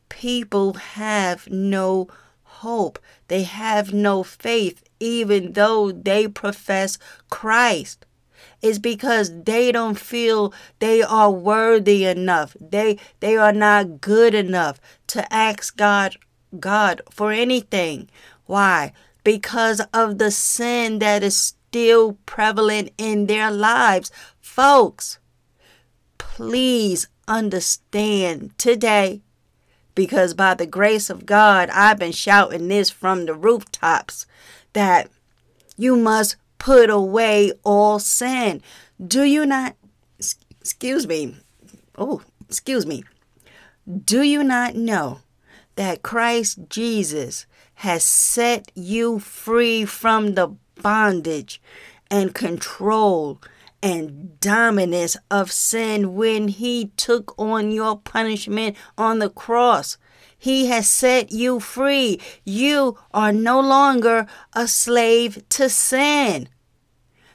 people 0.09 0.73
have 0.73 1.49
no 1.49 2.07
hope. 2.43 2.99
They 3.27 3.43
have 3.43 3.93
no 3.93 4.23
faith, 4.23 4.83
even 4.99 5.53
though 5.53 5.91
they 5.91 6.27
profess 6.27 6.97
Christ 7.29 8.05
is 8.61 8.79
because 8.79 9.43
they 9.43 9.71
don't 9.71 9.99
feel 9.99 10.53
they 10.79 11.01
are 11.01 11.31
worthy 11.31 12.05
enough. 12.05 12.55
They 12.59 12.97
they 13.19 13.37
are 13.37 13.53
not 13.53 14.01
good 14.01 14.33
enough 14.33 14.79
to 15.07 15.33
ask 15.33 15.75
God 15.75 16.17
God 16.59 17.01
for 17.09 17.31
anything. 17.31 18.09
Why? 18.45 18.93
Because 19.23 19.81
of 19.93 20.17
the 20.17 20.31
sin 20.31 20.99
that 20.99 21.23
is 21.23 21.37
still 21.37 22.13
prevalent 22.25 22.91
in 22.97 23.27
their 23.27 23.51
lives. 23.51 24.11
Folks, 24.39 25.19
please 26.17 27.07
understand 27.27 28.57
today 28.57 29.21
because 29.97 30.33
by 30.33 30.53
the 30.53 30.67
grace 30.67 31.09
of 31.09 31.25
God, 31.25 31.69
I've 31.71 31.97
been 31.97 32.11
shouting 32.11 32.67
this 32.67 32.89
from 32.89 33.25
the 33.25 33.33
rooftops 33.33 34.27
that 34.73 35.09
you 35.75 35.95
must 35.95 36.35
put 36.57 36.89
away 36.89 37.51
all 37.63 37.99
sin. 37.99 38.61
Do 39.05 39.23
you 39.23 39.45
not, 39.45 39.75
excuse 40.61 41.07
me, 41.07 41.35
oh, 41.97 42.21
excuse 42.47 42.85
me, 42.85 43.03
do 44.03 44.21
you 44.21 44.43
not 44.43 44.75
know 44.75 45.19
that 45.75 46.03
Christ 46.03 46.59
Jesus 46.69 47.45
has 47.75 48.03
set 48.03 48.71
you 48.75 49.19
free 49.19 49.85
from 49.85 50.33
the 50.33 50.55
bondage 50.81 51.61
and 52.09 52.33
control 52.33 53.41
and 53.83 54.39
dominance 54.39 55.15
of 55.29 55.51
sin 55.51 56.15
when 56.15 56.47
he 56.47 56.91
took 56.97 57.33
on 57.37 57.71
your 57.71 57.99
punishment 57.99 58.75
on 58.97 59.19
the 59.19 59.29
cross? 59.29 59.97
He 60.47 60.67
has 60.67 60.87
set 60.87 61.33
you 61.33 61.59
free. 61.59 62.21
You 62.45 62.97
are 63.13 63.33
no 63.33 63.59
longer 63.59 64.27
a 64.53 64.65
slave 64.65 65.43
to 65.49 65.67
sin. 65.67 66.47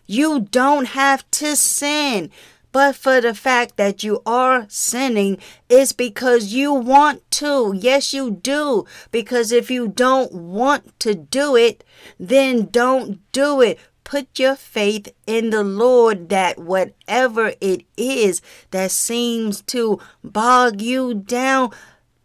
You 0.07 0.41
don't 0.41 0.87
have 0.87 1.31
to 1.33 1.55
sin. 1.55 2.31
But 2.73 2.97
for 2.97 3.21
the 3.21 3.35
fact 3.35 3.77
that 3.77 4.03
you 4.03 4.23
are 4.25 4.65
sinning 4.71 5.37
is 5.69 5.93
because 5.93 6.55
you 6.55 6.73
want 6.73 7.31
to. 7.33 7.75
Yes, 7.77 8.15
you 8.15 8.31
do. 8.31 8.87
Because 9.11 9.53
if 9.53 9.71
you 9.71 9.89
don't 9.89 10.33
want 10.33 10.99
to 11.01 11.15
do 11.15 11.55
it, 11.55 11.85
then 12.19 12.71
don't 12.71 13.21
do 13.31 13.61
it. 13.61 13.79
Put 14.05 14.39
your 14.39 14.57
faith 14.57 15.13
in 15.27 15.51
the 15.51 15.63
Lord 15.63 16.31
that 16.31 16.59
whatever 16.59 17.53
it 17.61 17.85
is 17.99 18.41
that 18.71 18.91
seems 18.91 19.61
to 19.63 20.01
bog 20.25 20.81
you 20.81 21.13
down, 21.15 21.73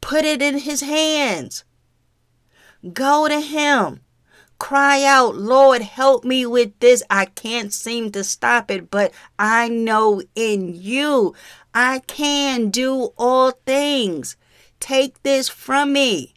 Put 0.08 0.24
it 0.24 0.42
in 0.42 0.60
his 0.60 0.80
hands. 0.80 1.66
Go 2.94 3.28
to 3.28 3.42
him. 3.42 4.00
Cry 4.58 5.04
out, 5.04 5.36
Lord, 5.36 5.82
help 5.82 6.24
me 6.24 6.46
with 6.46 6.80
this. 6.80 7.04
I 7.10 7.26
can't 7.26 7.74
seem 7.74 8.14
to 8.14 8.24
stop 8.24 8.72
it, 8.72 8.90
but 8.90 9.12
I 9.38 9.68
know 9.68 10.22
in 10.34 10.74
you 10.74 11.36
I 11.74 12.00
can 12.08 12.70
do 12.70 13.10
all 13.18 13.52
things. 13.66 14.38
take 14.80 15.22
this 15.24 15.50
from 15.50 15.92
me. 15.92 16.34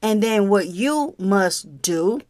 And 0.00 0.22
then 0.22 0.48
what 0.48 0.68
you 0.68 1.16
must 1.18 1.82
do, 1.82 2.20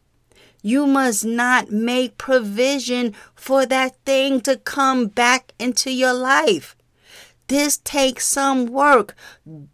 you 0.63 0.87
must 0.87 1.23
not 1.23 1.69
make 1.69 2.17
provision 2.17 3.13
for 3.35 3.67
that 3.67 3.97
thing 4.03 4.41
to 4.41 4.57
come 4.57 5.05
back 5.05 5.53
into 5.59 5.91
your 5.91 6.13
life. 6.13 6.75
This 7.51 7.79
takes 7.79 8.25
some 8.29 8.67
work. 8.67 9.13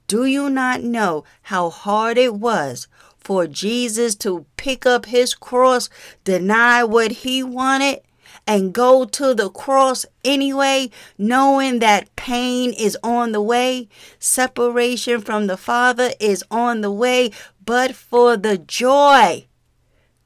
Do 0.07 0.25
you 0.25 0.49
not 0.49 0.81
know 0.81 1.25
how 1.43 1.69
hard 1.69 2.17
it 2.17 2.33
was 2.33 2.87
for 3.19 3.45
Jesus 3.45 4.15
to 4.15 4.47
pick 4.57 4.87
up 4.87 5.05
his 5.05 5.35
cross, 5.35 5.87
deny 6.23 6.83
what 6.83 7.11
he 7.21 7.43
wanted, 7.43 7.99
and 8.47 8.73
go 8.73 9.05
to 9.05 9.35
the 9.35 9.51
cross 9.51 10.07
anyway, 10.25 10.89
knowing 11.19 11.77
that 11.77 12.15
pain 12.15 12.73
is 12.73 12.97
on 13.03 13.31
the 13.31 13.43
way, 13.43 13.89
separation 14.17 15.21
from 15.21 15.45
the 15.45 15.55
Father 15.55 16.13
is 16.19 16.43
on 16.49 16.81
the 16.81 16.91
way, 16.91 17.29
but 17.63 17.93
for 17.93 18.35
the 18.35 18.57
joy. 18.57 19.45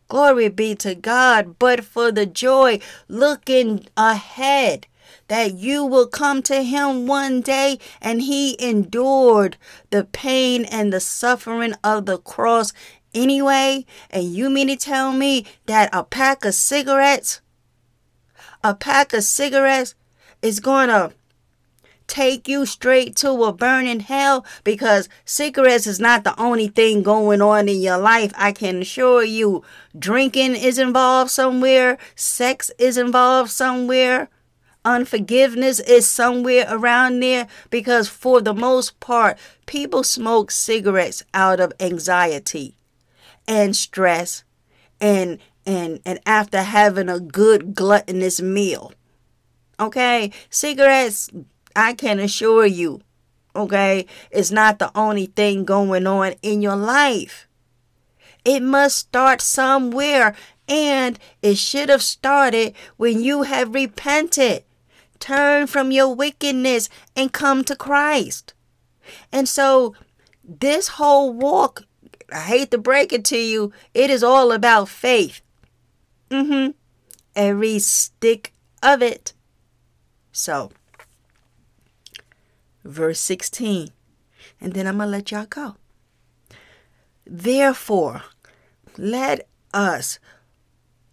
Glory 0.07 0.47
be 0.47 0.73
to 0.75 0.95
God, 0.95 1.59
but 1.59 1.83
for 1.83 2.13
the 2.13 2.25
joy 2.25 2.79
looking 3.09 3.87
ahead 3.97 4.87
that 5.31 5.53
you 5.53 5.85
will 5.85 6.07
come 6.07 6.41
to 6.41 6.61
him 6.61 7.07
one 7.07 7.39
day 7.39 7.79
and 8.01 8.21
he 8.21 8.61
endured 8.61 9.55
the 9.89 10.03
pain 10.03 10.65
and 10.65 10.91
the 10.91 10.99
suffering 10.99 11.73
of 11.85 12.05
the 12.05 12.17
cross 12.17 12.73
anyway. 13.13 13.85
And 14.09 14.25
you 14.25 14.49
mean 14.49 14.67
to 14.67 14.75
tell 14.75 15.13
me 15.13 15.45
that 15.67 15.89
a 15.93 16.03
pack 16.03 16.43
of 16.43 16.53
cigarettes, 16.53 17.39
a 18.61 18.75
pack 18.75 19.13
of 19.13 19.23
cigarettes 19.23 19.95
is 20.41 20.59
going 20.59 20.89
to 20.89 21.13
take 22.07 22.49
you 22.49 22.65
straight 22.65 23.15
to 23.15 23.31
a 23.45 23.53
burning 23.53 24.01
hell 24.01 24.45
because 24.65 25.07
cigarettes 25.23 25.87
is 25.87 25.97
not 25.97 26.25
the 26.25 26.37
only 26.37 26.67
thing 26.67 27.03
going 27.03 27.41
on 27.41 27.69
in 27.69 27.79
your 27.79 27.97
life. 27.97 28.33
I 28.35 28.51
can 28.51 28.81
assure 28.81 29.23
you, 29.23 29.63
drinking 29.97 30.57
is 30.57 30.77
involved 30.77 31.31
somewhere, 31.31 31.97
sex 32.17 32.69
is 32.77 32.97
involved 32.97 33.49
somewhere, 33.49 34.27
unforgiveness 34.83 35.79
is 35.79 36.07
somewhere 36.07 36.65
around 36.69 37.21
there 37.21 37.47
because, 37.69 38.07
for 38.07 38.41
the 38.41 38.53
most 38.53 38.99
part, 38.99 39.37
people 39.65 40.03
smoke 40.03 40.51
cigarettes 40.51 41.23
out 41.33 41.59
of 41.59 41.73
anxiety 41.79 42.75
and 43.47 43.75
stress 43.75 44.43
and 44.99 45.39
and 45.65 45.99
and 46.05 46.19
after 46.25 46.61
having 46.61 47.09
a 47.09 47.19
good 47.19 47.75
gluttonous 47.75 48.41
meal 48.41 48.93
okay 49.79 50.31
cigarettes 50.49 51.29
I 51.75 51.93
can 51.93 52.19
assure 52.19 52.65
you, 52.65 53.01
okay, 53.55 54.05
it's 54.29 54.51
not 54.51 54.79
the 54.79 54.91
only 54.97 55.27
thing 55.27 55.65
going 55.65 56.07
on 56.07 56.33
in 56.41 56.61
your 56.61 56.75
life. 56.75 57.47
It 58.43 58.61
must 58.61 58.97
start 58.97 59.41
somewhere, 59.41 60.35
and 60.67 61.19
it 61.41 61.57
should 61.57 61.89
have 61.89 62.01
started 62.01 62.73
when 62.97 63.21
you 63.21 63.43
have 63.43 63.73
repented. 63.73 64.63
Turn 65.21 65.67
from 65.67 65.91
your 65.91 66.13
wickedness 66.13 66.89
and 67.15 67.31
come 67.31 67.63
to 67.65 67.75
Christ. 67.75 68.55
And 69.31 69.47
so, 69.47 69.95
this 70.43 70.89
whole 70.89 71.31
walk, 71.31 71.83
I 72.33 72.39
hate 72.39 72.71
to 72.71 72.79
break 72.79 73.13
it 73.13 73.23
to 73.25 73.37
you, 73.37 73.71
it 73.93 74.09
is 74.09 74.23
all 74.23 74.51
about 74.51 74.89
faith. 74.89 75.41
Mm 76.31 76.47
hmm. 76.47 76.71
Every 77.35 77.77
stick 77.77 78.51
of 78.81 79.03
it. 79.03 79.33
So, 80.31 80.71
verse 82.83 83.19
16. 83.19 83.89
And 84.59 84.73
then 84.73 84.87
I'm 84.87 84.97
going 84.97 85.07
to 85.07 85.11
let 85.11 85.31
y'all 85.31 85.45
go. 85.45 85.75
Therefore, 87.27 88.23
let 88.97 89.47
us, 89.71 90.17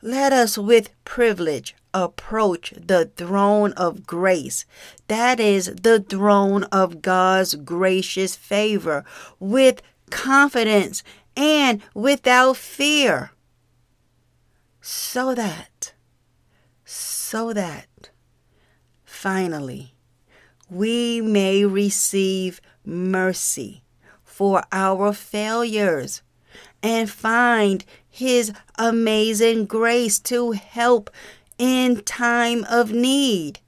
let 0.00 0.32
us 0.32 0.56
with 0.56 0.90
privilege 1.04 1.74
approach 1.94 2.72
the 2.76 3.10
throne 3.16 3.72
of 3.72 4.06
grace. 4.06 4.64
That 5.08 5.40
is 5.40 5.66
the 5.82 6.00
throne 6.00 6.64
of 6.64 7.02
God's 7.02 7.54
gracious 7.54 8.36
favor 8.36 9.04
with 9.38 9.82
confidence 10.10 11.02
and 11.36 11.82
without 11.94 12.56
fear. 12.56 13.32
So 14.80 15.34
that, 15.34 15.92
so 16.84 17.52
that, 17.52 18.10
finally, 19.04 19.94
we 20.70 21.20
may 21.20 21.64
receive 21.64 22.60
mercy 22.84 23.82
for 24.22 24.62
our 24.72 25.12
failures 25.12 26.22
and 26.82 27.10
find 27.10 27.84
His 28.08 28.52
amazing 28.78 29.66
grace 29.66 30.18
to 30.20 30.52
help 30.52 31.10
in 31.58 32.02
time 32.02 32.64
of 32.64 32.92
need, 32.92 33.60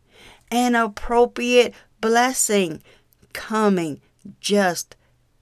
an 0.51 0.75
appropriate 0.75 1.75
blessing 2.01 2.83
coming 3.33 4.01
just 4.41 4.97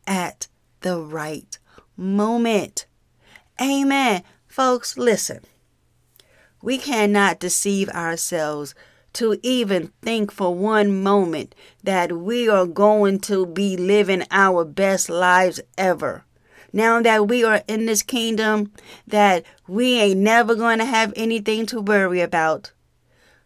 at 0.07 0.49
the 0.81 1.01
right 1.01 1.59
moment. 1.97 2.87
Amen. 3.61 4.23
Folks, 4.47 4.97
listen. 4.97 5.41
We 6.63 6.79
cannot 6.79 7.39
deceive 7.39 7.89
ourselves 7.91 8.75
to 9.15 9.39
even 9.43 9.93
think 10.03 10.31
for 10.31 10.55
one 10.55 11.03
moment 11.03 11.55
that 11.83 12.13
we 12.13 12.49
are 12.49 12.67
going 12.67 13.21
to 13.21 13.47
be 13.47 13.77
living 13.77 14.25
our 14.31 14.65
best 14.65 15.09
lives 15.09 15.61
ever. 15.77 16.25
Now 16.73 17.01
that 17.03 17.29
we 17.29 17.45
are 17.45 17.63
in 17.67 17.87
this 17.87 18.03
kingdom, 18.03 18.73
that 19.07 19.45
we 19.67 19.99
ain't 19.99 20.21
never 20.21 20.55
going 20.55 20.79
to 20.79 20.85
have 20.85 21.13
anything 21.17 21.67
to 21.67 21.81
worry 21.81 22.21
about. 22.21 22.73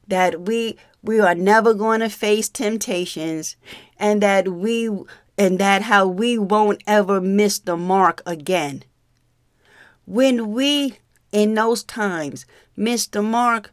That 0.09 0.43
we 0.43 0.77
we 1.03 1.19
are 1.21 1.35
never 1.35 1.75
going 1.75 2.01
to 2.01 2.09
face 2.09 2.49
temptations 2.49 3.57
and 3.99 4.23
that 4.23 4.49
we 4.49 4.89
and 5.39 5.59
that 5.59 5.83
how 5.83 6.07
we 6.07 6.39
won't 6.39 6.83
ever 6.87 7.21
miss 7.21 7.59
the 7.59 7.77
mark 7.77 8.23
again. 8.27 8.85
When 10.05 10.53
we 10.53 10.99
in 11.31 11.55
those 11.55 11.83
times 11.83 12.45
miss 12.77 13.07
the 13.07 13.23
mark, 13.23 13.73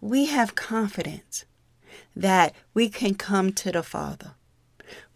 we 0.00 0.26
have 0.26 0.54
confidence 0.54 1.44
that 2.16 2.54
we 2.74 2.88
can 2.88 3.14
come 3.14 3.52
to 3.52 3.72
the 3.72 3.82
Father. 3.82 4.32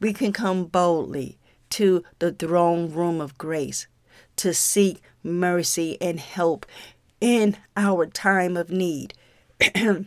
We 0.00 0.12
can 0.12 0.32
come 0.32 0.66
boldly 0.66 1.38
to 1.74 2.04
the 2.20 2.30
throne 2.30 2.88
room 2.92 3.20
of 3.20 3.36
grace 3.36 3.88
to 4.36 4.54
seek 4.54 5.02
mercy 5.24 6.00
and 6.00 6.20
help 6.20 6.66
in 7.20 7.56
our 7.76 8.06
time 8.06 8.56
of 8.56 8.70
need. 8.70 9.12
1 9.74 10.06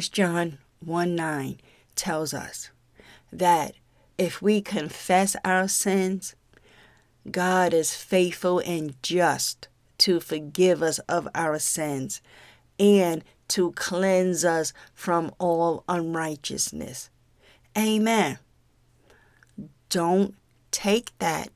John 0.00 0.56
1 0.80 1.14
9 1.14 1.60
tells 1.94 2.32
us 2.32 2.70
that 3.30 3.74
if 4.16 4.40
we 4.40 4.62
confess 4.62 5.36
our 5.44 5.68
sins, 5.68 6.34
God 7.30 7.74
is 7.74 7.94
faithful 7.94 8.60
and 8.60 8.94
just 9.02 9.68
to 9.98 10.18
forgive 10.18 10.82
us 10.82 10.98
of 11.00 11.28
our 11.34 11.58
sins 11.58 12.22
and 12.78 13.22
to 13.48 13.72
cleanse 13.72 14.46
us 14.46 14.72
from 14.94 15.30
all 15.38 15.84
unrighteousness. 15.90 17.10
Amen. 17.76 18.38
Don't 19.94 20.34
take 20.72 21.16
that 21.20 21.50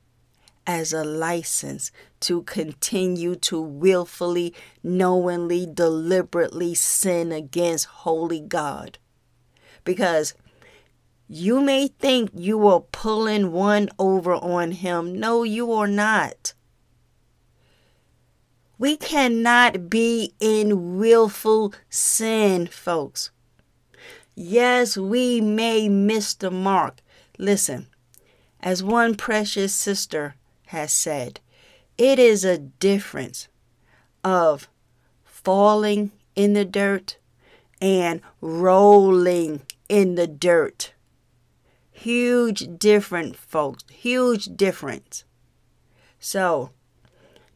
as 0.65 0.93
a 0.93 1.03
license 1.03 1.91
to 2.21 2.43
continue 2.43 3.35
to 3.35 3.59
willfully, 3.59 4.55
knowingly, 4.81 5.65
deliberately 5.65 6.73
sin 6.73 7.33
against 7.33 7.85
holy 7.87 8.39
God. 8.39 8.97
Because 9.83 10.35
you 11.27 11.59
may 11.59 11.89
think 11.89 12.29
you 12.33 12.65
are 12.65 12.79
pulling 12.79 13.51
one 13.51 13.89
over 13.99 14.35
on 14.35 14.71
him. 14.71 15.19
No, 15.19 15.43
you 15.43 15.73
are 15.73 15.85
not. 15.85 16.53
We 18.77 18.95
cannot 18.95 19.89
be 19.89 20.33
in 20.39 20.97
willful 20.97 21.73
sin, 21.89 22.67
folks. 22.67 23.31
Yes, 24.33 24.95
we 24.95 25.41
may 25.41 25.89
miss 25.89 26.33
the 26.35 26.49
mark. 26.49 27.01
Listen, 27.37 27.87
as 28.61 28.83
one 28.83 29.15
precious 29.15 29.73
sister 29.73 30.35
has 30.67 30.91
said, 30.91 31.39
it 31.97 32.19
is 32.19 32.43
a 32.43 32.57
difference 32.57 33.47
of 34.23 34.67
falling 35.23 36.11
in 36.35 36.53
the 36.53 36.65
dirt 36.65 37.17
and 37.81 38.21
rolling 38.41 39.61
in 39.87 40.15
the 40.15 40.27
dirt. 40.27 40.93
Huge 41.91 42.77
difference, 42.77 43.35
folks. 43.37 43.83
Huge 43.89 44.45
difference. 44.55 45.23
So, 46.19 46.71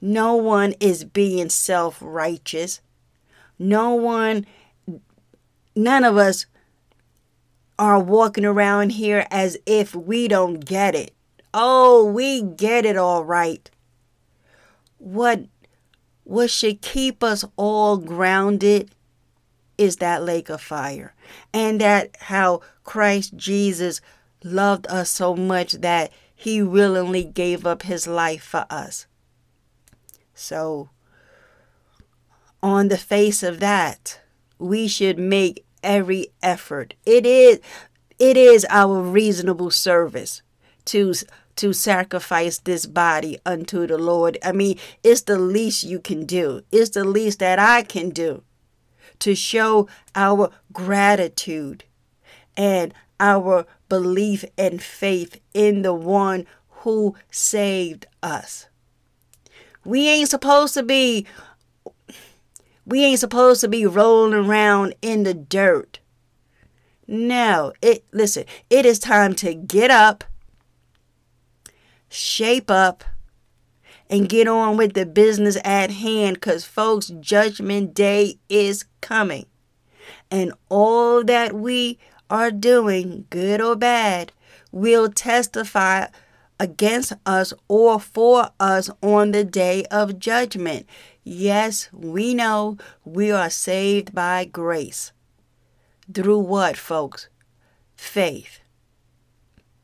no 0.02 0.36
one 0.36 0.74
is 0.80 1.06
being 1.06 1.50
self 1.50 1.98
righteous. 2.02 2.82
No 3.58 3.94
one, 3.94 4.46
none 5.76 6.04
of 6.04 6.18
us 6.18 6.46
are 7.84 8.00
walking 8.00 8.46
around 8.46 8.94
here 8.94 9.28
as 9.30 9.58
if 9.66 9.94
we 9.94 10.30
don't 10.30 10.64
get 10.64 10.96
it. 10.96 11.14
Oh, 11.54 12.06
we 12.06 12.42
get 12.42 12.86
it 12.86 12.96
all 12.96 13.26
right. 13.26 13.70
What 15.00 15.42
what 16.24 16.50
should 16.50 16.82
keep 16.82 17.22
us 17.22 17.44
all 17.58 17.98
grounded 17.98 18.92
is 19.78 19.98
that 19.98 20.24
lake 20.24 20.48
of 20.48 20.62
fire. 20.62 21.14
And 21.54 21.82
that 21.82 22.16
how 22.22 22.62
Christ 22.86 23.36
Jesus 23.36 24.00
loved 24.46 24.88
us 24.88 25.10
so 25.10 25.36
much 25.36 25.74
that 25.74 26.10
he 26.34 26.64
willingly 26.64 27.26
gave 27.26 27.66
up 27.66 27.82
his 27.82 28.08
life 28.08 28.44
for 28.44 28.66
us. 28.70 29.08
So, 30.34 30.90
on 32.62 32.88
the 32.88 32.98
face 32.98 33.44
of 33.44 33.60
that, 33.60 34.22
we 34.58 34.88
should 34.88 35.20
make 35.20 35.66
every 35.84 36.28
effort. 36.42 36.96
It 37.06 37.26
is 37.26 37.60
it 38.20 38.38
is 38.38 38.66
our 38.70 39.02
reasonable 39.02 39.72
service 39.72 40.42
to 40.86 41.14
to 41.56 41.74
sacrifice 41.74 42.58
this 42.60 42.86
body 42.86 43.38
unto 43.46 43.86
the 43.86 43.98
Lord. 43.98 44.38
I 44.44 44.52
mean, 44.52 44.80
it's 45.04 45.22
the 45.22 45.38
least 45.38 45.84
you 45.84 46.00
can 46.00 46.26
do. 46.26 46.64
It's 46.72 46.92
the 46.92 47.04
least 47.04 47.40
that 47.40 47.60
I 47.60 47.84
can 47.84 48.10
do 48.10 48.44
to 49.20 49.36
show 49.36 49.88
our 50.16 50.50
gratitude 50.72 51.84
and 52.58 52.94
our 53.20 53.66
belief 53.88 54.44
and 54.58 54.82
faith 54.82 55.40
in 55.54 55.84
the 55.84 55.94
one 55.94 56.46
who 56.84 57.16
saved 57.32 58.06
us. 58.22 58.68
We 59.86 60.08
ain't 60.08 60.30
supposed 60.30 60.74
to 60.74 60.84
be 60.84 61.26
we 62.86 63.04
ain't 63.04 63.20
supposed 63.20 63.62
to 63.62 63.68
be 63.68 63.86
rolling 63.86 64.34
around 64.34 64.96
in 65.02 65.24
the 65.24 65.34
dirt. 65.34 66.00
No, 67.08 67.74
it 67.82 68.06
listen, 68.12 68.46
it 68.70 68.86
is 68.86 69.00
time 69.00 69.36
to 69.36 69.54
get 69.54 69.92
up, 69.92 70.24
shape 72.10 72.72
up, 72.72 73.04
and 74.10 74.30
get 74.30 74.48
on 74.48 74.78
with 74.78 74.94
the 74.94 75.06
business 75.06 75.58
at 75.64 75.92
hand 75.92 76.42
cuz 76.42 76.66
folks 76.66 77.08
judgment 77.20 77.94
day 77.94 78.38
is 78.50 78.86
coming. 79.02 79.46
And 80.32 80.54
all 80.70 81.24
that 81.24 81.54
we 81.54 82.00
are 82.30 82.52
doing, 82.52 83.26
good 83.30 83.62
or 83.62 83.76
bad, 83.76 84.32
will 84.72 85.10
testify 85.10 86.08
against 86.60 87.14
us 87.26 87.54
or 87.68 88.00
for 88.00 88.50
us 88.60 88.90
on 89.02 89.32
the 89.32 89.44
day 89.44 89.84
of 89.92 90.20
judgment. 90.20 90.86
Yes, 91.24 91.90
we 91.94 92.34
know 92.34 92.78
we 93.06 93.32
are 93.32 93.50
saved 93.50 94.14
by 94.14 94.46
grace. 94.46 95.12
Through 96.14 96.40
what, 96.40 96.76
folks? 96.76 97.30
Faith. 97.96 98.60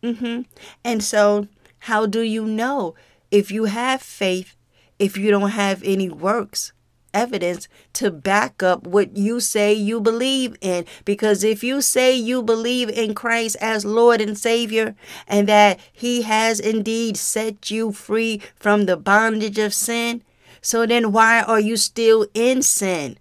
Mm-hmm. 0.04 0.42
And 0.84 1.04
so, 1.04 1.48
how 1.80 2.06
do 2.06 2.22
you 2.22 2.46
know 2.46 2.96
if 3.32 3.52
you 3.52 3.66
have 3.66 4.02
faith 4.02 4.56
if 4.98 5.18
you 5.18 5.32
don't 5.32 5.52
have 5.52 5.82
any 5.84 6.10
works? 6.10 6.74
evidence 7.14 7.68
to 7.94 8.12
back 8.12 8.62
up 8.62 8.86
what 8.86 9.18
you 9.18 9.40
say 9.40 9.74
you 9.74 10.00
believe 10.00 10.56
in. 10.62 10.86
Because 11.06 11.44
if 11.44 11.64
you 11.64 11.82
say 11.82 12.16
you 12.16 12.44
believe 12.44 12.90
in 12.90 13.16
Christ 13.16 13.58
as 13.60 13.86
Lord 13.86 14.22
and 14.22 14.38
Savior 14.38 14.96
and 15.28 15.48
that 15.48 15.80
He 15.92 16.24
has 16.24 16.60
indeed 16.60 17.18
set 17.18 17.72
you 17.72 17.92
free 17.92 18.42
from 18.56 18.86
the 18.86 18.98
bondage 18.98 19.58
of 19.58 19.74
sin, 19.74 20.24
so 20.62 20.86
then 20.86 21.12
why 21.12 21.42
are 21.42 21.60
you 21.60 21.78
still 21.78 22.28
in 22.34 22.62
sin? 22.62 23.18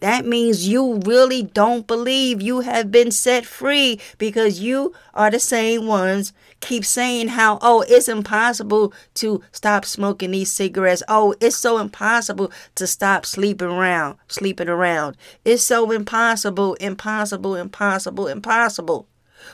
That 0.00 0.24
means 0.24 0.68
you 0.68 1.00
really 1.04 1.42
don't 1.42 1.86
believe 1.86 2.40
you 2.40 2.60
have 2.60 2.92
been 2.92 3.10
set 3.10 3.44
free 3.44 4.00
because 4.16 4.60
you 4.60 4.94
are 5.12 5.30
the 5.30 5.40
same 5.40 5.86
ones 5.86 6.32
keep 6.60 6.84
saying 6.84 7.28
how, 7.28 7.58
oh, 7.62 7.84
it's 7.88 8.08
impossible 8.08 8.92
to 9.14 9.42
stop 9.52 9.84
smoking 9.84 10.32
these 10.32 10.52
cigarettes. 10.52 11.02
Oh, 11.08 11.34
it's 11.40 11.56
so 11.56 11.78
impossible 11.78 12.52
to 12.74 12.86
stop 12.86 13.26
sleeping 13.26 13.68
around, 13.68 14.18
sleeping 14.28 14.68
around. 14.68 15.16
It's 15.44 15.62
so 15.62 15.90
impossible, 15.90 16.74
impossible, 16.74 17.54
impossible, 17.56 18.26
impossible. 18.26 19.06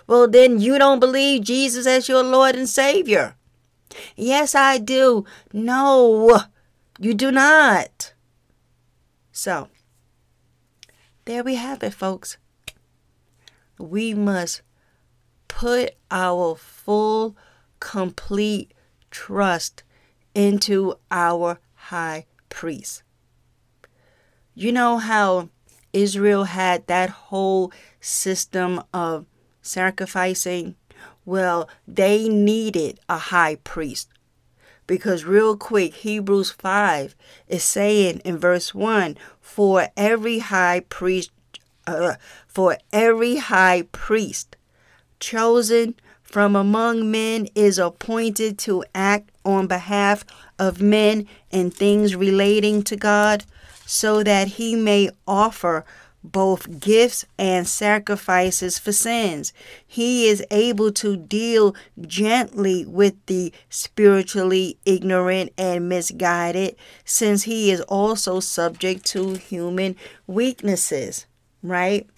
Well, 0.07 0.29
then 0.29 0.61
you 0.61 0.79
don't 0.79 1.01
believe 1.01 1.43
Jesus 1.43 1.87
as 1.87 2.09
your 2.09 2.23
Lord 2.23 2.57
and 2.57 2.69
Savior. 2.69 3.37
Yes, 4.17 4.55
I 4.55 4.79
do. 4.79 5.25
No, 5.53 6.41
you 6.99 7.15
do 7.15 7.31
not. 7.31 8.13
So, 9.33 9.69
there 11.25 11.43
we 11.43 11.57
have 11.57 11.83
it, 11.83 11.95
folks. 11.95 12.37
We 13.79 14.15
must 14.15 14.63
put 15.49 15.95
our 16.11 16.55
full, 16.55 17.37
complete 17.81 18.73
trust 19.11 19.83
into 20.35 20.95
our 21.11 21.59
high 21.75 22.27
priest. 22.49 23.03
You 24.55 24.71
know 24.71 24.99
how 24.99 25.49
Israel 25.93 26.45
had 26.45 26.87
that 26.87 27.11
whole 27.11 27.73
system 28.01 28.83
of 28.93 29.27
sacrificing? 29.63 30.77
Well, 31.25 31.69
they 31.89 32.29
needed 32.29 33.01
a 33.09 33.19
high 33.19 33.57
priest. 33.57 34.09
Because, 34.87 35.25
real 35.25 35.57
quick, 35.57 35.95
Hebrews 35.95 36.51
5 36.51 37.15
is 37.49 37.65
saying 37.65 38.21
in 38.25 38.39
verse 38.39 38.75
1 38.75 39.17
for 39.41 39.89
every 39.97 40.41
high 40.41 40.81
priest, 40.89 41.31
uh, 41.87 42.15
for 42.47 42.77
every 42.93 43.37
high 43.37 43.83
priest 43.93 44.57
chosen 45.21 45.95
from 46.23 46.57
among 46.57 47.11
men 47.11 47.47
is 47.55 47.79
appointed 47.79 48.59
to 48.59 48.85
act 48.95 49.31
on 49.45 49.67
behalf 49.67 50.25
of 50.59 50.83
men 50.83 51.27
in 51.51 51.71
things 51.71 52.17
relating 52.17 52.83
to 52.83 52.97
God, 52.97 53.45
so 53.87 54.23
that 54.23 54.49
he 54.49 54.75
may 54.75 55.11
offer 55.27 55.85
both 56.25 56.81
gifts 56.81 57.27
and 57.39 57.69
sacrifices 57.69 58.79
for 58.79 58.93
sins. 58.93 59.53
He 59.87 60.27
is 60.27 60.43
able 60.51 60.91
to 60.93 61.17
deal 61.17 61.77
gently 62.01 62.87
with 62.87 63.15
the 63.27 63.53
spiritually 63.69 64.79
ignorant 64.87 65.53
and 65.59 65.89
misguided, 65.89 66.77
since 67.05 67.43
he 67.43 67.71
is 67.71 67.83
also 67.83 68.41
subject 68.41 69.05
to 69.07 69.35
human 69.35 69.97
weaknesses, 70.27 71.27
right? 71.63 72.09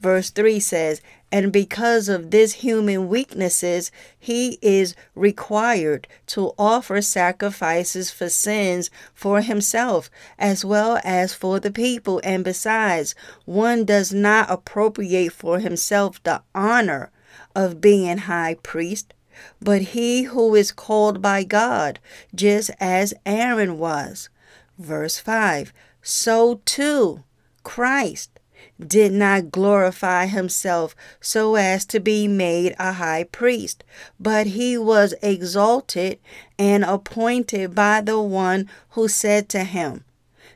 Verse 0.00 0.30
3 0.30 0.58
says, 0.60 1.02
And 1.30 1.52
because 1.52 2.08
of 2.08 2.30
this 2.30 2.54
human 2.54 3.08
weaknesses, 3.08 3.92
he 4.18 4.58
is 4.62 4.94
required 5.14 6.08
to 6.28 6.54
offer 6.58 7.02
sacrifices 7.02 8.10
for 8.10 8.30
sins 8.30 8.90
for 9.12 9.42
himself 9.42 10.10
as 10.38 10.64
well 10.64 10.98
as 11.04 11.34
for 11.34 11.60
the 11.60 11.70
people. 11.70 12.18
And 12.24 12.42
besides, 12.42 13.14
one 13.44 13.84
does 13.84 14.10
not 14.12 14.50
appropriate 14.50 15.34
for 15.34 15.58
himself 15.58 16.22
the 16.22 16.42
honor 16.54 17.10
of 17.54 17.82
being 17.82 18.18
high 18.18 18.56
priest, 18.62 19.12
but 19.60 19.82
he 19.82 20.22
who 20.22 20.54
is 20.54 20.72
called 20.72 21.20
by 21.20 21.44
God, 21.44 21.98
just 22.34 22.70
as 22.80 23.12
Aaron 23.26 23.78
was. 23.78 24.30
Verse 24.78 25.18
5 25.18 25.74
So 26.00 26.62
too, 26.64 27.22
Christ 27.62 28.39
did 28.86 29.12
not 29.12 29.50
glorify 29.50 30.26
himself 30.26 30.96
so 31.20 31.54
as 31.54 31.84
to 31.86 32.00
be 32.00 32.26
made 32.26 32.74
a 32.78 32.94
high 32.94 33.24
priest, 33.24 33.84
but 34.18 34.48
he 34.48 34.76
was 34.78 35.14
exalted 35.22 36.18
and 36.58 36.84
appointed 36.84 37.74
by 37.74 38.00
the 38.00 38.20
one 38.20 38.68
who 38.90 39.06
said 39.08 39.48
to 39.48 39.64
him, 39.64 40.04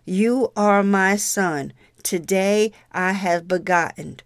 You 0.04 0.52
are 0.56 0.82
my 0.82 1.16
son, 1.16 1.72
today 2.02 2.72
I 2.92 3.12
have 3.12 3.46
begotten. 3.46 4.20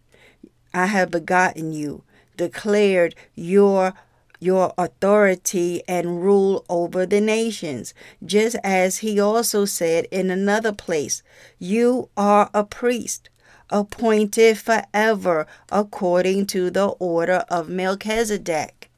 I 0.72 0.86
have 0.86 1.10
begotten 1.10 1.72
you, 1.72 2.04
declared 2.36 3.14
your 3.34 3.94
your 4.40 4.72
authority 4.78 5.82
and 5.88 6.22
rule 6.22 6.64
over 6.68 7.04
the 7.04 7.20
nations, 7.20 7.92
just 8.24 8.54
as 8.62 8.98
he 8.98 9.18
also 9.18 9.64
said 9.64 10.06
in 10.12 10.30
another 10.30 10.72
place, 10.72 11.24
You 11.58 12.08
are 12.16 12.48
a 12.54 12.62
priest 12.62 13.30
appointed 13.70 14.58
forever 14.58 15.46
according 15.70 16.46
to 16.46 16.70
the 16.70 16.88
order 16.98 17.44
of 17.48 17.68
Melchizedek. 17.68 18.90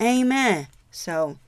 Amen. 0.00 0.68
So 0.90 1.38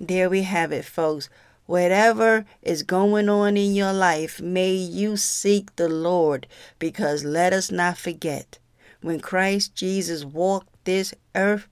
there 0.00 0.28
we 0.30 0.42
have 0.42 0.72
it, 0.72 0.84
folks. 0.84 1.28
Whatever 1.66 2.44
is 2.62 2.82
going 2.82 3.28
on 3.28 3.56
in 3.56 3.74
your 3.74 3.92
life, 3.92 4.40
may 4.40 4.74
you 4.74 5.16
seek 5.16 5.74
the 5.76 5.88
Lord 5.88 6.46
because 6.78 7.24
let 7.24 7.52
us 7.52 7.70
not 7.70 7.96
forget 7.96 8.58
when 9.04 9.20
Christ 9.20 9.74
Jesus 9.74 10.24
walked 10.24 10.70
this 10.84 11.12
earth, 11.34 11.68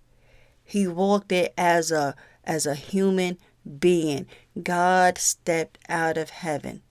he 0.62 0.86
walked 0.86 1.32
it 1.32 1.54
as 1.56 1.90
a 1.90 2.14
as 2.44 2.66
a 2.66 2.74
human 2.74 3.38
being. 3.78 4.26
God 4.62 5.16
stepped 5.16 5.78
out 5.88 6.18
of 6.18 6.28
heaven 6.28 6.82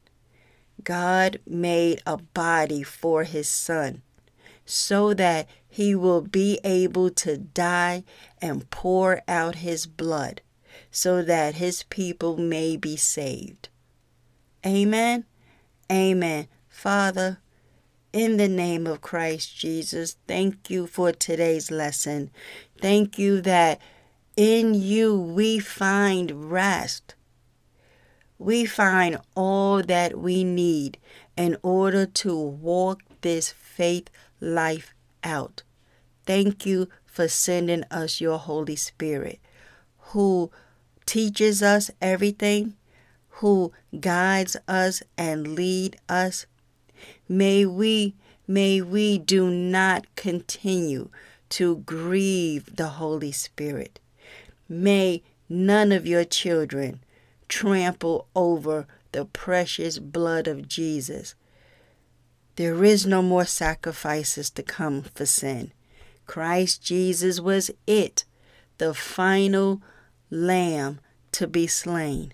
God 0.84 1.40
made 1.46 2.02
a 2.06 2.18
body 2.18 2.84
for 2.84 3.24
his 3.24 3.48
son. 3.48 4.02
so 4.66 5.14
that 5.14 5.50
he 5.68 5.96
will 5.96 6.22
be 6.22 6.60
able 6.64 7.10
to 7.10 7.38
die 7.38 8.04
and 8.42 8.70
pour 8.70 9.22
out 9.28 9.56
his 9.56 9.86
blood 9.86 10.42
so 10.92 11.22
that 11.24 11.56
his 11.56 11.84
people 11.84 12.38
may 12.38 12.76
be 12.78 12.96
saved. 12.96 13.70
Amen. 14.66 15.26
Amen. 15.92 16.48
Father, 16.70 17.40
in 18.14 18.38
the 18.38 18.48
name 18.48 18.86
of 18.86 19.02
Christ 19.02 19.58
Jesus, 19.58 20.18
thank 20.28 20.70
you 20.70 20.86
for 20.88 21.12
today's 21.12 21.72
lesson. 21.72 22.30
Thank 22.80 23.18
you 23.18 23.42
that 23.42 23.80
in 24.36 24.74
you 24.74 25.20
we 25.20 25.60
find 25.60 26.52
rest. 26.52 27.16
We 28.42 28.66
find 28.66 29.20
all 29.36 29.84
that 29.84 30.18
we 30.18 30.44
need 30.44 30.98
in 31.38 31.58
order 31.62 32.08
to 32.08 32.36
walk 32.36 33.04
this 33.22 33.52
faith 33.52 34.10
life 34.40 34.96
out. 35.24 35.62
Thank 36.26 36.66
you 36.66 36.90
for 37.06 37.28
sending 37.28 37.84
us 37.92 38.20
your 38.20 38.40
Holy 38.40 38.76
Spirit 38.76 39.40
who 40.10 40.50
teaches 41.06 41.62
us 41.62 41.92
everything, 42.02 42.74
who 43.30 43.74
guides 44.00 44.58
us 44.68 45.04
and 45.20 45.54
lead 45.54 45.98
us. 46.10 46.48
May 47.30 47.68
we 47.68 48.16
may 48.48 48.82
we 48.82 49.20
do 49.20 49.52
not 49.52 50.16
continue 50.16 51.10
to 51.50 51.78
grieve 51.86 52.76
the 52.76 52.88
Holy 52.88 53.32
Spirit. 53.32 54.00
May 54.68 55.22
none 55.48 55.92
of 55.92 56.08
your 56.08 56.24
children 56.24 57.02
trample 57.52 58.28
over 58.34 58.88
the 59.12 59.26
precious 59.26 60.00
blood 60.00 60.48
of 60.48 60.70
Jesus. 60.70 61.36
There 62.56 62.84
is 62.84 63.06
no 63.06 63.22
more 63.22 63.46
sacrifices 63.46 64.50
to 64.52 64.64
come 64.64 65.04
for 65.04 65.26
sin. 65.26 65.74
Christ 66.26 66.82
Jesus 66.82 67.42
was 67.42 67.70
it, 67.86 68.24
the 68.78 68.94
final 68.94 69.82
lamb 70.30 71.02
to 71.34 71.46
be 71.46 71.68
slain. 71.68 72.34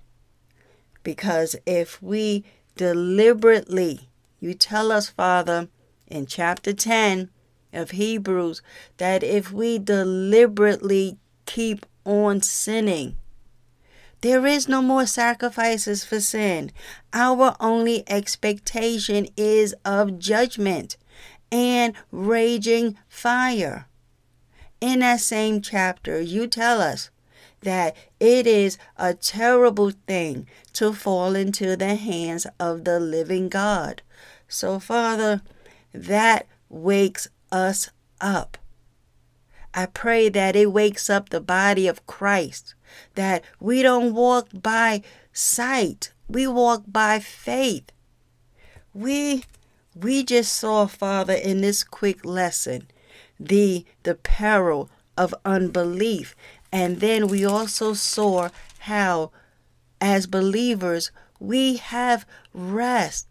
Because 1.01 1.55
if 1.65 2.01
we 2.01 2.45
deliberately, 2.75 4.09
you 4.39 4.53
tell 4.53 4.91
us, 4.91 5.09
Father, 5.09 5.67
in 6.05 6.27
chapter 6.27 6.73
10 6.73 7.31
of 7.73 7.91
Hebrews, 7.91 8.61
that 8.97 9.23
if 9.23 9.51
we 9.51 9.79
deliberately 9.79 11.17
keep 11.47 11.87
on 12.05 12.41
sinning, 12.41 13.17
there 14.21 14.45
is 14.45 14.67
no 14.67 14.81
more 14.81 15.05
sacrifices 15.05 16.03
for 16.03 16.19
sin. 16.19 16.71
Our 17.13 17.55
only 17.59 18.03
expectation 18.09 19.27
is 19.37 19.75
of 19.85 20.19
judgment 20.19 20.97
and 21.51 21.93
raging 22.11 22.97
fire. 23.07 23.87
In 24.81 24.99
that 24.99 25.21
same 25.21 25.61
chapter, 25.61 26.19
you 26.19 26.47
tell 26.47 26.81
us 26.81 27.09
that 27.61 27.95
it 28.19 28.45
is 28.45 28.77
a 28.97 29.13
terrible 29.13 29.91
thing 30.07 30.47
to 30.73 30.93
fall 30.93 31.35
into 31.35 31.75
the 31.75 31.95
hands 31.95 32.45
of 32.59 32.83
the 32.83 32.99
living 32.99 33.49
God. 33.49 34.01
So, 34.47 34.79
Father, 34.79 35.41
that 35.93 36.47
wakes 36.69 37.27
us 37.51 37.89
up. 38.21 38.57
I 39.73 39.85
pray 39.85 40.29
that 40.29 40.55
it 40.55 40.71
wakes 40.71 41.09
up 41.09 41.29
the 41.29 41.41
body 41.41 41.87
of 41.87 42.05
Christ, 42.07 42.75
that 43.15 43.43
we 43.59 43.81
don't 43.81 44.13
walk 44.13 44.49
by 44.53 45.01
sight, 45.33 46.11
we 46.27 46.47
walk 46.47 46.83
by 46.87 47.19
faith. 47.19 47.91
We 48.93 49.43
we 49.95 50.23
just 50.23 50.53
saw, 50.53 50.85
Father, 50.85 51.33
in 51.33 51.61
this 51.61 51.83
quick 51.83 52.25
lesson, 52.25 52.87
the 53.39 53.85
the 54.03 54.15
peril 54.15 54.89
of 55.17 55.33
unbelief 55.45 56.35
and 56.71 56.99
then 56.99 57.27
we 57.27 57.45
also 57.45 57.93
saw 57.93 58.49
how, 58.79 59.31
as 60.01 60.27
believers, 60.27 61.11
we 61.39 61.77
have 61.77 62.25
rest. 62.53 63.27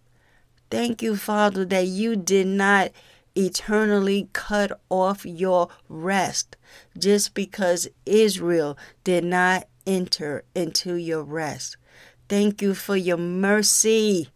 Thank 0.70 1.02
you, 1.02 1.16
Father, 1.16 1.64
that 1.66 1.86
you 1.86 2.16
did 2.16 2.46
not 2.46 2.90
eternally 3.36 4.28
cut 4.32 4.80
off 4.88 5.26
your 5.26 5.68
rest 5.88 6.56
just 6.98 7.34
because 7.34 7.88
Israel 8.04 8.76
did 9.04 9.24
not 9.24 9.68
enter 9.86 10.44
into 10.54 10.94
your 10.94 11.22
rest. 11.22 11.76
Thank 12.28 12.60
you 12.60 12.74
for 12.74 12.96
your 12.96 13.18
mercy. 13.18 14.30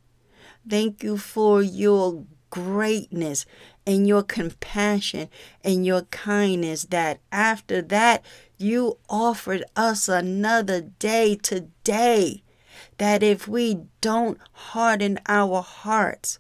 Thank 0.69 1.03
you 1.03 1.17
for 1.17 1.63
your 1.63 2.25
greatness 2.51 3.47
and 3.87 4.07
your 4.07 4.23
compassion 4.23 5.29
and 5.65 5.87
your 5.87 6.03
kindness 6.03 6.85
that 6.85 7.21
after 7.33 7.81
that 7.83 8.25
you 8.59 8.99
offered 9.09 9.65
us 9.75 10.09
another 10.09 10.81
day 10.81 11.35
today. 11.37 12.43
That 12.99 13.23
if 13.23 13.49
we 13.49 13.87
don't 14.01 14.39
harden 14.53 15.19
our 15.27 15.63
hearts, 15.63 16.39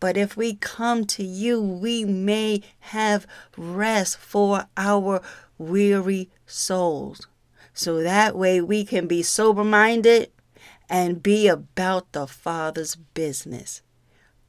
but 0.00 0.16
if 0.16 0.36
we 0.36 0.54
come 0.54 1.04
to 1.04 1.22
you, 1.22 1.62
we 1.62 2.04
may 2.04 2.62
have 2.80 3.26
rest 3.56 4.16
for 4.18 4.66
our 4.76 5.22
weary 5.58 6.30
souls. 6.46 7.26
So 7.74 8.02
that 8.02 8.36
way 8.36 8.60
we 8.60 8.84
can 8.84 9.06
be 9.06 9.22
sober 9.22 9.64
minded 9.64 10.30
and 10.88 11.22
be 11.22 11.46
about 11.46 12.12
the 12.12 12.26
Father's 12.26 12.96
business. 12.96 13.82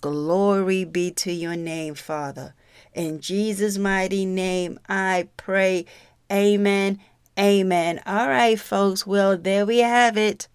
Glory 0.02 0.84
be 0.84 1.12
to 1.12 1.32
your 1.32 1.56
name, 1.56 1.93
Father. 1.93 2.56
In 2.93 3.20
Jesus' 3.20 3.78
mighty 3.78 4.26
name, 4.26 4.80
I 4.89 5.30
pray. 5.38 5.86
Amen 6.32 6.99
Amen. 7.39 8.02
All 8.06 8.28
right, 8.28 8.60
folks. 8.60 9.08
Well, 9.08 9.38
there 9.38 9.66
we 9.66 9.80
have 9.80 10.18
it. 10.18 10.47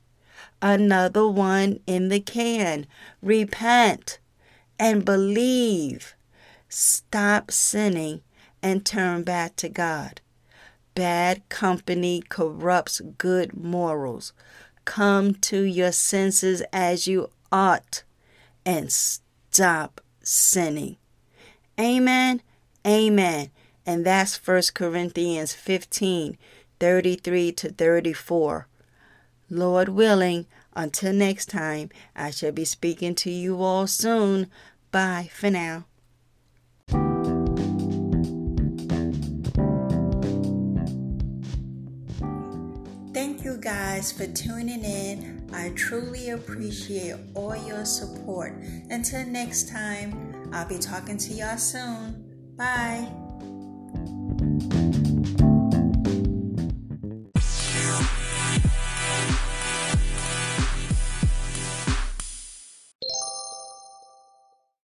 Another 0.60 1.26
one 1.26 1.80
in 1.86 2.10
the 2.10 2.20
can. 2.20 2.86
Repent 3.22 4.18
and 4.78 5.04
believe. 5.04 6.14
Stop 6.68 7.50
sinning 7.50 8.22
and 8.62 8.84
turn 8.84 9.22
back 9.22 9.56
to 9.56 9.68
God. 9.68 10.20
Bad 10.94 11.48
company 11.48 12.22
corrupts 12.28 13.00
good 13.18 13.56
morals. 13.56 14.32
Come 14.84 15.34
to 15.34 15.62
your 15.62 15.92
senses 15.92 16.62
as 16.72 17.06
you 17.06 17.30
ought 17.52 18.02
and 18.64 18.90
stop 18.90 20.00
sinning. 20.22 20.96
Amen. 21.78 22.40
Amen. 22.86 23.50
And 23.84 24.04
that's 24.04 24.36
1 24.44 24.62
Corinthians 24.74 25.52
15 25.52 26.38
33 26.78 27.52
to 27.52 27.70
34. 27.70 28.68
Lord 29.48 29.88
willing, 29.88 30.46
until 30.76 31.12
next 31.12 31.46
time, 31.46 31.90
I 32.14 32.30
shall 32.30 32.52
be 32.52 32.64
speaking 32.64 33.14
to 33.16 33.30
you 33.30 33.62
all 33.62 33.86
soon. 33.86 34.48
Bye 34.92 35.30
for 35.32 35.50
now. 35.50 35.86
Thank 43.12 43.44
you 43.44 43.56
guys 43.56 44.12
for 44.12 44.26
tuning 44.26 44.84
in. 44.84 45.48
I 45.52 45.70
truly 45.70 46.30
appreciate 46.30 47.16
all 47.34 47.56
your 47.56 47.84
support. 47.86 48.52
Until 48.90 49.26
next 49.26 49.70
time, 49.70 50.50
I'll 50.52 50.68
be 50.68 50.78
talking 50.78 51.16
to 51.16 51.32
y'all 51.32 51.56
soon. 51.56 52.54
Bye. 52.56 53.10